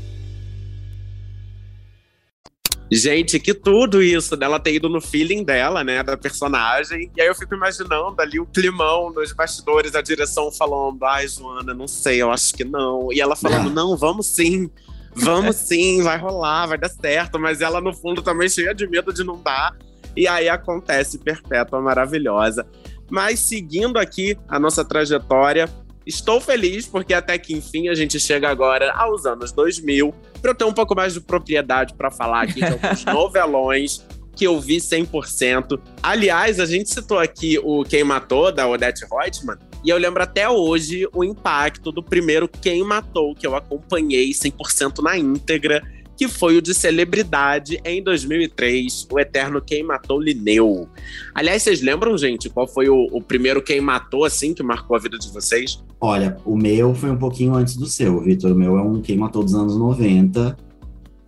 Gente, 2.93 3.39
que 3.39 3.53
tudo 3.53 4.03
isso 4.03 4.35
dela 4.35 4.59
ter 4.59 4.73
ido 4.73 4.89
no 4.89 4.99
feeling 4.99 5.45
dela, 5.45 5.81
né, 5.81 6.03
da 6.03 6.17
personagem. 6.17 7.09
E 7.15 7.21
aí 7.21 7.27
eu 7.27 7.33
fico 7.33 7.55
imaginando 7.55 8.21
ali 8.21 8.37
o 8.37 8.45
climão 8.45 9.09
nos 9.13 9.31
bastidores, 9.31 9.95
a 9.95 10.01
direção 10.01 10.51
falando: 10.51 11.01
ai, 11.05 11.25
Joana, 11.25 11.73
não 11.73 11.87
sei, 11.87 12.21
eu 12.21 12.29
acho 12.29 12.53
que 12.53 12.65
não. 12.65 13.07
E 13.13 13.21
ela 13.21 13.33
falando: 13.33 13.69
não, 13.69 13.95
vamos 13.95 14.27
sim. 14.27 14.69
Vamos 15.13 15.55
sim, 15.55 16.01
vai 16.03 16.17
rolar, 16.17 16.67
vai 16.67 16.77
dar 16.77 16.89
certo. 16.89 17.39
Mas 17.39 17.61
ela, 17.61 17.79
no 17.79 17.93
fundo, 17.93 18.21
também 18.21 18.49
cheia 18.49 18.73
de 18.73 18.85
medo 18.87 19.13
de 19.13 19.23
não 19.23 19.41
dar. 19.41 19.73
E 20.15 20.27
aí 20.27 20.49
acontece 20.49 21.17
Perpétua 21.17 21.81
Maravilhosa. 21.81 22.67
Mas 23.09 23.39
seguindo 23.39 23.97
aqui 23.97 24.37
a 24.47 24.59
nossa 24.59 24.83
trajetória, 24.85 25.69
Estou 26.05 26.41
feliz 26.41 26.87
porque 26.87 27.13
até 27.13 27.37
que 27.37 27.53
enfim 27.53 27.89
a 27.89 27.95
gente 27.95 28.19
chega 28.19 28.49
agora 28.49 28.91
aos 28.93 29.25
anos 29.25 29.51
2000 29.51 30.13
para 30.41 30.51
eu 30.51 30.55
ter 30.55 30.65
um 30.65 30.73
pouco 30.73 30.95
mais 30.95 31.13
de 31.13 31.21
propriedade 31.21 31.93
para 31.93 32.09
falar 32.09 32.43
aqui 32.43 32.55
de 32.55 32.65
alguns 32.65 33.05
novelões 33.05 34.05
que 34.35 34.45
eu 34.45 34.59
vi 34.59 34.77
100%. 34.77 35.79
Aliás, 36.01 36.59
a 36.59 36.65
gente 36.65 36.89
citou 36.89 37.19
aqui 37.19 37.59
o 37.61 37.83
Quem 37.83 38.03
Matou, 38.03 38.51
da 38.51 38.67
Odette 38.67 39.05
Reutemann, 39.05 39.57
e 39.83 39.89
eu 39.89 39.97
lembro 39.97 40.23
até 40.23 40.49
hoje 40.49 41.07
o 41.13 41.23
impacto 41.23 41.91
do 41.91 42.01
primeiro 42.01 42.47
Quem 42.47 42.83
Matou, 42.83 43.35
que 43.35 43.45
eu 43.45 43.55
acompanhei 43.55 44.31
100% 44.31 45.03
na 45.03 45.17
íntegra, 45.17 45.83
que 46.21 46.27
foi 46.27 46.55
o 46.55 46.61
de 46.61 46.75
celebridade 46.75 47.81
em 47.83 48.03
2003, 48.03 49.07
o 49.11 49.19
eterno 49.19 49.59
Quem 49.59 49.81
Matou 49.81 50.21
Linneu. 50.21 50.87
Aliás, 51.33 51.63
vocês 51.63 51.81
lembram, 51.81 52.15
gente, 52.15 52.47
qual 52.47 52.67
foi 52.67 52.89
o, 52.89 53.07
o 53.11 53.19
primeiro 53.19 53.59
Quem 53.59 53.81
Matou, 53.81 54.23
assim, 54.23 54.53
que 54.53 54.61
marcou 54.61 54.95
a 54.95 54.99
vida 54.99 55.17
de 55.17 55.33
vocês? 55.33 55.83
Olha, 55.99 56.37
o 56.45 56.55
meu 56.55 56.93
foi 56.93 57.09
um 57.09 57.17
pouquinho 57.17 57.55
antes 57.55 57.75
do 57.75 57.87
seu, 57.87 58.21
Vitor. 58.21 58.51
O 58.51 58.55
meu 58.55 58.77
é 58.77 58.83
um 58.83 59.01
Quem 59.01 59.17
Matou 59.17 59.43
dos 59.43 59.55
anos 59.55 59.75
90, 59.75 60.55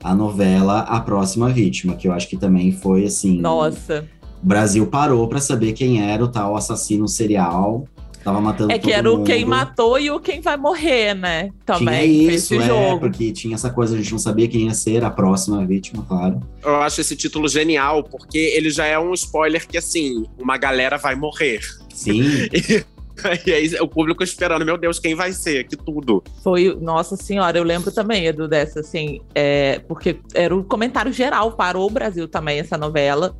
a 0.03 0.13
novela 0.13 0.81
A 0.81 1.01
Próxima 1.01 1.49
Vítima, 1.49 1.95
que 1.95 2.07
eu 2.07 2.13
acho 2.13 2.29
que 2.29 2.37
também 2.37 2.71
foi 2.71 3.05
assim. 3.05 3.41
Nossa. 3.41 4.07
O 4.43 4.45
Brasil 4.45 4.85
parou 4.85 5.27
para 5.27 5.39
saber 5.39 5.73
quem 5.73 6.07
era 6.07 6.23
o 6.23 6.27
tal 6.27 6.55
assassino 6.55 7.07
serial. 7.07 7.87
Tava 8.23 8.39
matando 8.39 8.71
É 8.71 8.77
que 8.77 8.85
todo 8.87 8.93
era 8.93 9.11
o 9.11 9.17
mundo. 9.17 9.25
quem 9.25 9.43
matou 9.43 9.99
e 9.99 10.09
o 10.09 10.19
quem 10.19 10.39
vai 10.39 10.55
morrer, 10.55 11.13
né? 11.13 11.51
Também. 11.65 11.85
Tinha 11.85 12.35
isso, 12.35 12.55
esse 12.55 12.63
é, 12.63 12.67
jogo. 12.67 12.99
porque 13.01 13.31
tinha 13.31 13.55
essa 13.55 13.69
coisa, 13.69 13.95
a 13.95 13.97
gente 13.97 14.11
não 14.11 14.19
sabia 14.19 14.47
quem 14.47 14.67
ia 14.67 14.73
ser 14.73 15.03
a 15.03 15.09
próxima 15.09 15.65
vítima, 15.65 16.05
claro. 16.07 16.39
Eu 16.63 16.75
acho 16.77 17.01
esse 17.01 17.15
título 17.15 17.47
genial, 17.49 18.03
porque 18.03 18.37
ele 18.37 18.69
já 18.69 18.85
é 18.85 18.97
um 18.97 19.13
spoiler 19.13 19.67
que, 19.67 19.77
assim, 19.77 20.25
uma 20.39 20.57
galera 20.57 20.97
vai 20.97 21.15
morrer. 21.15 21.59
Sim. 21.93 22.21
e 22.53 22.83
aí 23.25 23.75
o 23.79 23.87
público 23.87 24.23
esperando, 24.23 24.65
meu 24.65 24.77
Deus, 24.77 24.99
quem 24.99 25.15
vai 25.15 25.31
ser? 25.31 25.65
Que 25.65 25.75
tudo. 25.75 26.23
Foi, 26.43 26.75
nossa 26.81 27.15
senhora, 27.15 27.57
eu 27.57 27.63
lembro 27.63 27.91
também, 27.91 28.25
Edu, 28.25 28.47
dessa, 28.47 28.79
assim, 28.79 29.21
é, 29.35 29.79
porque 29.87 30.17
era 30.33 30.55
o 30.55 30.63
comentário 30.63 31.11
geral, 31.11 31.51
parou 31.51 31.87
o 31.87 31.91
Brasil 31.91 32.27
também, 32.27 32.59
essa 32.59 32.77
novela, 32.77 33.35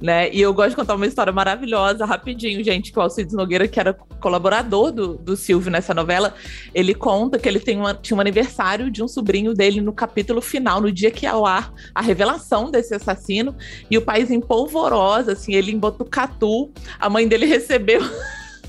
né? 0.00 0.30
E 0.32 0.40
eu 0.40 0.54
gosto 0.54 0.70
de 0.70 0.76
contar 0.76 0.94
uma 0.94 1.06
história 1.06 1.32
maravilhosa, 1.32 2.04
rapidinho, 2.04 2.62
gente, 2.62 2.92
que 2.92 2.98
o 2.98 3.02
Alcides 3.02 3.34
Nogueira, 3.34 3.66
que 3.66 3.80
era 3.80 3.92
colaborador 4.20 4.92
do, 4.92 5.16
do 5.16 5.36
Silvio 5.36 5.70
nessa 5.70 5.92
novela, 5.92 6.34
ele 6.74 6.94
conta 6.94 7.38
que 7.38 7.48
ele 7.48 7.60
tem 7.60 7.76
uma, 7.76 7.94
tinha 7.94 8.16
um 8.16 8.20
aniversário 8.20 8.90
de 8.90 9.02
um 9.02 9.08
sobrinho 9.08 9.54
dele 9.54 9.80
no 9.80 9.92
capítulo 9.92 10.40
final, 10.40 10.80
no 10.80 10.90
dia 10.90 11.10
que 11.10 11.26
ia 11.26 11.32
ao 11.32 11.44
ar 11.44 11.72
a 11.94 12.00
revelação 12.00 12.70
desse 12.70 12.94
assassino, 12.94 13.54
e 13.90 13.98
o 13.98 14.02
país 14.02 14.30
em 14.30 14.40
polvorosa, 14.40 15.32
assim, 15.32 15.54
ele 15.54 15.72
em 15.72 15.78
Botucatu, 15.78 16.70
a 16.98 17.10
mãe 17.10 17.26
dele 17.26 17.46
recebeu 17.46 18.00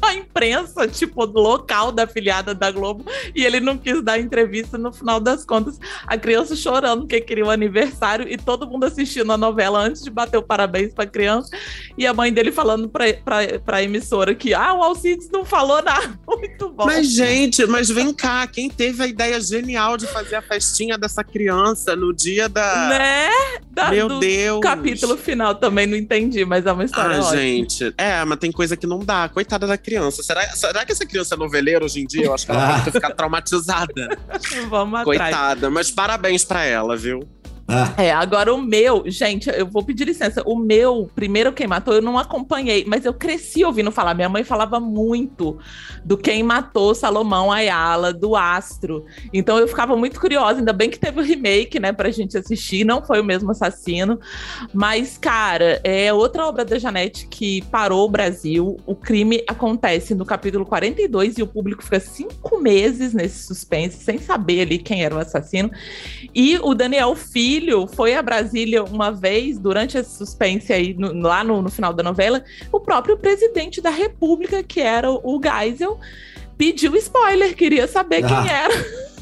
a 0.01 0.13
imprensa, 0.13 0.87
tipo, 0.87 1.25
do 1.25 1.39
local 1.39 1.91
da 1.91 2.03
afiliada 2.03 2.53
da 2.53 2.71
Globo, 2.71 3.05
e 3.35 3.45
ele 3.45 3.59
não 3.59 3.77
quis 3.77 4.01
dar 4.03 4.19
entrevista 4.19 4.77
no 4.77 4.91
final 4.91 5.19
das 5.19 5.45
contas. 5.45 5.79
A 6.05 6.17
criança 6.17 6.55
chorando 6.55 7.01
porque 7.01 7.21
queria 7.21 7.45
o 7.45 7.49
aniversário 7.49 8.27
e 8.29 8.37
todo 8.37 8.67
mundo 8.67 8.85
assistindo 8.85 9.31
a 9.31 9.37
novela 9.37 9.79
antes 9.79 10.03
de 10.03 10.09
bater 10.09 10.37
o 10.37 10.43
parabéns 10.43 10.93
pra 10.93 11.05
criança. 11.05 11.49
E 11.97 12.05
a 12.05 12.13
mãe 12.13 12.31
dele 12.31 12.51
falando 12.51 12.87
pra, 12.89 13.05
pra, 13.13 13.59
pra 13.63 13.83
emissora 13.83 14.33
que, 14.35 14.53
ah, 14.53 14.73
o 14.73 14.83
Alcides 14.83 15.29
não 15.31 15.43
falou 15.45 15.81
nada. 15.81 16.17
Muito 16.27 16.69
bom. 16.69 16.85
Mas, 16.85 17.11
gente, 17.13 17.65
mas 17.65 17.89
vem 17.89 18.13
cá, 18.13 18.45
quem 18.47 18.69
teve 18.69 19.03
a 19.03 19.07
ideia 19.07 19.39
genial 19.41 19.97
de 19.97 20.05
fazer 20.07 20.35
a 20.35 20.41
festinha 20.41 20.97
dessa 20.97 21.23
criança 21.23 21.95
no 21.95 22.13
dia 22.13 22.47
da. 22.49 22.89
Né? 22.89 23.29
Da- 23.71 23.89
Meu 23.91 24.07
do 24.07 24.19
Deus. 24.19 24.59
Capítulo 24.61 25.17
final 25.17 25.55
também 25.55 25.85
não 25.85 25.95
entendi, 25.97 26.43
mas 26.45 26.65
é 26.65 26.71
uma 26.71 26.83
história 26.83 27.17
Ah, 27.17 27.19
ótima. 27.21 27.37
gente. 27.41 27.93
É, 27.97 28.23
mas 28.25 28.39
tem 28.39 28.51
coisa 28.51 28.75
que 28.75 28.87
não 28.87 28.99
dá. 28.99 29.29
Coitada 29.29 29.65
da 29.67 29.77
criança. 29.87 30.21
Será, 30.21 30.49
será 30.53 30.85
que 30.85 30.91
essa 30.91 31.05
criança 31.05 31.35
é 31.35 31.37
noveleira 31.37 31.85
hoje 31.85 32.01
em 32.01 32.05
dia? 32.05 32.25
Eu 32.25 32.33
acho 32.33 32.45
que 32.45 32.51
ela 32.51 32.79
pode 32.79 32.91
ficar 32.91 33.11
traumatizada. 33.15 34.17
Vamos 34.67 34.99
atrás. 34.99 35.05
Coitada. 35.05 35.69
Mas 35.69 35.89
parabéns 35.89 36.43
pra 36.43 36.65
ela, 36.65 36.97
viu? 36.97 37.21
É, 37.97 38.11
agora 38.13 38.53
o 38.53 38.61
meu, 38.61 39.03
gente, 39.07 39.49
eu 39.49 39.67
vou 39.67 39.83
pedir 39.83 40.05
licença. 40.05 40.41
O 40.45 40.57
meu, 40.57 41.09
primeiro 41.13 41.51
Quem 41.51 41.67
Matou, 41.67 41.93
eu 41.93 42.01
não 42.01 42.17
acompanhei, 42.17 42.85
mas 42.87 43.03
eu 43.03 43.13
cresci 43.13 43.65
ouvindo 43.65 43.91
falar. 43.91 44.13
Minha 44.13 44.29
mãe 44.29 44.43
falava 44.45 44.79
muito 44.79 45.57
do 46.05 46.17
Quem 46.17 46.43
Matou 46.43 46.95
Salomão 46.95 47.51
Ayala, 47.51 48.13
do 48.13 48.37
Astro. 48.37 49.05
Então 49.33 49.57
eu 49.57 49.67
ficava 49.67 49.97
muito 49.97 50.17
curiosa. 50.17 50.59
Ainda 50.59 50.71
bem 50.71 50.89
que 50.89 50.97
teve 50.97 51.19
o 51.19 51.23
remake, 51.23 51.77
né, 51.77 51.91
pra 51.91 52.09
gente 52.09 52.37
assistir. 52.37 52.85
Não 52.85 53.03
foi 53.03 53.19
o 53.19 53.23
mesmo 53.23 53.51
assassino. 53.51 54.17
Mas, 54.73 55.17
cara, 55.17 55.81
é 55.83 56.13
outra 56.13 56.47
obra 56.47 56.63
da 56.63 56.79
Janete 56.79 57.27
que 57.27 57.61
parou 57.63 58.05
o 58.05 58.09
Brasil. 58.09 58.77
O 58.85 58.95
crime 58.95 59.43
acontece 59.45 60.15
no 60.15 60.25
capítulo 60.25 60.65
42 60.65 61.37
e 61.37 61.43
o 61.43 61.47
público 61.47 61.83
fica 61.83 61.99
cinco 61.99 62.61
meses 62.61 63.13
nesse 63.13 63.45
suspense, 63.45 64.01
sem 64.05 64.17
saber 64.17 64.61
ali 64.61 64.77
quem 64.77 65.03
era 65.03 65.13
o 65.13 65.19
assassino. 65.19 65.69
E 66.33 66.57
o 66.59 66.73
Daniel 66.73 67.13
Filho 67.13 67.56
foi 67.87 68.13
a 68.15 68.21
Brasília 68.21 68.83
uma 68.83 69.11
vez, 69.11 69.57
durante 69.59 69.97
esse 69.97 70.17
suspense 70.17 70.71
aí, 70.71 70.93
no- 70.93 71.13
lá 71.27 71.43
no, 71.43 71.61
no 71.61 71.69
final 71.69 71.93
da 71.93 72.03
novela, 72.03 72.43
o 72.71 72.79
próprio 72.79 73.17
presidente 73.17 73.81
da 73.81 73.89
República, 73.89 74.61
que 74.63 74.79
era 74.79 75.09
o, 75.11 75.19
o 75.23 75.41
Geisel, 75.41 75.99
pediu 76.57 76.95
spoiler, 76.95 77.55
queria 77.55 77.87
saber 77.87 78.23
Ah. 78.25 78.27
quem 78.27 78.51
era 78.51 78.73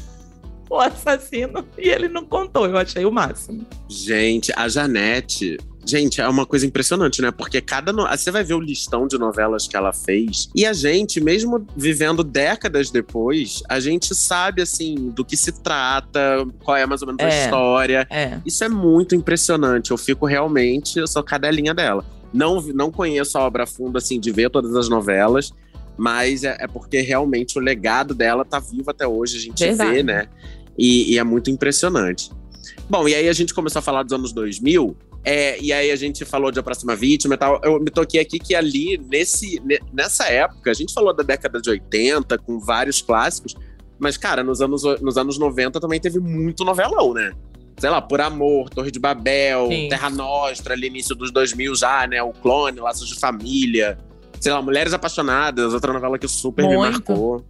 o 0.68 0.78
assassino, 0.80 1.64
e 1.78 1.88
ele 1.88 2.08
não 2.08 2.24
contou, 2.24 2.66
eu 2.66 2.76
achei 2.76 3.04
o 3.04 3.10
máximo. 3.12 3.64
Gente, 3.88 4.52
a 4.56 4.68
Janete. 4.68 5.56
Gente, 5.86 6.20
é 6.20 6.28
uma 6.28 6.44
coisa 6.44 6.66
impressionante, 6.66 7.22
né? 7.22 7.30
Porque 7.30 7.60
cada. 7.60 7.92
No... 7.92 8.06
Você 8.08 8.30
vai 8.32 8.42
ver 8.42 8.54
o 8.54 8.60
listão 8.60 9.06
de 9.06 9.16
novelas 9.16 9.68
que 9.68 9.76
ela 9.76 9.92
fez. 9.92 10.48
E 10.54 10.66
a 10.66 10.72
gente, 10.72 11.20
mesmo 11.20 11.64
vivendo 11.76 12.24
décadas 12.24 12.90
depois, 12.90 13.62
a 13.68 13.78
gente 13.78 14.14
sabe, 14.14 14.62
assim, 14.62 15.10
do 15.10 15.24
que 15.24 15.36
se 15.36 15.52
trata, 15.62 16.44
qual 16.64 16.76
é 16.76 16.84
mais 16.86 17.02
ou 17.02 17.06
menos 17.06 17.22
a 17.22 17.28
É, 17.28 17.44
história. 17.44 18.06
é. 18.10 18.38
Isso 18.44 18.64
é 18.64 18.68
muito 18.68 19.14
impressionante. 19.14 19.92
Eu 19.92 19.96
fico 19.96 20.26
realmente. 20.26 20.98
Eu 20.98 21.06
sou 21.06 21.22
cadelinha 21.22 21.72
dela. 21.72 22.04
Não, 22.34 22.60
não 22.60 22.90
conheço 22.90 23.38
a 23.38 23.42
obra 23.46 23.62
a 23.62 23.66
fundo, 23.66 23.96
assim, 23.96 24.18
de 24.18 24.32
ver 24.32 24.50
todas 24.50 24.74
as 24.74 24.88
novelas. 24.88 25.52
Mas 25.96 26.42
é, 26.44 26.56
é 26.60 26.66
porque 26.66 27.00
realmente 27.00 27.56
o 27.58 27.60
legado 27.62 28.12
dela 28.12 28.44
tá 28.44 28.58
vivo 28.58 28.90
até 28.90 29.06
hoje, 29.06 29.36
a 29.38 29.40
gente 29.40 29.58
Verdade. 29.64 29.90
vê, 29.90 30.02
né? 30.02 30.26
E, 30.76 31.14
e 31.14 31.18
é 31.18 31.24
muito 31.24 31.48
impressionante. 31.50 32.30
Bom, 32.90 33.08
e 33.08 33.14
aí 33.14 33.28
a 33.28 33.32
gente 33.32 33.54
começou 33.54 33.78
a 33.78 33.82
falar 33.82 34.02
dos 34.02 34.12
anos 34.12 34.32
2000, 34.32 34.94
é, 35.28 35.60
e 35.60 35.72
aí 35.72 35.90
a 35.90 35.96
gente 35.96 36.24
falou 36.24 36.52
de 36.52 36.60
A 36.60 36.62
Próxima 36.62 36.94
Vítima 36.94 37.34
e 37.34 37.36
tal. 37.36 37.60
Eu 37.64 37.80
me 37.80 37.90
toquei 37.90 38.20
aqui 38.20 38.38
que 38.38 38.54
ali, 38.54 38.96
nesse, 39.10 39.60
ne- 39.64 39.80
nessa 39.92 40.24
época, 40.28 40.70
a 40.70 40.74
gente 40.74 40.94
falou 40.94 41.12
da 41.12 41.24
década 41.24 41.60
de 41.60 41.68
80, 41.68 42.38
com 42.38 42.60
vários 42.60 43.02
clássicos, 43.02 43.56
mas, 43.98 44.16
cara, 44.16 44.44
nos 44.44 44.60
anos, 44.62 44.84
nos 45.02 45.16
anos 45.18 45.36
90 45.36 45.80
também 45.80 45.98
teve 46.00 46.20
muito 46.20 46.64
novelão, 46.64 47.12
né? 47.12 47.32
Sei 47.78 47.90
lá, 47.90 48.00
Por 48.00 48.20
Amor, 48.20 48.70
Torre 48.70 48.90
de 48.92 48.98
Babel, 49.00 49.66
Sim. 49.68 49.88
Terra 49.88 50.08
Nostra, 50.10 50.74
ali 50.74 50.86
início 50.86 51.14
dos 51.14 51.30
2000 51.32 51.74
já, 51.74 52.06
né? 52.06 52.22
O 52.22 52.30
Clone, 52.32 52.78
Laços 52.78 53.08
de 53.08 53.18
Família. 53.18 53.98
Sei 54.40 54.52
lá, 54.52 54.62
Mulheres 54.62 54.92
Apaixonadas, 54.92 55.74
outra 55.74 55.92
novela 55.92 56.18
que 56.18 56.28
super 56.28 56.66
me 56.68 56.76
Muito. 56.76 56.92
marcou. 56.92 57.44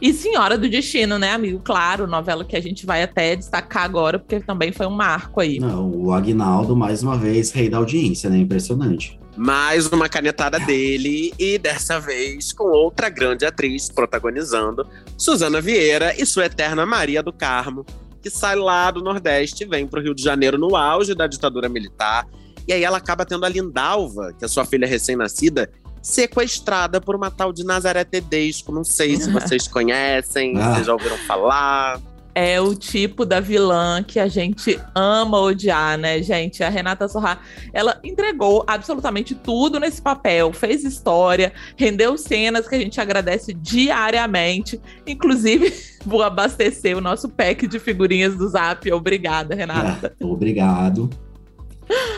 E 0.00 0.12
Senhora 0.12 0.56
do 0.56 0.68
Destino, 0.68 1.18
né, 1.18 1.32
amigo? 1.32 1.60
Claro, 1.62 2.06
novela 2.06 2.44
que 2.44 2.56
a 2.56 2.60
gente 2.60 2.84
vai 2.86 3.02
até 3.02 3.36
destacar 3.36 3.84
agora, 3.84 4.18
porque 4.18 4.40
também 4.40 4.72
foi 4.72 4.86
um 4.86 4.90
marco 4.90 5.40
aí. 5.40 5.58
Não, 5.58 5.90
o 5.90 6.12
Agnaldo, 6.12 6.76
mais 6.76 7.02
uma 7.02 7.16
vez, 7.16 7.50
rei 7.52 7.68
da 7.68 7.78
audiência, 7.78 8.28
né? 8.30 8.38
Impressionante. 8.38 9.18
Mais 9.36 9.86
uma 9.86 10.08
canetada 10.08 10.60
dele, 10.60 11.32
e 11.38 11.58
dessa 11.58 11.98
vez 11.98 12.52
com 12.52 12.64
outra 12.64 13.08
grande 13.08 13.44
atriz 13.44 13.90
protagonizando, 13.90 14.86
Suzana 15.18 15.60
Vieira 15.60 16.14
e 16.16 16.24
sua 16.24 16.46
eterna 16.46 16.86
Maria 16.86 17.20
do 17.20 17.32
Carmo, 17.32 17.84
que 18.22 18.30
sai 18.30 18.54
lá 18.54 18.90
do 18.90 19.02
Nordeste 19.02 19.64
e 19.64 19.66
vem 19.66 19.86
pro 19.86 20.00
Rio 20.00 20.14
de 20.14 20.22
Janeiro 20.22 20.56
no 20.56 20.76
auge 20.76 21.14
da 21.14 21.26
ditadura 21.26 21.68
militar. 21.68 22.26
E 22.66 22.72
aí 22.72 22.82
ela 22.82 22.96
acaba 22.96 23.26
tendo 23.26 23.44
a 23.44 23.48
Lindalva, 23.48 24.32
que 24.38 24.44
é 24.44 24.48
sua 24.48 24.64
filha 24.64 24.86
recém-nascida, 24.86 25.68
sequestrada 26.04 27.00
por 27.00 27.16
uma 27.16 27.30
tal 27.30 27.52
de 27.52 27.64
Nazaré 27.64 28.04
Tedesco. 28.04 28.70
Não 28.70 28.84
sei 28.84 29.16
se 29.16 29.30
vocês 29.32 29.66
conhecem, 29.66 30.54
Ah. 30.58 30.76
se 30.76 30.84
já 30.84 30.92
ouviram 30.92 31.16
falar. 31.18 31.98
É 32.36 32.60
o 32.60 32.74
tipo 32.74 33.24
da 33.24 33.38
vilã 33.38 34.02
que 34.02 34.18
a 34.18 34.26
gente 34.26 34.76
ama 34.92 35.38
odiar, 35.38 35.96
né, 35.96 36.20
gente? 36.20 36.64
A 36.64 36.68
Renata 36.68 37.06
Sorra, 37.06 37.38
ela 37.72 38.00
entregou 38.02 38.64
absolutamente 38.66 39.36
tudo 39.36 39.78
nesse 39.78 40.02
papel, 40.02 40.52
fez 40.52 40.82
história, 40.82 41.52
rendeu 41.76 42.18
cenas 42.18 42.66
que 42.66 42.74
a 42.74 42.78
gente 42.80 43.00
agradece 43.00 43.54
diariamente. 43.54 44.80
Inclusive, 45.06 45.72
vou 46.04 46.24
abastecer 46.24 46.96
o 46.98 47.00
nosso 47.00 47.28
pack 47.28 47.68
de 47.68 47.78
figurinhas 47.78 48.34
do 48.36 48.48
Zap. 48.48 48.90
Obrigada, 48.92 49.54
Renata. 49.54 50.12
É, 50.18 50.24
obrigado. 50.24 51.08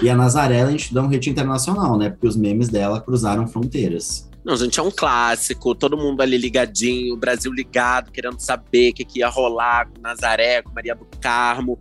E 0.02 0.10
a 0.10 0.16
Nazaré, 0.16 0.62
a 0.62 0.70
gente 0.70 0.92
dá 0.92 1.02
um 1.02 1.08
hit 1.08 1.30
internacional, 1.30 1.96
né? 1.98 2.10
Porque 2.10 2.26
os 2.26 2.36
memes 2.36 2.68
dela 2.68 3.00
cruzaram 3.00 3.46
fronteiras. 3.46 4.28
Não, 4.44 4.56
gente, 4.56 4.78
é 4.78 4.82
um 4.82 4.92
clássico. 4.92 5.74
Todo 5.74 5.96
mundo 5.96 6.20
ali 6.20 6.36
ligadinho, 6.38 7.14
o 7.14 7.16
Brasil 7.16 7.52
ligado, 7.52 8.12
querendo 8.12 8.38
saber 8.38 8.90
o 8.90 8.94
que, 8.94 9.04
que 9.04 9.18
ia 9.18 9.28
rolar 9.28 9.88
com 9.88 10.00
Nazaré, 10.00 10.62
com 10.62 10.72
Maria 10.72 10.94
do 10.94 11.04
Carmo. 11.20 11.78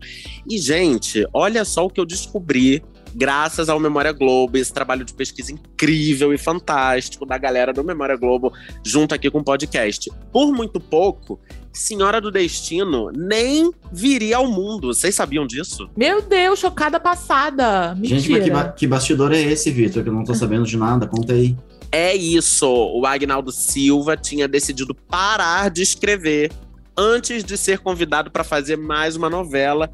E, 0.50 0.58
gente, 0.58 1.28
olha 1.32 1.64
só 1.64 1.86
o 1.86 1.90
que 1.90 2.00
eu 2.00 2.06
descobri 2.06 2.84
graças 3.16 3.70
ao 3.70 3.80
Memória 3.80 4.12
Globo, 4.12 4.58
esse 4.58 4.74
trabalho 4.74 5.06
de 5.06 5.14
pesquisa 5.14 5.52
incrível 5.52 6.34
e 6.34 6.38
fantástico 6.38 7.26
da 7.26 7.38
galera 7.38 7.72
do 7.72 7.84
Memória 7.84 8.18
Globo, 8.18 8.52
junto 8.84 9.16
aqui 9.16 9.32
com 9.32 9.40
o 9.40 9.44
podcast. 9.44 10.12
Por 10.32 10.52
muito 10.52 10.80
pouco, 10.80 11.40
Senhora 11.72 12.20
do 12.20 12.30
Destino 12.32 13.12
nem 13.16 13.72
viria 13.92 14.38
ao 14.38 14.48
mundo. 14.48 14.94
Vocês 14.94 15.16
sabiam 15.16 15.48
disso? 15.48 15.90
Meu 15.96 16.22
Deus, 16.22 16.60
chocada 16.60 17.00
passada. 17.00 17.96
Mentira. 17.96 18.20
Gente, 18.20 18.32
mas 18.32 18.44
que, 18.44 18.52
ba- 18.52 18.70
que 18.72 18.88
bastidor 18.88 19.34
é 19.34 19.42
esse, 19.42 19.72
Vitor? 19.72 20.04
Que 20.04 20.10
eu 20.10 20.14
não 20.14 20.24
tô 20.24 20.34
sabendo 20.34 20.66
de 20.66 20.78
nada. 20.78 21.08
Conta 21.08 21.34
aí. 21.34 21.56
É 21.92 22.14
isso. 22.16 22.68
O 22.68 23.06
Agnaldo 23.06 23.52
Silva 23.52 24.18
tinha 24.18 24.48
decidido 24.48 24.94
parar 24.94 25.70
de 25.70 25.82
escrever 25.82 26.52
antes 26.98 27.44
de 27.44 27.58
ser 27.58 27.80
convidado 27.80 28.32
para 28.32 28.44
fazer 28.44 28.78
mais 28.78 29.16
uma 29.16 29.30
novela. 29.30 29.92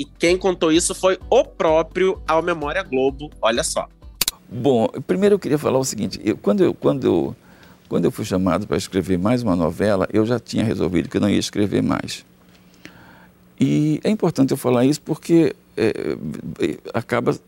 E 0.00 0.04
quem 0.18 0.38
contou 0.38 0.72
isso 0.72 0.94
foi 0.94 1.18
o 1.28 1.44
próprio 1.44 2.22
Ao 2.26 2.42
Memória 2.42 2.82
Globo. 2.82 3.30
Olha 3.42 3.62
só. 3.62 3.86
Bom, 4.48 4.88
primeiro 5.06 5.34
eu 5.34 5.38
queria 5.38 5.58
falar 5.58 5.78
o 5.78 5.84
seguinte: 5.84 6.18
eu, 6.24 6.38
quando, 6.38 6.64
eu, 6.64 6.72
quando, 6.72 7.04
eu, 7.04 7.36
quando 7.86 8.06
eu 8.06 8.10
fui 8.10 8.24
chamado 8.24 8.66
para 8.66 8.78
escrever 8.78 9.18
mais 9.18 9.42
uma 9.42 9.54
novela, 9.54 10.08
eu 10.10 10.24
já 10.24 10.40
tinha 10.40 10.64
resolvido 10.64 11.06
que 11.06 11.18
eu 11.18 11.20
não 11.20 11.28
ia 11.28 11.38
escrever 11.38 11.82
mais. 11.82 12.24
E 13.60 14.00
é 14.02 14.08
importante 14.08 14.52
eu 14.52 14.56
falar 14.56 14.86
isso 14.86 15.02
porque 15.02 15.54
é, 15.76 16.16
é, 16.58 16.78
acaba, 16.94 17.38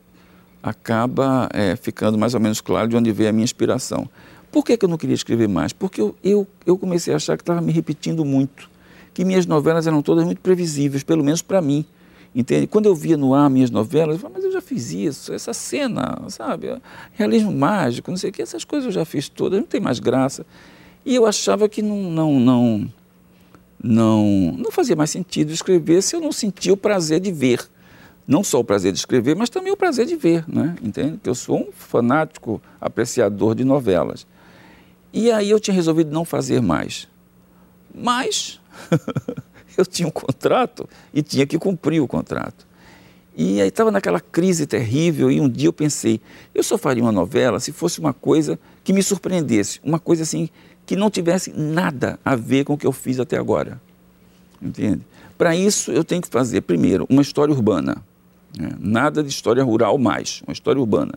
acaba 0.62 1.48
é, 1.54 1.74
ficando 1.74 2.18
mais 2.18 2.34
ou 2.34 2.40
menos 2.40 2.60
claro 2.60 2.86
de 2.86 2.98
onde 2.98 3.10
veio 3.12 3.30
a 3.30 3.32
minha 3.32 3.44
inspiração. 3.44 4.06
Por 4.50 4.62
que, 4.62 4.76
que 4.76 4.84
eu 4.84 4.90
não 4.90 4.98
queria 4.98 5.14
escrever 5.14 5.48
mais? 5.48 5.72
Porque 5.72 6.02
eu, 6.02 6.14
eu, 6.22 6.46
eu 6.66 6.76
comecei 6.76 7.14
a 7.14 7.16
achar 7.16 7.38
que 7.38 7.42
estava 7.42 7.62
me 7.62 7.72
repetindo 7.72 8.26
muito, 8.26 8.68
que 9.14 9.24
minhas 9.24 9.46
novelas 9.46 9.86
eram 9.86 10.02
todas 10.02 10.26
muito 10.26 10.42
previsíveis, 10.42 11.02
pelo 11.02 11.24
menos 11.24 11.40
para 11.40 11.62
mim. 11.62 11.86
Entende? 12.34 12.66
Quando 12.66 12.86
eu 12.86 12.94
via 12.94 13.16
no 13.16 13.34
ar 13.34 13.50
minhas 13.50 13.70
novelas, 13.70 14.16
eu 14.16 14.20
falava, 14.20 14.38
mas 14.38 14.44
eu 14.44 14.52
já 14.52 14.62
fiz 14.62 14.90
isso, 14.90 15.34
essa 15.34 15.52
cena, 15.52 16.18
sabe? 16.28 16.80
Realismo 17.12 17.52
mágico, 17.52 18.10
não 18.10 18.16
sei 18.16 18.30
o 18.30 18.32
que, 18.32 18.40
essas 18.40 18.64
coisas 18.64 18.86
eu 18.86 18.92
já 18.92 19.04
fiz 19.04 19.28
todas, 19.28 19.60
não 19.60 19.66
tem 19.66 19.80
mais 19.80 19.98
graça. 19.98 20.46
E 21.04 21.14
eu 21.14 21.26
achava 21.26 21.68
que 21.68 21.82
não, 21.82 22.10
não, 22.10 22.40
não, 22.40 22.92
não, 23.82 24.54
não 24.56 24.70
fazia 24.70 24.96
mais 24.96 25.10
sentido 25.10 25.52
escrever 25.52 26.02
se 26.02 26.16
eu 26.16 26.20
não 26.20 26.32
sentia 26.32 26.72
o 26.72 26.76
prazer 26.76 27.20
de 27.20 27.30
ver. 27.30 27.68
Não 28.26 28.42
só 28.42 28.60
o 28.60 28.64
prazer 28.64 28.92
de 28.92 28.98
escrever, 28.98 29.36
mas 29.36 29.50
também 29.50 29.72
o 29.72 29.76
prazer 29.76 30.06
de 30.06 30.16
ver, 30.16 30.44
né? 30.48 30.76
entende? 30.80 31.18
Que 31.22 31.28
eu 31.28 31.34
sou 31.34 31.60
um 31.60 31.72
fanático 31.72 32.62
apreciador 32.80 33.54
de 33.54 33.64
novelas. 33.64 34.26
E 35.12 35.30
aí 35.30 35.50
eu 35.50 35.60
tinha 35.60 35.74
resolvido 35.74 36.10
não 36.12 36.24
fazer 36.24 36.62
mais. 36.62 37.08
Mas 37.94 38.58
eu 39.78 39.86
tinha 39.86 40.06
um 40.06 40.10
contrato 40.10 40.88
e 41.12 41.22
tinha 41.22 41.46
que 41.46 41.58
cumprir 41.58 42.00
o 42.00 42.08
contrato. 42.08 42.66
E 43.34 43.60
aí 43.62 43.68
estava 43.68 43.90
naquela 43.90 44.20
crise 44.20 44.66
terrível 44.66 45.30
e 45.30 45.40
um 45.40 45.48
dia 45.48 45.68
eu 45.68 45.72
pensei, 45.72 46.20
eu 46.54 46.62
só 46.62 46.76
faria 46.76 47.02
uma 47.02 47.12
novela 47.12 47.58
se 47.60 47.72
fosse 47.72 47.98
uma 47.98 48.12
coisa 48.12 48.58
que 48.84 48.92
me 48.92 49.02
surpreendesse, 49.02 49.80
uma 49.82 49.98
coisa 49.98 50.22
assim 50.22 50.50
que 50.84 50.96
não 50.96 51.10
tivesse 51.10 51.52
nada 51.56 52.18
a 52.24 52.36
ver 52.36 52.64
com 52.64 52.74
o 52.74 52.78
que 52.78 52.86
eu 52.86 52.92
fiz 52.92 53.18
até 53.18 53.38
agora. 53.38 53.80
Entende? 54.60 55.00
Para 55.38 55.56
isso 55.56 55.90
eu 55.90 56.04
tenho 56.04 56.20
que 56.20 56.28
fazer, 56.28 56.60
primeiro, 56.60 57.06
uma 57.08 57.22
história 57.22 57.54
urbana. 57.54 57.96
Né? 58.58 58.70
Nada 58.78 59.22
de 59.22 59.30
história 59.30 59.64
rural 59.64 59.96
mais, 59.96 60.42
uma 60.46 60.52
história 60.52 60.78
urbana. 60.78 61.14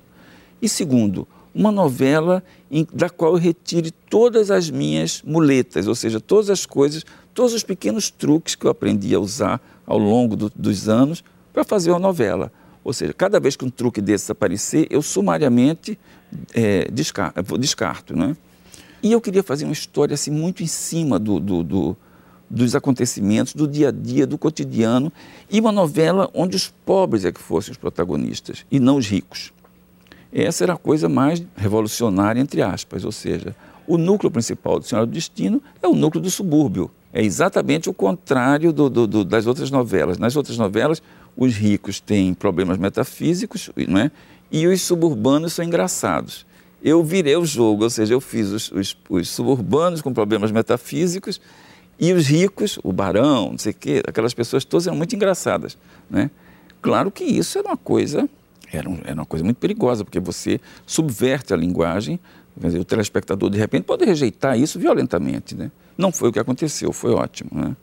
E 0.62 0.70
segundo, 0.70 1.28
uma 1.54 1.72
novela 1.72 2.44
em, 2.72 2.88
da 2.94 3.10
qual 3.10 3.34
eu 3.34 3.40
retire 3.40 3.92
todas 3.92 4.52
as 4.52 4.70
minhas 4.70 5.22
muletas, 5.22 5.88
ou 5.88 5.96
seja, 5.96 6.20
todas 6.20 6.50
as 6.50 6.66
coisas, 6.66 7.06
todos 7.36 7.54
os 7.54 7.64
pequenos 7.64 8.10
truques 8.10 8.56
que 8.56 8.66
eu 8.66 8.72
aprendi 8.72 9.14
a 9.14 9.20
usar 9.20 9.62
ao 9.86 10.00
longo 10.00 10.36
do, 10.36 10.52
dos 10.56 10.88
anos 10.90 11.24
para 11.54 11.64
fazer 11.64 11.92
uma 11.92 12.00
novela. 12.00 12.52
Ou 12.84 12.94
seja, 12.94 13.14
cada 13.14 13.40
vez 13.40 13.56
que 13.56 13.66
um 13.66 13.70
truque 13.70 14.02
desses 14.02 14.30
aparecer, 14.30 14.88
eu 14.90 15.02
sumariamente 15.02 16.00
é, 16.54 16.90
descarto, 16.90 17.58
descarto 17.58 18.16
né? 18.16 18.36
E 19.04 19.12
eu 19.12 19.20
queria 19.20 19.44
fazer 19.44 19.66
uma 19.66 19.74
história 19.74 20.14
assim, 20.14 20.32
muito 20.32 20.64
em 20.64 20.68
cima 20.68 21.20
do, 21.20 21.40
do, 21.40 21.62
do, 21.62 21.98
dos 22.50 22.74
acontecimentos, 22.74 23.54
do 23.54 23.68
dia 23.68 23.90
a 23.90 23.92
dia, 23.92 24.26
do 24.26 24.38
cotidiano, 24.38 25.12
e 25.52 25.60
uma 25.60 25.72
novela 25.72 26.30
onde 26.34 26.56
os 26.56 26.74
pobres 26.86 27.26
é 27.26 27.32
que 27.32 27.40
fossem 27.40 27.72
os 27.72 27.78
protagonistas, 27.78 28.66
e 28.72 28.80
não 28.80 28.98
os 28.98 29.08
ricos. 29.08 29.54
Essa 30.32 30.64
era 30.64 30.74
a 30.74 30.78
coisa 30.78 31.10
mais 31.10 31.44
revolucionária, 31.56 32.40
entre 32.40 32.62
aspas, 32.62 33.04
ou 33.04 33.12
seja, 33.12 33.56
o 33.86 33.98
núcleo 33.98 34.32
principal 34.32 34.80
do 34.80 34.86
Senhora 34.86 35.06
do 35.06 35.12
Destino 35.12 35.62
é 35.82 35.88
o 35.88 35.94
núcleo 35.94 36.22
do 36.22 36.32
subúrbio. 36.32 36.90
É 37.16 37.24
exatamente 37.24 37.90
o 37.90 37.94
contrário 37.94 38.74
do, 38.74 38.90
do, 38.90 39.08
do, 39.08 39.24
das 39.24 39.48
outras 39.48 39.72
novelas. 39.72 40.18
Nas 40.18 40.36
outras 40.36 40.58
novelas, 40.58 41.02
os 41.38 41.56
ricos 41.56 42.02
têm 42.02 42.34
problemas 42.34 42.78
metafísicos 42.78 43.72
não 43.88 44.02
é? 44.02 44.12
e 44.52 44.68
os 44.68 44.82
suburbanos 44.82 45.54
são 45.54 45.64
engraçados. 45.64 46.46
Eu 46.84 47.02
virei 47.02 47.38
o 47.38 47.46
jogo, 47.46 47.86
ou 47.86 47.90
seja, 47.90 48.14
eu 48.14 48.20
fiz 48.20 48.50
os, 48.50 48.70
os, 48.70 48.98
os 49.10 49.30
suburbanos 49.30 50.02
com 50.02 50.14
problemas 50.14 50.52
metafísicos 50.52 51.40
e 51.98 52.12
os 52.12 52.28
ricos, 52.28 52.78
o 52.84 52.92
barão, 52.92 53.52
não 53.52 53.58
sei 53.58 53.72
o 53.72 53.76
quê, 53.76 54.04
aquelas 54.06 54.34
pessoas 54.34 54.66
todas 54.66 54.86
eram 54.86 54.98
muito 54.98 55.16
engraçadas. 55.16 55.78
Né? 56.10 56.30
Claro 56.82 57.10
que 57.10 57.24
isso 57.24 57.58
era 57.58 57.70
uma 57.70 57.78
coisa 57.78 58.30
era, 58.74 58.90
um, 58.90 59.00
era 59.06 59.16
uma 59.16 59.26
coisa 59.26 59.44
muito 59.46 59.58
perigosa, 59.58 60.04
porque 60.04 60.20
você 60.20 60.60
subverte 60.86 61.54
a 61.54 61.58
linguagem, 61.58 62.20
dizer, 62.58 62.80
o 62.80 62.86
telespectador 62.86 63.50
de 63.50 63.58
repente 63.58 63.84
pode 63.84 64.06
rejeitar 64.06 64.58
isso 64.58 64.80
violentamente. 64.80 65.56
Né? 65.56 65.72
Não 65.98 66.12
foi 66.12 66.30
o 66.30 66.32
que 66.32 66.40
aconteceu, 66.40 66.94
foi 66.94 67.12
ótimo. 67.12 67.52
Né? 67.54 67.76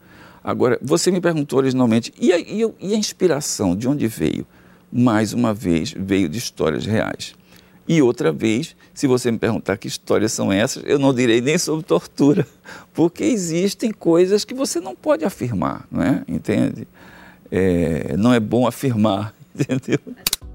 Agora, 0.42 0.78
você 0.82 1.10
me 1.10 1.20
perguntou 1.20 1.58
originalmente, 1.58 2.12
e 2.18 2.32
a, 2.32 2.38
e 2.38 2.94
a 2.94 2.96
inspiração, 2.96 3.76
de 3.76 3.88
onde 3.88 4.06
veio? 4.06 4.46
Mais 4.92 5.32
uma 5.32 5.54
vez, 5.54 5.94
veio 5.96 6.28
de 6.28 6.38
histórias 6.38 6.84
reais. 6.84 7.34
E 7.86 8.00
outra 8.00 8.30
vez, 8.30 8.76
se 8.94 9.06
você 9.06 9.30
me 9.30 9.38
perguntar 9.38 9.76
que 9.76 9.88
histórias 9.88 10.32
são 10.32 10.52
essas, 10.52 10.82
eu 10.86 10.98
não 10.98 11.12
direi 11.12 11.40
nem 11.40 11.58
sobre 11.58 11.84
tortura, 11.84 12.46
porque 12.94 13.24
existem 13.24 13.90
coisas 13.90 14.44
que 14.44 14.54
você 14.54 14.80
não 14.80 14.94
pode 14.94 15.24
afirmar, 15.24 15.86
não 15.90 16.02
é? 16.02 16.22
Entende? 16.28 16.86
É, 17.50 18.16
não 18.16 18.32
é 18.32 18.40
bom 18.40 18.66
afirmar, 18.66 19.34
entendeu? 19.54 19.98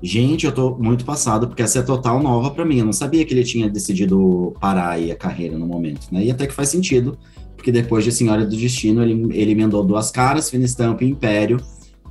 Gente, 0.01 0.45
eu 0.45 0.51
tô 0.51 0.75
muito 0.77 1.03
passado, 1.03 1.47
porque 1.47 1.63
essa 1.63 1.79
é 1.79 1.81
total 1.81 2.21
nova 2.21 2.51
para 2.51 2.63
mim. 2.63 2.79
Eu 2.79 2.85
não 2.85 2.93
sabia 2.93 3.25
que 3.25 3.33
ele 3.33 3.43
tinha 3.43 3.69
decidido 3.69 4.53
parar 4.59 4.89
aí 4.89 5.11
a 5.11 5.15
carreira 5.15 5.57
no 5.57 5.65
momento, 5.65 6.07
né? 6.11 6.23
E 6.23 6.31
até 6.31 6.45
que 6.45 6.53
faz 6.53 6.69
sentido, 6.69 7.17
porque 7.55 7.71
depois 7.71 8.03
de 8.03 8.11
Senhora 8.11 8.45
do 8.45 8.55
Destino, 8.55 9.01
ele, 9.01 9.27
ele 9.33 9.51
emendou 9.51 9.83
Duas 9.83 10.11
Caras, 10.11 10.49
Fina 10.49 10.65
Estampa 10.65 11.03
e 11.03 11.09
Império, 11.09 11.57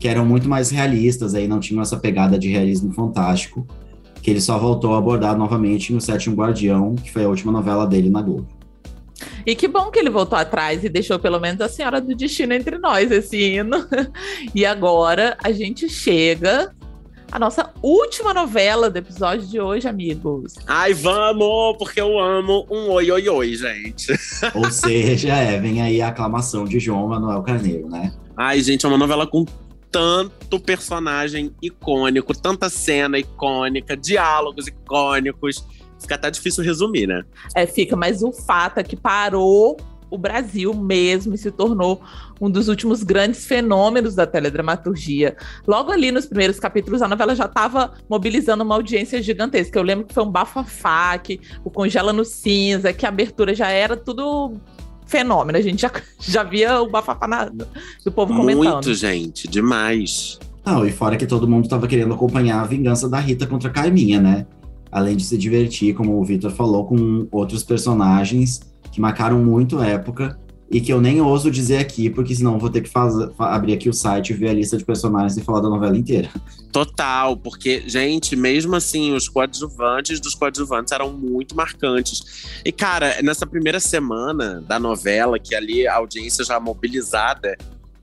que 0.01 0.09
eram 0.09 0.27
muito 0.27 0.49
mais 0.49 0.71
realistas, 0.71 1.35
aí 1.35 1.47
não 1.47 1.61
tinham 1.61 1.81
essa 1.81 1.97
pegada 1.97 2.39
de 2.39 2.49
realismo 2.49 2.93
fantástico, 2.93 3.67
que 4.21 4.31
ele 4.31 4.41
só 4.41 4.59
voltou 4.59 4.95
a 4.95 4.99
abordar 4.99 5.39
novamente 5.39 5.93
em 5.93 5.97
O 5.97 6.01
Sétimo 6.01 6.35
Guardião, 6.35 6.97
que 6.97 7.13
foi 7.13 7.25
a 7.25 7.29
última 7.29 7.53
novela 7.53 7.87
dele 7.87 8.11
na 8.11 8.21
Globo. 8.21 8.49
E 9.47 9.55
que 9.55 9.69
bom 9.69 9.91
que 9.91 9.99
ele 10.01 10.11
voltou 10.11 10.37
atrás 10.37 10.83
e 10.83 10.89
deixou 10.89 11.19
pelo 11.19 11.39
menos 11.39 11.61
a 11.61 11.69
Senhora 11.69 12.01
do 12.01 12.15
Destino 12.15 12.53
entre 12.53 12.79
nós, 12.79 13.11
esse 13.11 13.37
hino. 13.37 13.87
E 14.55 14.67
agora 14.67 15.37
a 15.43 15.53
gente 15.53 15.89
chega 15.89 16.75
a 17.31 17.39
nossa 17.39 17.71
última 17.83 18.33
novela 18.33 18.89
do 18.89 18.97
episódio 18.97 19.47
de 19.47 19.61
hoje, 19.61 19.89
amigos. 19.89 20.55
Ai, 20.67 20.95
vamos, 20.95 21.77
porque 21.79 22.01
eu 22.01 22.19
amo 22.19 22.67
um 22.71 22.91
oi, 22.91 23.11
oi, 23.11 23.29
oi, 23.29 23.55
gente. 23.55 24.13
Ou 24.55 24.71
seja, 24.71 25.35
é, 25.35 25.59
vem 25.59 25.83
aí 25.83 26.01
a 26.01 26.09
aclamação 26.09 26.65
de 26.65 26.79
João 26.79 27.09
Manuel 27.09 27.43
Carneiro, 27.43 27.89
né? 27.89 28.13
Ai, 28.37 28.61
gente, 28.61 28.85
é 28.85 28.89
uma 28.89 28.99
novela 28.99 29.27
com 29.27 29.45
tanto 29.91 30.61
personagem 30.61 31.53
icônico, 31.63 32.37
tanta 32.37 32.69
cena 32.69 33.19
icônica, 33.19 33.97
diálogos 33.97 34.67
icônicos. 34.67 35.65
Fica 36.01 36.15
até 36.15 36.31
difícil 36.31 36.63
resumir, 36.63 37.07
né? 37.07 37.23
É, 37.55 37.67
fica, 37.67 37.97
mas 37.97 38.23
o 38.23 38.31
fato 38.31 38.79
é 38.79 38.83
que 38.85 38.97
parou 38.97 39.77
o 40.11 40.17
Brasil 40.17 40.73
mesmo 40.75 41.35
e 41.35 41.39
se 41.39 41.51
tornou 41.51 42.01
um 42.41 42.51
dos 42.51 42.69
últimos 42.69 43.03
grandes 43.03 43.47
fenômenos 43.47 44.15
da 44.15 44.27
teledramaturgia. 44.27 45.37
Logo 45.67 45.91
ali 45.91 46.13
nos 46.13 46.27
primeiros 46.27 46.61
capítulos, 46.61 47.03
a 47.03 47.09
novela 47.09 47.35
já 47.35 47.47
estava 47.47 47.93
mobilizando 48.09 48.63
uma 48.63 48.75
audiência 48.75 49.23
gigantesca. 49.23 49.79
Eu 49.79 49.83
lembro 49.83 50.07
que 50.07 50.15
foi 50.15 50.23
um 50.23 50.31
bafafá, 50.31 51.19
que 51.19 51.41
o 51.65 51.71
Congela 51.71 52.13
no 52.13 52.25
Cinza, 52.25 52.93
que 52.93 53.07
a 53.07 53.09
abertura 53.09 53.55
já 53.55 53.69
era 53.69 53.97
tudo 53.97 54.55
fenômeno. 55.07 55.59
A 55.59 55.63
gente 55.63 55.83
já, 55.83 55.91
já 56.21 56.43
via 56.43 56.81
o 56.81 56.89
bafafá 56.89 57.27
na, 57.27 57.45
do 57.47 58.13
povo 58.13 58.33
Muito, 58.33 58.59
comentando. 58.59 58.85
Muito, 58.85 58.95
gente, 58.95 59.49
demais. 59.49 60.39
Não, 60.65 60.85
e 60.85 60.91
fora 60.91 61.17
que 61.17 61.27
todo 61.27 61.49
mundo 61.49 61.65
estava 61.65 61.87
querendo 61.87 62.13
acompanhar 62.13 62.61
a 62.61 62.67
vingança 62.67 63.09
da 63.09 63.21
Rita 63.21 63.47
contra 63.47 63.71
a 63.71 63.73
Carminha, 63.73 64.21
né? 64.21 64.47
Além 64.91 65.17
de 65.17 65.25
se 65.25 65.39
divertir, 65.39 65.95
como 65.95 66.19
o 66.21 66.25
Vitor 66.25 66.51
falou, 66.51 66.85
com 66.85 67.29
outros 67.31 67.63
personagens 67.63 68.61
que 68.97 69.01
marcaram 69.01 69.39
muito 69.45 69.79
a 69.79 69.87
época 69.87 70.41
e 70.71 70.81
que 70.81 70.91
eu 70.91 71.03
nem 71.03 71.21
ouso 71.21 71.51
dizer 71.51 71.77
aqui, 71.77 72.09
porque 72.09 72.35
senão 72.35 72.59
vou 72.59 72.71
ter 72.71 72.81
que 72.81 72.89
fazer, 72.89 73.31
abrir 73.39 73.75
aqui 73.75 73.91
o 73.91 73.93
site, 73.93 74.33
ver 74.33 74.49
a 74.49 74.55
lista 74.55 74.79
de 74.79 74.87
personagens 74.87 75.37
e 75.37 75.43
falar 75.43 75.61
da 75.61 75.69
novela 75.69 75.97
inteira. 75.97 76.31
Total, 76.73 77.37
porque, 77.37 77.87
gente, 77.87 78.35
mesmo 78.35 78.75
assim, 78.75 79.13
os 79.13 79.29
coadjuvantes 79.29 80.19
dos 80.19 80.35
coadjuvantes 80.35 80.93
eram 80.93 81.13
muito 81.13 81.55
marcantes. 81.55 82.61
E, 82.65 82.73
cara, 82.73 83.21
nessa 83.23 83.47
primeira 83.47 83.79
semana 83.79 84.63
da 84.67 84.79
novela, 84.79 85.39
que 85.39 85.55
ali 85.55 85.87
a 85.87 85.97
audiência 85.97 86.43
já 86.43 86.59
mobilizada, 86.59 87.55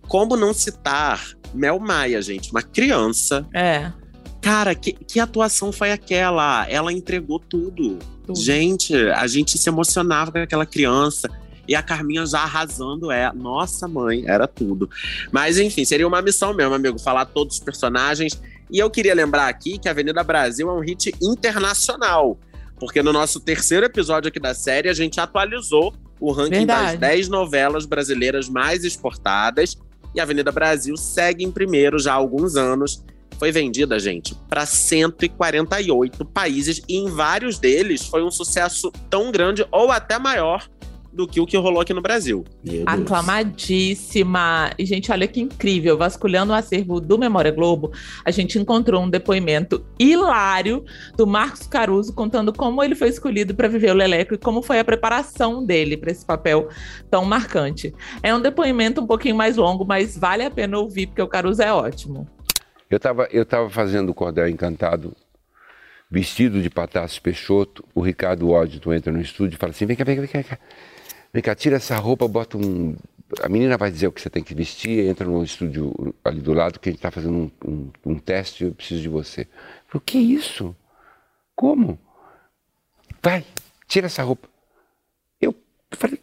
como 0.07 0.37
não 0.37 0.53
citar 0.53 1.25
Mel 1.55 1.79
Maia, 1.79 2.21
gente, 2.21 2.51
uma 2.51 2.61
criança. 2.61 3.47
É. 3.51 3.91
Cara, 4.39 4.75
que, 4.75 4.93
que 4.93 5.19
atuação 5.19 5.71
foi 5.71 5.91
aquela? 5.91 6.69
Ela 6.69 6.93
entregou 6.93 7.39
tudo. 7.39 7.97
Tudo. 8.25 8.39
Gente, 8.39 8.95
a 8.95 9.27
gente 9.27 9.57
se 9.57 9.69
emocionava 9.69 10.31
com 10.31 10.37
aquela 10.37 10.65
criança 10.65 11.29
e 11.67 11.75
a 11.75 11.81
Carminha 11.81 12.25
já 12.25 12.39
arrasando 12.39 13.11
é. 13.11 13.31
Nossa, 13.33 13.87
mãe, 13.87 14.23
era 14.27 14.47
tudo. 14.47 14.89
Mas 15.31 15.57
enfim, 15.57 15.85
seria 15.85 16.07
uma 16.07 16.21
missão 16.21 16.53
mesmo, 16.53 16.73
amigo, 16.73 16.99
falar 16.99 17.25
todos 17.25 17.57
os 17.57 17.63
personagens. 17.63 18.39
E 18.69 18.79
eu 18.79 18.89
queria 18.89 19.13
lembrar 19.13 19.47
aqui 19.47 19.77
que 19.77 19.87
Avenida 19.87 20.23
Brasil 20.23 20.69
é 20.69 20.73
um 20.73 20.79
hit 20.79 21.13
internacional. 21.21 22.37
Porque 22.79 23.01
no 23.01 23.13
nosso 23.13 23.39
terceiro 23.39 23.85
episódio 23.85 24.27
aqui 24.27 24.39
da 24.39 24.53
série, 24.53 24.89
a 24.89 24.93
gente 24.93 25.19
atualizou 25.19 25.93
o 26.19 26.31
ranking 26.31 26.59
Verdade. 26.59 26.97
das 26.97 26.99
10 26.99 27.29
novelas 27.29 27.85
brasileiras 27.85 28.49
mais 28.49 28.83
exportadas. 28.83 29.77
E 30.13 30.19
a 30.19 30.23
Avenida 30.23 30.51
Brasil 30.51 30.95
segue 30.97 31.43
em 31.43 31.51
primeiro 31.51 31.97
já 31.97 32.11
há 32.11 32.15
alguns 32.15 32.55
anos. 32.55 33.03
Foi 33.43 33.51
vendida, 33.51 33.99
gente, 33.99 34.33
para 34.47 34.65
148 34.65 36.23
países 36.23 36.81
e 36.87 36.95
em 36.95 37.09
vários 37.09 37.59
deles 37.59 38.05
foi 38.05 38.23
um 38.23 38.31
sucesso 38.31 38.89
tão 39.09 39.33
grande 39.33 39.67
ou 39.69 39.91
até 39.91 40.17
maior 40.17 40.65
do 41.11 41.27
que 41.27 41.41
o 41.41 41.45
que 41.45 41.57
rolou 41.57 41.81
aqui 41.81 41.93
no 41.93 42.01
Brasil. 42.01 42.45
Aclamadíssima. 42.85 44.71
E, 44.79 44.85
gente, 44.85 45.11
olha 45.11 45.27
que 45.27 45.41
incrível. 45.41 45.97
Vasculhando 45.97 46.53
o 46.53 46.55
acervo 46.55 47.01
do 47.01 47.19
Memória 47.19 47.51
Globo, 47.51 47.91
a 48.23 48.31
gente 48.31 48.57
encontrou 48.57 49.03
um 49.03 49.09
depoimento 49.09 49.85
hilário 49.99 50.85
do 51.17 51.27
Marcos 51.27 51.67
Caruso 51.67 52.13
contando 52.13 52.53
como 52.53 52.81
ele 52.81 52.95
foi 52.95 53.09
escolhido 53.09 53.53
para 53.53 53.67
viver 53.67 53.91
o 53.91 53.95
Leleco 53.95 54.35
e 54.35 54.37
como 54.37 54.61
foi 54.61 54.79
a 54.79 54.85
preparação 54.85 55.65
dele 55.65 55.97
para 55.97 56.11
esse 56.11 56.25
papel 56.25 56.69
tão 57.11 57.25
marcante. 57.25 57.93
É 58.23 58.33
um 58.33 58.39
depoimento 58.39 59.01
um 59.01 59.05
pouquinho 59.05 59.35
mais 59.35 59.57
longo, 59.57 59.83
mas 59.83 60.17
vale 60.17 60.43
a 60.43 60.49
pena 60.49 60.79
ouvir, 60.79 61.07
porque 61.07 61.21
o 61.21 61.27
Caruso 61.27 61.61
é 61.61 61.73
ótimo. 61.73 62.25
Eu 62.93 62.97
estava 62.97 63.27
eu 63.31 63.43
tava 63.43 63.71
fazendo 63.71 64.09
o 64.09 64.13
Cordel 64.13 64.47
Encantado, 64.47 65.17
vestido 66.11 66.61
de 66.61 66.69
Patácio 66.69 67.19
Peixoto. 67.23 67.83
O 67.91 68.01
Ricardo 68.01 68.51
Ódito 68.51 68.93
entra 68.93 69.11
no 69.11 69.19
estúdio 69.19 69.55
e 69.55 69.57
fala 69.57 69.71
assim: 69.71 69.87
vem 69.87 69.95
cá, 69.95 70.03
vem 70.03 70.15
cá, 70.15 70.21
vem 70.21 70.43
cá. 70.43 70.59
Vem 71.33 71.41
cá, 71.41 71.55
tira 71.55 71.77
essa 71.77 71.97
roupa, 71.97 72.27
bota 72.27 72.55
um. 72.55 72.95
A 73.41 73.49
menina 73.49 73.79
vai 73.79 73.89
dizer 73.89 74.05
o 74.05 74.11
que 74.11 74.21
você 74.21 74.29
tem 74.29 74.43
que 74.43 74.53
vestir, 74.53 75.07
entra 75.07 75.25
no 75.25 75.43
estúdio 75.43 76.13
ali 76.23 76.39
do 76.39 76.53
lado, 76.53 76.79
que 76.79 76.87
a 76.87 76.91
gente 76.91 76.99
está 76.99 77.09
fazendo 77.09 77.35
um, 77.35 77.51
um, 77.67 77.91
um, 78.05 78.19
teste, 78.19 78.63
eu 78.63 78.75
preciso 78.75 79.01
de 79.01 79.09
você. 79.09 79.41
Eu 79.41 79.47
falei, 79.87 79.95
o 79.95 80.01
que 80.01 80.17
é 80.19 80.21
isso? 80.21 80.75
Como? 81.55 81.99
Vai, 83.23 83.43
tira 83.87 84.05
essa 84.05 84.21
roupa. 84.21 84.47
Eu 85.41 85.55
falei, 85.93 86.21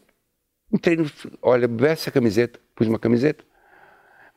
entrei 0.73 0.95
no. 0.95 1.11
Olha, 1.43 1.67
veste 1.67 2.05
essa 2.05 2.11
camiseta, 2.13 2.61
pus 2.77 2.87
uma 2.87 2.99
camiseta. 3.01 3.50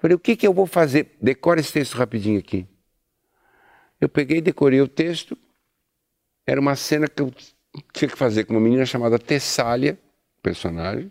Falei, 0.03 0.15
o 0.15 0.19
que, 0.19 0.35
que 0.35 0.45
eu 0.45 0.53
vou 0.53 0.67
fazer? 0.67 1.15
Decora 1.21 1.61
esse 1.61 1.71
texto 1.71 1.93
rapidinho 1.93 2.37
aqui. 2.37 2.67
Eu 4.01 4.09
peguei, 4.09 4.41
decorei 4.41 4.81
o 4.81 4.87
texto. 4.87 5.37
Era 6.45 6.59
uma 6.59 6.75
cena 6.75 7.07
que 7.07 7.21
eu 7.21 7.33
tinha 7.93 8.09
que 8.09 8.17
fazer 8.17 8.43
com 8.43 8.53
uma 8.53 8.59
menina 8.59 8.85
chamada 8.85 9.17
Tessália 9.17 9.97
personagem, 10.41 11.09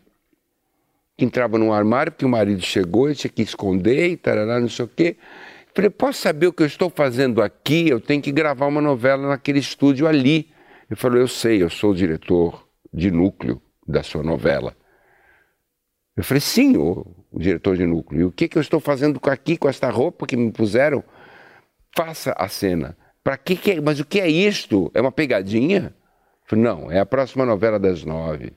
que 1.16 1.24
entrava 1.24 1.57
num 1.57 1.72
armário 1.72 2.12
porque 2.12 2.26
o 2.26 2.28
marido 2.28 2.61
chegou 2.61 3.11
e 3.11 3.14
tinha 3.14 3.30
que 3.30 3.40
esconder 3.40 4.11
e 4.11 4.16
tarará, 4.18 4.61
não 4.61 4.68
sei 4.68 4.84
o 4.84 4.88
quê. 4.88 5.16
Falei, 5.74 5.88
posso 5.88 6.20
saber 6.20 6.49
o 6.49 6.53
que 6.53 6.62
eu 6.62 6.66
estou 6.66 6.90
fazendo 6.90 7.40
aqui? 7.40 7.88
Eu 7.88 7.99
tenho 7.99 8.20
que 8.20 8.30
gravar 8.30 8.66
uma 8.66 8.82
novela 8.82 9.26
naquele 9.26 9.61
estúdio 9.61 10.07
ali. 10.07 10.51
Ele 10.90 11.01
falou, 11.01 11.16
eu 11.16 11.28
sei, 11.28 11.62
eu 11.62 11.70
sou 11.70 11.93
o 11.93 11.97
diretor 11.97 12.68
de 12.93 13.11
núcleo 13.11 13.59
da 13.88 14.03
sua 14.03 14.22
novela. 14.22 14.76
Eu 16.16 16.22
falei, 16.22 16.40
sim, 16.40 16.76
o, 16.76 17.06
o 17.30 17.38
diretor 17.38 17.76
de 17.76 17.86
núcleo. 17.86 18.20
E 18.20 18.24
o 18.24 18.32
que, 18.32 18.48
que 18.48 18.58
eu 18.58 18.62
estou 18.62 18.80
fazendo 18.80 19.18
aqui 19.24 19.56
com 19.56 19.68
esta 19.68 19.88
roupa 19.90 20.26
que 20.26 20.36
me 20.36 20.52
puseram? 20.52 21.02
Faça 21.96 22.32
a 22.32 22.48
cena. 22.48 22.96
Para 23.24 23.36
que, 23.38 23.56
que 23.56 23.72
é? 23.72 23.80
Mas 23.80 24.00
o 24.00 24.04
que 24.04 24.20
é 24.20 24.28
isto? 24.28 24.90
É 24.94 25.00
uma 25.00 25.12
pegadinha? 25.12 25.94
Eu 25.94 26.46
falei, 26.46 26.64
não, 26.64 26.90
é 26.90 26.98
a 26.98 27.06
próxima 27.06 27.46
novela 27.46 27.78
das 27.78 28.04
nove 28.04 28.52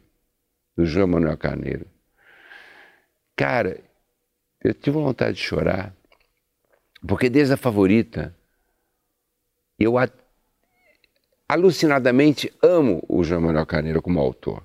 do 0.75 0.85
João 0.85 1.07
Manuel 1.07 1.37
Carneiro. 1.37 1.87
Cara, 3.35 3.79
eu 4.63 4.73
tive 4.73 4.97
vontade 4.97 5.37
de 5.37 5.43
chorar, 5.43 5.95
porque 7.07 7.29
desde 7.29 7.53
a 7.53 7.57
favorita, 7.57 8.35
eu 9.77 9.95
alucinadamente 11.47 12.51
amo 12.61 13.03
o 13.07 13.23
João 13.23 13.41
Manuel 13.41 13.65
Carneiro 13.65 14.01
como 14.01 14.19
autor. 14.19 14.63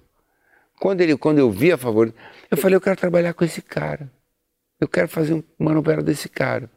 Quando, 0.81 1.03
ele, 1.03 1.15
quando 1.17 1.39
eu 1.39 1.51
vi 1.51 1.71
a 1.71 1.77
favorita, 1.77 2.17
eu 2.51 2.57
falei, 2.57 2.75
eu 2.75 2.81
quero 2.81 2.97
trabalhar 2.97 3.35
com 3.35 3.45
esse 3.45 3.61
cara. 3.61 4.11
Eu 4.81 4.89
quero 4.89 5.09
fazer 5.09 5.45
uma 5.59 5.75
novela 5.75 6.03
desse 6.03 6.27
cara. 6.27 6.71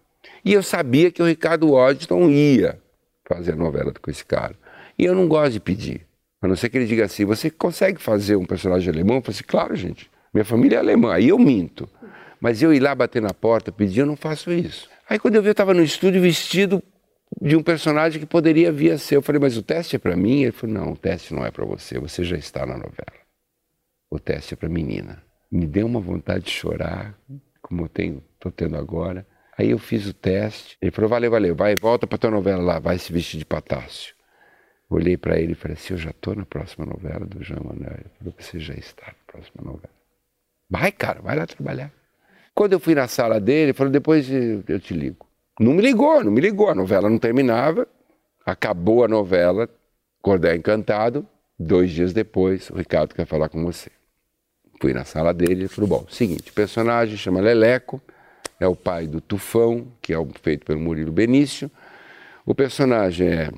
E 0.43 0.51
eu 0.51 0.61
sabia 0.61 1.09
que 1.09 1.21
o 1.21 1.25
Ricardo 1.25 1.71
Waddington 1.71 2.29
ia 2.29 2.77
fazer 3.25 3.53
a 3.53 3.55
novela 3.55 3.93
com 3.93 4.11
esse 4.11 4.25
cara. 4.25 4.55
E 4.99 5.05
eu 5.05 5.15
não 5.15 5.25
gosto 5.25 5.53
de 5.53 5.59
pedir. 5.61 6.05
A 6.41 6.47
não 6.49 6.55
ser 6.57 6.67
que 6.67 6.77
ele 6.77 6.85
diga 6.85 7.05
assim: 7.05 7.23
você 7.23 7.49
consegue 7.49 8.01
fazer 8.01 8.35
um 8.35 8.45
personagem 8.45 8.91
alemão? 8.93 9.17
Eu 9.17 9.21
falei 9.21 9.35
assim: 9.35 9.45
claro, 9.47 9.73
gente. 9.73 10.11
Minha 10.33 10.43
família 10.43 10.75
é 10.75 10.79
alemã. 10.79 11.13
Aí 11.13 11.29
eu 11.29 11.39
minto. 11.39 11.87
Mas 12.41 12.61
eu 12.61 12.73
ir 12.73 12.81
lá 12.81 12.93
bater 12.93 13.21
na 13.21 13.33
porta, 13.33 13.71
pedir, 13.71 14.01
eu 14.01 14.05
não 14.05 14.17
faço 14.17 14.51
isso. 14.51 14.89
Aí 15.09 15.17
quando 15.17 15.35
eu 15.35 15.41
vi, 15.41 15.47
eu 15.47 15.53
estava 15.53 15.73
no 15.73 15.81
estúdio 15.81 16.21
vestido 16.21 16.83
de 17.41 17.55
um 17.55 17.63
personagem 17.63 18.19
que 18.19 18.25
poderia 18.25 18.69
vir 18.69 18.91
a 18.91 18.97
ser. 18.97 19.15
Eu 19.15 19.21
falei, 19.21 19.39
mas 19.39 19.55
o 19.55 19.63
teste 19.63 19.95
é 19.95 19.99
para 19.99 20.15
mim? 20.17 20.43
Ele 20.43 20.51
falou, 20.51 20.75
não, 20.75 20.91
o 20.91 20.97
teste 20.97 21.33
não 21.33 21.45
é 21.45 21.51
para 21.51 21.63
você, 21.63 21.97
você 21.99 22.23
já 22.25 22.35
está 22.35 22.65
na 22.65 22.75
novela. 22.75 23.22
O 24.13 24.19
teste 24.19 24.53
é 24.53 24.57
para 24.57 24.69
menina. 24.69 25.23
Me 25.51 25.65
deu 25.65 25.87
uma 25.87 25.99
vontade 25.99 26.45
de 26.45 26.51
chorar, 26.51 27.17
como 27.63 27.85
eu 27.85 27.89
tenho, 27.89 28.23
estou 28.35 28.51
tendo 28.51 28.77
agora. 28.77 29.25
Aí 29.57 29.71
eu 29.71 29.79
fiz 29.79 30.05
o 30.05 30.13
teste. 30.13 30.77
Ele 30.79 30.91
falou, 30.91 31.09
valeu, 31.09 31.31
valeu, 31.31 31.55
vai, 31.55 31.75
volta 31.75 32.05
para 32.05 32.19
tua 32.19 32.29
novela 32.29 32.61
lá, 32.61 32.77
vai 32.77 32.99
se 32.99 33.11
vestir 33.11 33.39
de 33.39 33.45
patácio. 33.45 34.13
Olhei 34.87 35.17
para 35.17 35.39
ele 35.39 35.53
e 35.53 35.55
falei 35.55 35.75
assim: 35.75 35.95
Eu 35.95 35.97
já 35.97 36.11
estou 36.11 36.35
na 36.35 36.45
próxima 36.45 36.85
novela 36.85 37.25
do 37.25 37.43
João 37.43 37.63
Manuel. 37.63 37.95
Ele 38.01 38.11
falou: 38.19 38.35
Você 38.37 38.59
já 38.59 38.75
está 38.75 39.07
na 39.07 39.33
próxima 39.33 39.63
novela. 39.63 39.89
Vai, 40.69 40.91
cara, 40.91 41.19
vai 41.19 41.35
lá 41.35 41.47
trabalhar. 41.47 41.91
Quando 42.53 42.73
eu 42.73 42.79
fui 42.79 42.93
na 42.93 43.07
sala 43.07 43.39
dele, 43.39 43.63
ele 43.71 43.73
falou: 43.73 43.91
Depois 43.91 44.29
eu 44.29 44.79
te 44.79 44.93
ligo. 44.93 45.27
Não 45.59 45.73
me 45.73 45.81
ligou, 45.81 46.23
não 46.23 46.31
me 46.31 46.39
ligou. 46.39 46.69
A 46.69 46.75
novela 46.75 47.09
não 47.09 47.17
terminava. 47.17 47.87
Acabou 48.45 49.03
a 49.03 49.07
novela, 49.07 49.67
Cordel 50.21 50.55
Encantado. 50.55 51.27
Dois 51.57 51.89
dias 51.89 52.13
depois, 52.13 52.69
o 52.69 52.75
Ricardo 52.75 53.15
quer 53.15 53.25
falar 53.25 53.49
com 53.49 53.65
você. 53.65 53.89
Fui 54.79 54.93
na 54.93 55.05
sala 55.05 55.33
dele 55.33 55.53
ele 55.53 55.67
falou: 55.67 55.89
Bom, 55.89 56.05
seguinte, 56.09 56.49
o 56.49 56.53
personagem 56.53 57.17
chama 57.17 57.41
Leleco, 57.41 58.01
é 58.59 58.67
o 58.67 58.75
pai 58.75 59.07
do 59.07 59.21
Tufão, 59.21 59.87
que 60.01 60.13
é 60.13 60.17
feito 60.41 60.65
pelo 60.65 60.79
Murilo 60.79 61.11
Benício. 61.11 61.69
O 62.45 62.53
personagem 62.53 63.27
é 63.27 63.51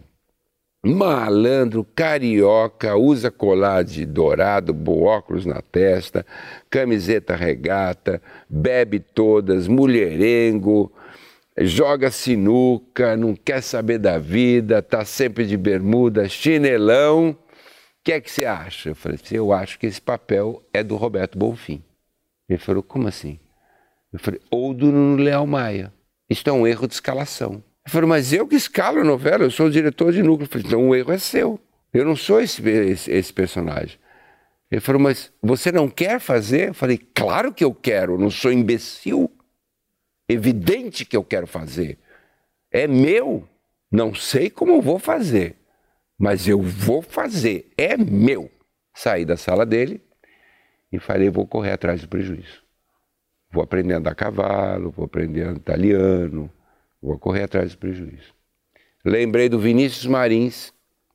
malandro, 0.86 1.84
carioca, 1.96 2.96
usa 2.96 3.32
colar 3.32 3.84
de 3.84 4.06
dourado, 4.06 4.76
óculos 4.88 5.46
na 5.46 5.62
testa, 5.62 6.24
camiseta 6.70 7.36
regata, 7.36 8.22
bebe 8.48 9.00
todas, 9.00 9.68
mulherengo, 9.68 10.92
joga 11.58 12.12
sinuca, 12.12 13.18
não 13.18 13.36
quer 13.36 13.62
saber 13.62 13.98
da 13.98 14.20
vida, 14.20 14.82
tá 14.82 15.04
sempre 15.04 15.46
de 15.46 15.58
bermuda, 15.58 16.30
chinelão. 16.30 17.36
Que 18.06 18.14
é 18.14 18.22
que 18.22 18.30
você 18.30 18.46
acha? 18.46 18.90
Eu 18.90 18.96
falei 18.96 19.18
eu 19.32 19.52
acho 19.52 19.80
que 19.80 19.88
esse 19.88 20.00
papel 20.00 20.64
é 20.72 20.84
do 20.84 20.96
Roberto 20.96 21.40
Bonfim. 21.40 21.84
Ele 22.48 22.60
falou, 22.60 22.84
como 22.84 23.08
assim? 23.08 23.40
Eu 24.14 24.20
falei, 24.20 24.40
ou 24.52 24.76
do 24.76 24.92
Nuno 24.92 25.24
Leal 25.24 25.48
Maia. 25.48 25.92
Isso 26.30 26.48
é 26.48 26.52
um 26.52 26.68
erro 26.68 26.88
de 26.88 26.94
escalação. 26.94 27.64
Eu 27.84 27.92
falei, 27.92 28.08
mas 28.08 28.32
eu 28.32 28.48
que 28.48 28.56
escalo 28.56 29.00
a 29.00 29.04
novela, 29.04 29.44
eu 29.44 29.50
sou 29.50 29.66
o 29.66 29.72
diretor 29.72 30.12
de 30.12 30.22
núcleo. 30.22 30.46
Eu 30.46 30.50
falei, 30.50 30.68
então 30.68 30.88
o 30.88 30.96
erro 30.96 31.12
é 31.14 31.18
seu. 31.18 31.60
Eu 31.92 32.06
não 32.06 32.16
sou 32.16 32.40
esse, 32.40 32.62
esse, 32.70 33.12
esse 33.12 33.34
personagem. 33.34 33.98
Ele 34.70 34.82
falou, 34.82 35.02
mas 35.02 35.34
você 35.42 35.72
não 35.72 35.90
quer 35.90 36.20
fazer? 36.20 36.70
Eu 36.70 36.74
falei, 36.76 37.00
claro 37.00 37.52
que 37.52 37.64
eu 37.64 37.74
quero, 37.74 38.20
não 38.20 38.30
sou 38.30 38.52
imbecil. 38.52 39.32
Evidente 40.30 41.06
que 41.06 41.18
eu 41.18 41.24
quero 41.24 41.48
fazer. 41.48 41.98
É 42.70 42.86
meu. 42.86 43.50
Não 43.92 44.14
sei 44.14 44.52
como 44.52 44.80
vou 44.80 45.00
fazer, 45.00 45.56
mas 46.18 46.48
eu 46.48 46.62
vou 46.62 47.02
fazer. 47.02 47.72
É 47.78 47.98
meu. 47.98 48.52
Saí 48.94 49.26
da 49.26 49.38
sala 49.38 49.66
dele 49.66 50.02
e 50.92 51.00
falei, 51.00 51.30
vou 51.30 51.46
correr 51.46 51.72
atrás 51.72 52.02
do 52.02 52.08
prejuízo. 52.08 52.64
Vou 53.52 53.64
aprender 53.64 53.94
a 53.94 53.98
andar 53.98 54.12
a 54.12 54.16
cavalo, 54.16 54.92
vou 54.92 55.06
aprender 55.06 55.54
italiano, 55.56 56.52
Vou 57.06 57.20
correr 57.20 57.44
atrás 57.44 57.74
do 57.74 57.78
prejuízo. 57.78 58.34
Lembrei 59.06 59.48
do 59.48 59.60
Vinícius 59.60 60.08
Marins, 60.08 60.74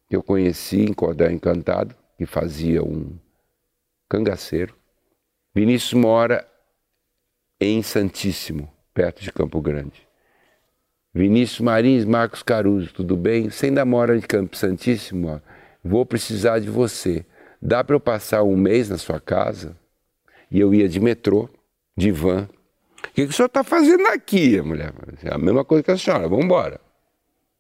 que 0.08 0.14
eu 0.14 0.22
conheci 0.22 0.82
em 0.82 0.92
Cordel 0.92 1.32
Encantado, 1.32 1.96
que 2.16 2.24
fazia 2.26 2.80
um 2.80 3.18
cangaceiro. 4.08 4.76
Vinícius 5.52 5.94
mora 5.94 6.48
em 7.60 7.82
Santíssimo, 7.82 8.72
perto 8.94 9.20
de 9.20 9.32
Campo 9.32 9.60
Grande. 9.60 10.06
Vinícius 11.12 11.60
Marins, 11.60 12.04
Marcos 12.04 12.42
Caruso, 12.42 12.92
tudo 12.92 13.16
bem? 13.16 13.50
Você 13.50 13.66
ainda 13.66 13.84
mora 13.84 14.16
em 14.16 14.20
Campo 14.20 14.56
Santíssimo? 14.56 15.28
Ó. 15.28 15.40
Vou 15.82 16.06
precisar 16.06 16.60
de 16.60 16.70
você. 16.70 17.26
Dá 17.60 17.82
para 17.82 17.96
eu 17.96 18.00
passar 18.00 18.42
um 18.42 18.56
mês 18.56 18.88
na 18.88 18.96
sua 18.96 19.20
casa? 19.20 19.76
E 20.50 20.60
eu 20.60 20.72
ia 20.72 20.88
de 20.88 21.00
metrô, 21.00 21.48
de 21.96 22.10
van, 22.10 22.48
o 23.08 23.12
que, 23.12 23.24
que 23.24 23.30
o 23.30 23.32
senhor 23.32 23.46
está 23.46 23.64
fazendo 23.64 24.06
aqui, 24.08 24.58
a 24.58 24.62
mulher? 24.62 24.92
É 25.24 25.34
a 25.34 25.38
mesma 25.38 25.64
coisa 25.64 25.82
que 25.82 25.90
a 25.90 25.98
senhora, 25.98 26.28
vamos 26.28 26.44
embora. 26.44 26.80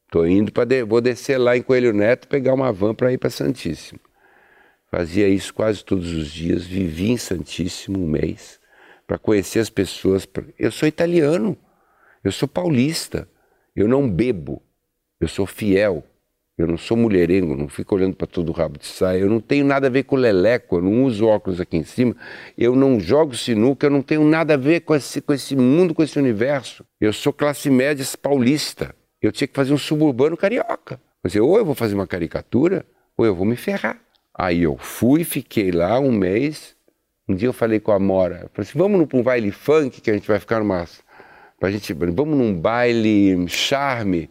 Estou 0.06 0.26
indo 0.26 0.52
para. 0.52 0.64
De... 0.64 0.84
Vou 0.84 1.00
descer 1.00 1.38
lá 1.38 1.56
em 1.56 1.62
Coelho 1.62 1.92
Neto 1.92 2.28
pegar 2.28 2.54
uma 2.54 2.72
van 2.72 2.94
para 2.94 3.12
ir 3.12 3.18
para 3.18 3.30
Santíssimo. 3.30 4.00
Fazia 4.90 5.28
isso 5.28 5.54
quase 5.54 5.84
todos 5.84 6.12
os 6.12 6.30
dias, 6.30 6.64
vivi 6.64 7.10
em 7.10 7.16
Santíssimo 7.16 8.02
um 8.02 8.06
mês, 8.06 8.60
para 9.06 9.18
conhecer 9.18 9.60
as 9.60 9.70
pessoas. 9.70 10.26
Eu 10.58 10.72
sou 10.72 10.88
italiano, 10.88 11.56
eu 12.24 12.32
sou 12.32 12.48
paulista, 12.48 13.28
eu 13.74 13.88
não 13.88 14.08
bebo, 14.08 14.62
eu 15.20 15.28
sou 15.28 15.46
fiel, 15.46 16.04
Eu 16.60 16.66
não 16.66 16.76
sou 16.76 16.94
mulherengo, 16.94 17.56
não 17.56 17.68
fico 17.68 17.94
olhando 17.94 18.14
para 18.14 18.26
todo 18.26 18.50
o 18.50 18.52
rabo 18.52 18.78
de 18.78 18.84
saia. 18.84 19.20
Eu 19.20 19.30
não 19.30 19.40
tenho 19.40 19.64
nada 19.64 19.86
a 19.86 19.90
ver 19.90 20.02
com 20.02 20.14
leleco, 20.14 20.76
eu 20.76 20.82
não 20.82 21.04
uso 21.04 21.26
óculos 21.26 21.58
aqui 21.58 21.78
em 21.78 21.84
cima. 21.84 22.14
Eu 22.56 22.76
não 22.76 23.00
jogo 23.00 23.34
sinuca, 23.34 23.86
eu 23.86 23.90
não 23.90 24.02
tenho 24.02 24.22
nada 24.24 24.52
a 24.52 24.56
ver 24.58 24.80
com 24.80 24.94
esse, 24.94 25.22
com 25.22 25.32
esse 25.32 25.56
mundo, 25.56 25.94
com 25.94 26.02
esse 26.02 26.18
universo. 26.18 26.84
Eu 27.00 27.14
sou 27.14 27.32
classe 27.32 27.70
média 27.70 28.04
paulista. 28.20 28.94
Eu 29.22 29.32
tinha 29.32 29.48
que 29.48 29.54
fazer 29.54 29.72
um 29.72 29.78
suburbano 29.78 30.36
carioca. 30.36 31.00
Dizer, 31.24 31.40
ou 31.40 31.56
eu 31.56 31.64
vou 31.64 31.74
fazer 31.74 31.94
uma 31.94 32.06
caricatura, 32.06 32.84
ou 33.16 33.24
eu 33.24 33.34
vou 33.34 33.46
me 33.46 33.56
ferrar. 33.56 33.98
Aí 34.34 34.62
eu 34.62 34.76
fui, 34.76 35.24
fiquei 35.24 35.70
lá 35.70 35.98
um 35.98 36.12
mês. 36.12 36.76
Um 37.26 37.34
dia 37.34 37.48
eu 37.48 37.54
falei 37.54 37.80
com 37.80 37.92
a 37.92 37.98
Mora, 37.98 38.50
falei 38.52 38.68
assim, 38.68 38.78
vamos 38.78 39.06
para 39.06 39.18
um 39.18 39.22
baile 39.22 39.50
funk 39.50 40.00
que 40.02 40.10
a 40.10 40.14
gente 40.14 40.28
vai 40.28 40.38
ficar 40.38 40.58
numa... 40.58 40.86
Pra 41.60 41.70
gente, 41.70 41.92
vamos 41.92 42.38
num 42.38 42.54
baile 42.54 43.46
charme 43.46 44.30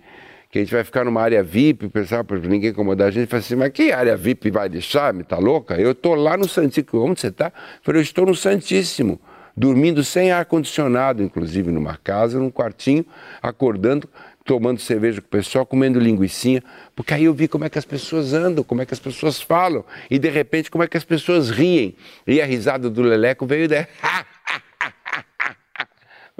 que 0.49 0.57
a 0.57 0.61
gente 0.63 0.73
vai 0.73 0.83
ficar 0.83 1.05
numa 1.05 1.21
área 1.21 1.43
VIP, 1.43 1.87
pessoal, 1.89 2.23
para 2.23 2.39
ninguém 2.39 2.71
incomodar 2.71 3.09
a 3.09 3.11
gente. 3.11 3.27
Falei 3.29 3.45
assim, 3.45 3.55
mas 3.55 3.69
que 3.69 3.91
área 3.91 4.17
VIP 4.17 4.49
vai 4.49 4.67
deixar? 4.67 5.13
Me 5.13 5.23
tá 5.23 5.37
louca? 5.37 5.79
Eu 5.79 5.93
tô 5.93 6.15
lá 6.15 6.35
no 6.35 6.49
Santíssimo. 6.49 7.03
Onde 7.03 7.21
você 7.21 7.29
tá? 7.29 7.53
Eu 7.53 7.83
falei, 7.83 7.99
eu 7.99 8.03
estou 8.03 8.25
no 8.25 8.33
Santíssimo, 8.33 9.21
dormindo 9.55 10.03
sem 10.03 10.31
ar-condicionado, 10.31 11.21
inclusive, 11.21 11.69
numa 11.69 11.97
casa, 11.97 12.39
num 12.39 12.49
quartinho, 12.49 13.05
acordando, 13.43 14.09
tomando 14.43 14.79
cerveja 14.79 15.21
com 15.21 15.27
o 15.27 15.29
pessoal, 15.29 15.67
comendo 15.67 15.99
linguiçinha, 15.99 16.63
porque 16.95 17.13
aí 17.13 17.25
eu 17.25 17.33
vi 17.35 17.47
como 17.47 17.63
é 17.63 17.69
que 17.69 17.77
as 17.77 17.85
pessoas 17.85 18.33
andam, 18.33 18.63
como 18.63 18.81
é 18.81 18.87
que 18.87 18.93
as 18.95 18.99
pessoas 18.99 19.39
falam, 19.39 19.85
e 20.09 20.17
de 20.17 20.29
repente 20.29 20.71
como 20.71 20.83
é 20.83 20.87
que 20.87 20.97
as 20.97 21.03
pessoas 21.03 21.51
riem. 21.51 21.95
E 22.25 22.41
a 22.41 22.45
risada 22.45 22.89
do 22.89 23.03
Leleco 23.03 23.45
veio 23.45 23.69
daí. 23.69 23.85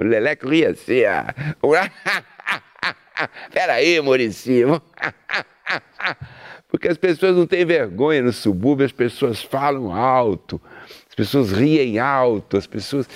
o 0.00 0.08
Leleco 0.08 0.48
ria 0.48 0.70
assim, 0.70 1.04
ah. 1.04 1.34
Peraí, 3.52 4.00
Murici. 4.00 4.62
Porque 6.68 6.88
as 6.88 6.96
pessoas 6.96 7.36
não 7.36 7.46
têm 7.46 7.64
vergonha 7.64 8.22
no 8.22 8.32
subúrbio, 8.32 8.86
as 8.86 8.92
pessoas 8.92 9.42
falam 9.42 9.92
alto, 9.92 10.60
as 11.08 11.14
pessoas 11.14 11.52
riem 11.52 11.98
alto, 11.98 12.56
as 12.56 12.66
pessoas 12.66 13.08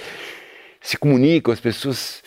se 0.80 0.98
comunicam, 0.98 1.54
as 1.54 1.60
pessoas 1.60 2.22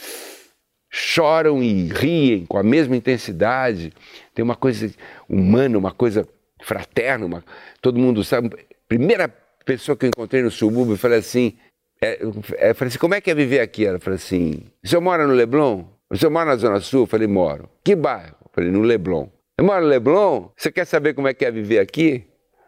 choram 0.89 1.61
e 1.61 1.89
riem 1.89 2.45
com 2.45 2.57
a 2.57 2.63
mesma 2.63 2.95
intensidade. 2.95 3.93
Tem 4.33 4.43
uma 4.43 4.55
coisa 4.55 4.89
humana, 5.29 5.77
uma 5.77 5.91
coisa 5.91 6.27
fraterna, 6.63 7.25
uma... 7.25 7.43
todo 7.81 7.99
mundo 7.99 8.23
sabe. 8.23 8.49
Primeira 8.87 9.27
pessoa 9.65 9.97
que 9.97 10.05
eu 10.05 10.09
encontrei 10.09 10.41
no 10.41 10.49
subúrbio, 10.49 10.93
eu 10.93 10.97
falei 10.97 11.19
assim, 11.19 11.57
é, 12.01 12.19
é, 12.57 12.73
falei 12.73 12.89
assim, 12.89 12.99
como 12.99 13.15
é 13.15 13.21
que 13.21 13.31
é 13.31 13.35
viver 13.35 13.59
aqui? 13.59 13.85
Ela 13.85 13.99
falou 13.99 14.15
assim, 14.15 14.63
o 14.83 14.87
senhor 14.87 15.01
mora 15.01 15.25
no 15.25 15.33
Leblon? 15.33 15.85
O 16.09 16.17
senhor 16.17 16.31
mora 16.31 16.45
na 16.45 16.55
Zona 16.55 16.79
Sul? 16.79 17.01
Eu 17.01 17.07
falei, 17.07 17.27
moro. 17.27 17.69
Que 17.83 17.95
bairro? 17.95 18.35
Eu 18.45 18.51
falei, 18.53 18.71
no 18.71 18.81
Leblon. 18.81 19.27
Eu 19.57 19.65
moro 19.65 19.81
no 19.81 19.87
Leblon? 19.87 20.49
Você 20.55 20.71
quer 20.71 20.85
saber 20.85 21.13
como 21.13 21.27
é 21.27 21.33
que 21.33 21.43
é 21.43 21.51
viver 21.51 21.79
aqui? 21.79 22.25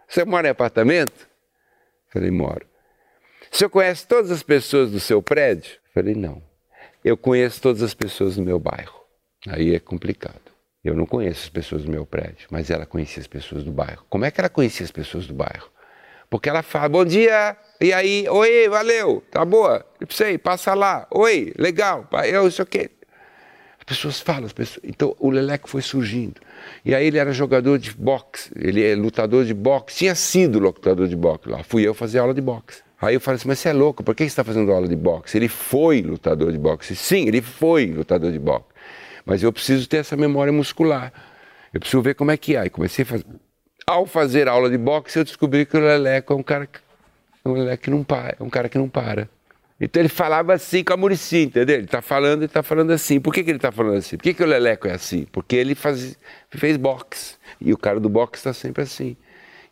Você 0.08 0.26
mora 0.26 0.48
em 0.48 0.52
apartamento? 0.52 1.28
Eu 2.08 2.14
falei, 2.14 2.32
moro. 2.32 2.66
O 3.52 3.56
senhor 3.56 3.70
conhece 3.70 4.08
todas 4.08 4.32
as 4.32 4.44
pessoas 4.44 4.92
do 4.92 5.00
seu 5.00 5.22
prédio? 5.22 5.74
Eu 5.74 5.94
falei, 5.94 6.16
não. 6.16 6.42
Eu 7.04 7.16
conheço 7.16 7.62
todas 7.62 7.82
as 7.82 7.94
pessoas 7.94 8.36
do 8.36 8.42
meu 8.42 8.60
bairro. 8.60 9.00
Aí 9.48 9.74
é 9.74 9.80
complicado. 9.80 10.52
Eu 10.84 10.96
não 10.96 11.06
conheço 11.06 11.44
as 11.44 11.50
pessoas 11.50 11.84
do 11.84 11.92
meu 11.92 12.06
prédio, 12.06 12.48
mas 12.50 12.70
ela 12.70 12.86
conhecia 12.86 13.22
as 13.22 13.28
pessoas 13.28 13.64
do 13.64 13.72
bairro. 13.72 14.04
Como 14.10 14.26
é 14.26 14.32
que 14.32 14.42
ela 14.42 14.50
conhecia 14.50 14.84
as 14.84 14.92
pessoas 14.92 15.28
do 15.28 15.34
bairro? 15.34 15.70
Porque 16.30 16.50
ela 16.50 16.62
fala, 16.62 16.90
bom 16.90 17.04
dia, 17.04 17.58
e 17.82 17.92
aí, 17.92 18.28
oi, 18.30 18.70
valeu, 18.70 19.24
tá 19.32 19.44
boa, 19.44 19.86
sei, 20.10 20.38
passa 20.38 20.74
lá, 20.74 21.08
oi, 21.10 21.54
legal, 21.58 22.08
eu, 22.26 22.48
isso 22.48 22.62
aqui 22.62 22.92
pessoas 23.90 24.20
falam, 24.20 24.46
as 24.46 24.54
pessoas... 24.54 24.80
então 24.84 25.16
o 25.20 25.32
Leleco 25.32 25.68
foi 25.68 25.82
surgindo. 25.82 26.40
E 26.86 26.94
aí 26.94 27.08
ele 27.08 27.18
era 27.18 27.32
jogador 27.32 27.80
de 27.80 27.92
boxe, 27.92 28.52
ele 28.56 28.84
é 28.86 28.96
lutador 28.96 29.44
de 29.44 29.54
boxe, 29.54 29.98
tinha 29.98 30.14
sido 30.14 30.60
lutador 30.60 31.08
de 31.08 31.16
boxe 31.16 31.50
lá. 31.50 31.64
Fui 31.64 31.88
eu 31.88 31.96
fazer 31.96 32.20
aula 32.20 32.34
de 32.34 32.42
boxe. 32.42 32.84
Aí 33.02 33.16
eu 33.16 33.20
falei 33.20 33.38
assim, 33.38 33.48
mas 33.48 33.60
você 33.60 33.70
é 33.70 33.74
louco, 33.74 34.04
por 34.04 34.14
que 34.14 34.24
você 34.24 34.28
está 34.28 34.44
fazendo 34.44 34.72
aula 34.72 34.88
de 34.88 34.96
boxe? 34.96 35.36
Ele 35.38 35.48
foi 35.48 36.02
lutador 36.02 36.52
de 36.52 36.60
boxe. 36.60 36.96
Sim, 36.96 37.28
ele 37.28 37.42
foi 37.42 37.88
lutador 37.88 38.32
de 38.32 38.40
boxe. 38.40 38.68
Mas 39.26 39.42
eu 39.42 39.52
preciso 39.52 39.88
ter 39.88 39.98
essa 39.98 40.16
memória 40.16 40.54
muscular. 40.54 41.12
Eu 41.74 41.80
preciso 41.80 42.02
ver 42.02 42.14
como 42.14 42.30
é 42.30 42.38
que 42.38 42.56
é. 42.56 42.60
Aí 42.60 42.70
comecei 42.70 43.04
a 43.04 43.06
fazer. 43.06 43.26
Ao 43.90 44.06
fazer 44.06 44.48
aula 44.48 44.70
de 44.70 44.78
boxe, 44.78 45.18
eu 45.18 45.24
descobri 45.24 45.66
que 45.66 45.76
o 45.76 45.80
Leleco 45.80 46.32
é 46.32 46.36
um 46.36 46.44
cara 46.44 46.68
que, 46.68 46.80
um 47.44 47.54
Leleco 47.54 47.82
que 47.82 47.90
não 47.90 48.04
para, 48.04 48.36
é 48.40 48.44
um 48.44 48.50
cara 48.50 48.70
que 48.70 48.78
não 48.78 48.88
para. 48.88 49.28
Então 49.82 50.00
ele 50.00 50.10
falava 50.10 50.54
assim 50.54 50.84
com 50.84 50.94
a 50.94 50.98
Murici, 50.98 51.46
entendeu? 51.46 51.78
Ele 51.78 51.86
está 51.86 52.00
falando 52.00 52.44
e 52.44 52.46
está 52.46 52.62
falando 52.62 52.92
assim. 52.92 53.20
Por 53.20 53.34
que, 53.34 53.44
que 53.44 53.50
ele 53.50 53.58
está 53.58 53.72
falando 53.72 53.98
assim? 53.98 54.16
Por 54.16 54.22
que, 54.22 54.36
que 54.36 54.44
o 54.44 54.46
Leleco 54.46 54.88
é 54.88 54.92
assim? 54.92 55.26
Porque 55.32 55.56
ele 55.56 55.74
faz, 55.74 56.16
fez 56.52 56.78
boxe. 56.78 57.36
E 57.60 57.74
o 57.74 57.78
cara 57.80 58.00
do 58.00 58.08
boxe 58.08 58.36
está 58.36 58.54
sempre 58.54 58.84
assim. 58.84 59.18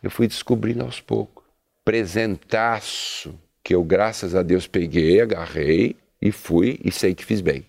Eu 0.02 0.10
fui 0.10 0.26
descobrindo 0.26 0.82
aos 0.82 1.00
poucos. 1.00 1.44
Presentaço 1.84 3.38
que 3.62 3.72
eu, 3.72 3.84
graças 3.84 4.34
a 4.34 4.42
Deus, 4.42 4.66
peguei, 4.66 5.20
agarrei 5.20 5.94
e 6.20 6.32
fui 6.32 6.80
e 6.84 6.90
sei 6.90 7.14
que 7.14 7.24
fiz 7.24 7.40
bem. 7.40 7.64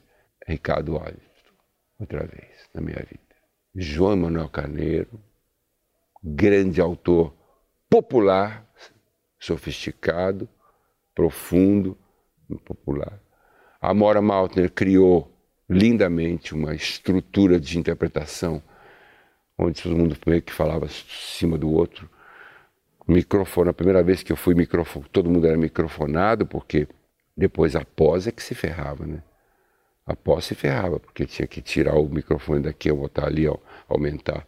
Ricardo 0.47 0.95
Oliver, 0.95 1.21
outra 1.99 2.25
vez 2.25 2.67
na 2.73 2.81
minha 2.81 3.05
vida. 3.07 3.19
João 3.75 4.17
Manuel 4.17 4.49
Carneiro, 4.49 5.28
grande 6.23 6.81
autor 6.81 7.33
popular, 7.89 8.67
sofisticado, 9.39 10.47
profundo, 11.15 11.97
popular. 12.65 13.19
A 13.81 13.93
Mora 13.93 14.21
Maltner 14.21 14.71
criou 14.71 15.31
lindamente 15.69 16.53
uma 16.53 16.73
estrutura 16.73 17.59
de 17.59 17.77
interpretação 17.77 18.61
onde 19.57 19.83
todo 19.83 19.95
mundo 19.95 20.17
meio 20.25 20.41
que 20.41 20.53
falava 20.53 20.87
cima 20.87 21.57
do 21.57 21.69
outro. 21.69 22.09
Microfone, 23.07 23.69
a 23.69 23.73
primeira 23.73 24.01
vez 24.01 24.23
que 24.23 24.31
eu 24.31 24.37
fui 24.37 24.55
microfone, 24.55 25.05
todo 25.11 25.29
mundo 25.29 25.47
era 25.47 25.57
microfonado, 25.57 26.45
porque 26.45 26.87
depois 27.35 27.75
a 27.75 27.83
pós 27.83 28.27
é 28.27 28.31
que 28.31 28.41
se 28.41 28.55
ferrava, 28.55 29.05
né? 29.05 29.21
A 30.05 30.15
pós 30.15 30.45
se 30.45 30.55
ferrava, 30.55 30.99
porque 30.99 31.25
tinha 31.25 31.47
que 31.47 31.61
tirar 31.61 31.95
o 31.95 32.07
microfone 32.07 32.63
daqui, 32.63 32.91
botar 32.91 33.25
ali, 33.25 33.47
ó, 33.47 33.57
aumentar. 33.87 34.45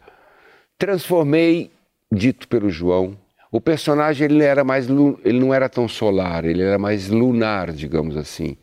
Transformei, 0.82 1.70
dito 2.10 2.48
pelo 2.48 2.68
João, 2.68 3.16
o 3.52 3.60
personagem 3.60 4.24
ele 4.24 4.42
era 4.42 4.64
mais 4.64 4.88
ele 5.24 5.38
não 5.38 5.54
era 5.54 5.68
tão 5.68 5.86
solar, 5.86 6.44
ele 6.44 6.60
era 6.60 6.76
mais 6.76 7.08
lunar, 7.08 7.70
digamos 7.70 8.16
assim. 8.16 8.56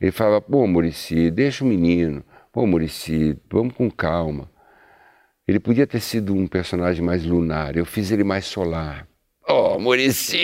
Ele 0.00 0.10
falava: 0.10 0.40
"Pô, 0.40 0.66
Murici, 0.66 1.30
deixa 1.30 1.62
o 1.62 1.66
menino. 1.66 2.24
Pô, 2.50 2.66
Murici, 2.66 3.36
vamos 3.52 3.74
com 3.74 3.90
calma." 3.90 4.50
Ele 5.46 5.60
podia 5.60 5.86
ter 5.86 6.00
sido 6.00 6.34
um 6.34 6.46
personagem 6.46 7.04
mais 7.04 7.26
lunar, 7.26 7.76
eu 7.76 7.84
fiz 7.84 8.10
ele 8.10 8.24
mais 8.24 8.46
solar. 8.46 9.06
"Oh, 9.46 9.78
Murici, 9.78 10.40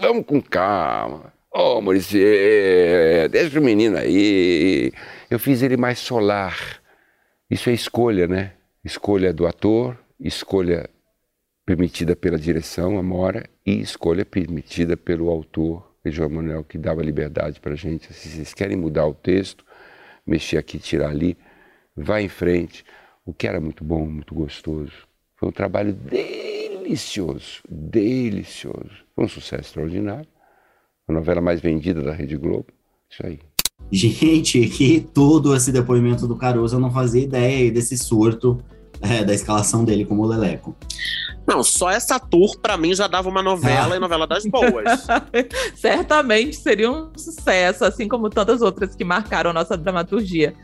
vamos 0.00 0.24
com 0.24 0.40
calma. 0.40 1.34
Oh, 1.52 1.82
Murici, 1.82 2.18
deixa 3.30 3.60
o 3.60 3.62
menino 3.62 3.98
aí." 3.98 4.90
Eu 5.30 5.38
fiz 5.38 5.60
ele 5.60 5.76
mais 5.76 5.98
solar. 5.98 6.80
Isso 7.50 7.68
é 7.68 7.74
escolha, 7.74 8.26
né? 8.26 8.52
Escolha 8.84 9.32
do 9.32 9.46
ator, 9.46 9.96
escolha 10.18 10.90
permitida 11.64 12.16
pela 12.16 12.38
direção, 12.38 12.98
Amora, 12.98 13.48
e 13.64 13.80
escolha 13.80 14.24
permitida 14.24 14.96
pelo 14.96 15.30
autor, 15.30 15.88
João 16.04 16.30
Manuel, 16.30 16.64
que 16.64 16.76
dava 16.76 17.00
liberdade 17.00 17.60
para 17.60 17.74
a 17.74 17.76
gente. 17.76 18.12
Se 18.12 18.28
vocês 18.28 18.52
querem 18.52 18.76
mudar 18.76 19.06
o 19.06 19.14
texto, 19.14 19.64
mexer 20.26 20.58
aqui, 20.58 20.80
tirar 20.80 21.10
ali, 21.10 21.38
vai 21.96 22.24
em 22.24 22.28
frente. 22.28 22.84
O 23.24 23.32
que 23.32 23.46
era 23.46 23.60
muito 23.60 23.84
bom, 23.84 24.04
muito 24.04 24.34
gostoso. 24.34 25.06
Foi 25.36 25.48
um 25.48 25.52
trabalho 25.52 25.92
delicioso, 25.92 27.62
delicioso. 27.68 29.04
Foi 29.14 29.24
um 29.24 29.28
sucesso 29.28 29.62
extraordinário. 29.62 30.28
A 31.06 31.12
novela 31.12 31.40
mais 31.40 31.60
vendida 31.60 32.02
da 32.02 32.12
Rede 32.12 32.36
Globo. 32.36 32.66
Isso 33.08 33.24
aí. 33.24 33.38
Gente, 33.90 34.66
que 34.70 35.00
todo 35.12 35.54
esse 35.54 35.72
depoimento 35.72 36.26
do 36.26 36.36
Caruso, 36.36 36.76
eu 36.76 36.80
não 36.80 36.90
fazia 36.90 37.22
ideia 37.22 37.70
desse 37.70 37.96
surto 37.96 38.58
é, 39.00 39.24
da 39.24 39.34
escalação 39.34 39.84
dele 39.84 40.04
como 40.04 40.26
Leleco. 40.26 40.76
Não, 41.46 41.62
só 41.64 41.90
essa 41.90 42.20
tour 42.20 42.56
para 42.60 42.76
mim 42.76 42.94
já 42.94 43.08
dava 43.08 43.28
uma 43.28 43.42
novela 43.42 43.94
ah. 43.94 43.96
e 43.96 44.00
novela 44.00 44.26
das 44.26 44.46
boas. 44.46 45.06
Certamente 45.74 46.56
seria 46.56 46.90
um 46.90 47.10
sucesso, 47.16 47.84
assim 47.84 48.06
como 48.06 48.30
tantas 48.30 48.62
outras 48.62 48.94
que 48.94 49.04
marcaram 49.04 49.52
nossa 49.52 49.76
dramaturgia. 49.76 50.54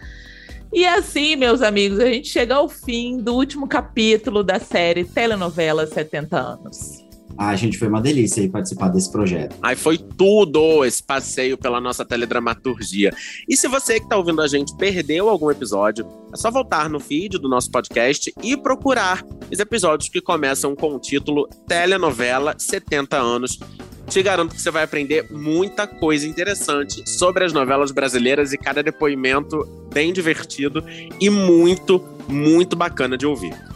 E 0.72 0.86
assim, 0.86 1.34
meus 1.34 1.62
amigos, 1.62 1.98
a 1.98 2.06
gente 2.06 2.28
chega 2.28 2.54
ao 2.54 2.68
fim 2.68 3.16
do 3.18 3.34
último 3.34 3.66
capítulo 3.66 4.44
da 4.44 4.60
série 4.60 5.04
Telenovela 5.04 5.86
70 5.86 6.38
anos. 6.38 7.07
Ah, 7.38 7.54
gente, 7.54 7.78
foi 7.78 7.86
uma 7.86 8.00
delícia 8.00 8.42
aí 8.42 8.48
participar 8.48 8.88
desse 8.88 9.12
projeto. 9.12 9.54
Ai, 9.62 9.76
foi 9.76 9.96
tudo 9.96 10.84
esse 10.84 11.00
passeio 11.00 11.56
pela 11.56 11.80
nossa 11.80 12.04
teledramaturgia. 12.04 13.12
E 13.48 13.56
se 13.56 13.68
você 13.68 14.00
que 14.00 14.06
está 14.06 14.16
ouvindo 14.16 14.42
a 14.42 14.48
gente 14.48 14.76
perdeu 14.76 15.28
algum 15.28 15.48
episódio, 15.48 16.04
é 16.34 16.36
só 16.36 16.50
voltar 16.50 16.90
no 16.90 16.98
feed 16.98 17.38
do 17.38 17.48
nosso 17.48 17.70
podcast 17.70 18.34
e 18.42 18.56
procurar 18.56 19.24
os 19.52 19.60
episódios 19.60 20.08
que 20.08 20.20
começam 20.20 20.74
com 20.74 20.96
o 20.96 20.98
título 20.98 21.48
Telenovela 21.68 22.56
70 22.58 23.16
anos. 23.16 23.60
Te 24.08 24.20
garanto 24.20 24.56
que 24.56 24.60
você 24.60 24.70
vai 24.70 24.82
aprender 24.82 25.30
muita 25.30 25.86
coisa 25.86 26.26
interessante 26.26 27.08
sobre 27.08 27.44
as 27.44 27.52
novelas 27.52 27.92
brasileiras 27.92 28.52
e 28.52 28.58
cada 28.58 28.82
depoimento 28.82 29.64
bem 29.92 30.12
divertido 30.12 30.82
e 31.20 31.30
muito, 31.30 32.02
muito 32.26 32.74
bacana 32.74 33.16
de 33.16 33.26
ouvir. 33.26 33.67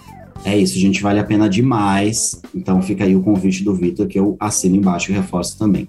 É 0.45 0.57
isso, 0.59 0.79
gente, 0.79 1.03
vale 1.03 1.21
a 1.21 1.25
pena 1.25 1.49
demais. 1.49 2.41
Então 2.55 2.83
fica 2.83 3.05
aí 3.05 3.15
o 3.15 3.23
convite 3.23 3.63
do 3.63 3.75
Vitor 3.75 4.07
que 4.07 4.19
eu 4.19 4.37
assino 4.41 4.77
embaixo 4.77 5.11
e 5.11 5.15
reforço 5.15 5.59
também. 5.59 5.89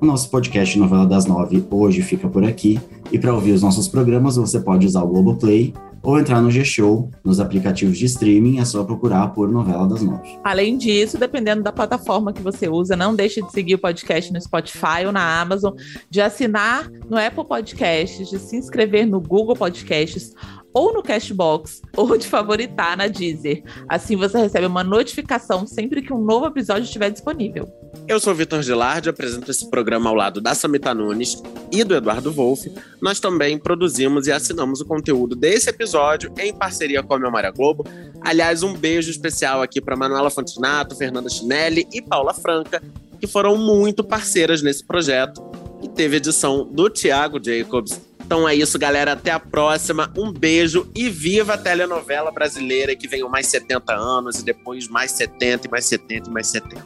O 0.00 0.06
nosso 0.06 0.30
podcast 0.30 0.76
Novela 0.78 1.06
das 1.06 1.26
Nove 1.26 1.64
hoje 1.70 2.02
fica 2.02 2.28
por 2.28 2.44
aqui. 2.44 2.80
E 3.10 3.18
para 3.18 3.34
ouvir 3.34 3.52
os 3.52 3.62
nossos 3.62 3.86
programas, 3.86 4.36
você 4.36 4.60
pode 4.60 4.86
usar 4.86 5.02
o 5.02 5.08
Globoplay 5.08 5.72
ou 6.02 6.18
entrar 6.18 6.42
no 6.42 6.50
G-Show, 6.50 7.08
nos 7.24 7.38
aplicativos 7.38 7.96
de 7.96 8.06
streaming, 8.06 8.58
é 8.58 8.64
só 8.64 8.82
procurar 8.82 9.28
por 9.28 9.48
Novela 9.48 9.86
das 9.86 10.02
Nove. 10.02 10.36
Além 10.42 10.76
disso, 10.76 11.16
dependendo 11.16 11.62
da 11.62 11.70
plataforma 11.70 12.32
que 12.32 12.42
você 12.42 12.68
usa, 12.68 12.96
não 12.96 13.14
deixe 13.14 13.40
de 13.40 13.52
seguir 13.52 13.76
o 13.76 13.78
podcast 13.78 14.32
no 14.32 14.40
Spotify 14.40 15.06
ou 15.06 15.12
na 15.12 15.40
Amazon, 15.40 15.74
de 16.10 16.20
assinar 16.20 16.90
no 17.08 17.16
Apple 17.16 17.44
Podcasts, 17.44 18.28
de 18.28 18.38
se 18.40 18.56
inscrever 18.56 19.06
no 19.06 19.20
Google 19.20 19.54
Podcasts 19.54 20.34
ou 20.72 20.92
no 20.92 21.02
Cashbox, 21.02 21.82
ou 21.96 22.16
de 22.16 22.26
favoritar 22.26 22.96
na 22.96 23.06
Deezer. 23.06 23.62
Assim 23.88 24.16
você 24.16 24.38
recebe 24.38 24.66
uma 24.66 24.82
notificação 24.84 25.66
sempre 25.66 26.02
que 26.02 26.12
um 26.12 26.22
novo 26.22 26.46
episódio 26.46 26.84
estiver 26.84 27.10
disponível. 27.10 27.68
Eu 28.08 28.18
sou 28.18 28.34
Vitor 28.34 28.62
Gilardi, 28.62 29.08
apresento 29.08 29.50
esse 29.50 29.68
programa 29.70 30.08
ao 30.08 30.16
lado 30.16 30.40
da 30.40 30.54
Samita 30.54 30.94
Nunes 30.94 31.40
e 31.70 31.84
do 31.84 31.94
Eduardo 31.94 32.32
Wolff. 32.32 32.72
Nós 33.00 33.20
também 33.20 33.58
produzimos 33.58 34.26
e 34.26 34.32
assinamos 34.32 34.80
o 34.80 34.86
conteúdo 34.86 35.36
desse 35.36 35.68
episódio 35.68 36.32
em 36.38 36.54
parceria 36.54 37.02
com 37.02 37.14
a 37.14 37.18
Memória 37.18 37.50
Globo. 37.50 37.84
Aliás, 38.20 38.62
um 38.62 38.74
beijo 38.74 39.10
especial 39.10 39.62
aqui 39.62 39.80
para 39.80 39.96
Manuela 39.96 40.30
Fantinato, 40.30 40.96
Fernanda 40.96 41.28
Chinelli 41.28 41.86
e 41.92 42.00
Paula 42.00 42.32
Franca, 42.32 42.82
que 43.20 43.26
foram 43.26 43.56
muito 43.56 44.02
parceiras 44.02 44.62
nesse 44.62 44.84
projeto. 44.84 45.42
E 45.82 45.88
teve 45.88 46.16
edição 46.16 46.64
do 46.64 46.88
Tiago 46.88 47.42
Jacobs. 47.42 48.00
Então 48.32 48.48
é 48.48 48.54
isso, 48.54 48.78
galera. 48.78 49.12
Até 49.12 49.30
a 49.30 49.38
próxima. 49.38 50.10
Um 50.16 50.32
beijo 50.32 50.88
e 50.94 51.10
viva 51.10 51.52
a 51.52 51.58
telenovela 51.58 52.32
brasileira 52.32 52.96
que 52.96 53.06
venham 53.06 53.28
mais 53.28 53.46
70 53.48 53.92
anos 53.92 54.38
e 54.38 54.42
depois 54.42 54.88
mais 54.88 55.10
70 55.12 55.66
e 55.66 55.70
mais 55.70 55.84
70 55.84 56.30
e 56.30 56.32
mais 56.32 56.46
70. 56.46 56.82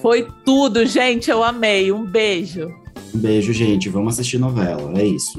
Foi 0.00 0.28
tudo, 0.44 0.86
gente. 0.86 1.28
Eu 1.28 1.42
amei. 1.42 1.90
Um 1.90 2.04
beijo. 2.04 2.68
Um 3.12 3.18
beijo, 3.18 3.52
gente. 3.52 3.88
Vamos 3.88 4.14
assistir 4.14 4.38
novela. 4.38 4.96
É 4.96 5.04
isso. 5.04 5.36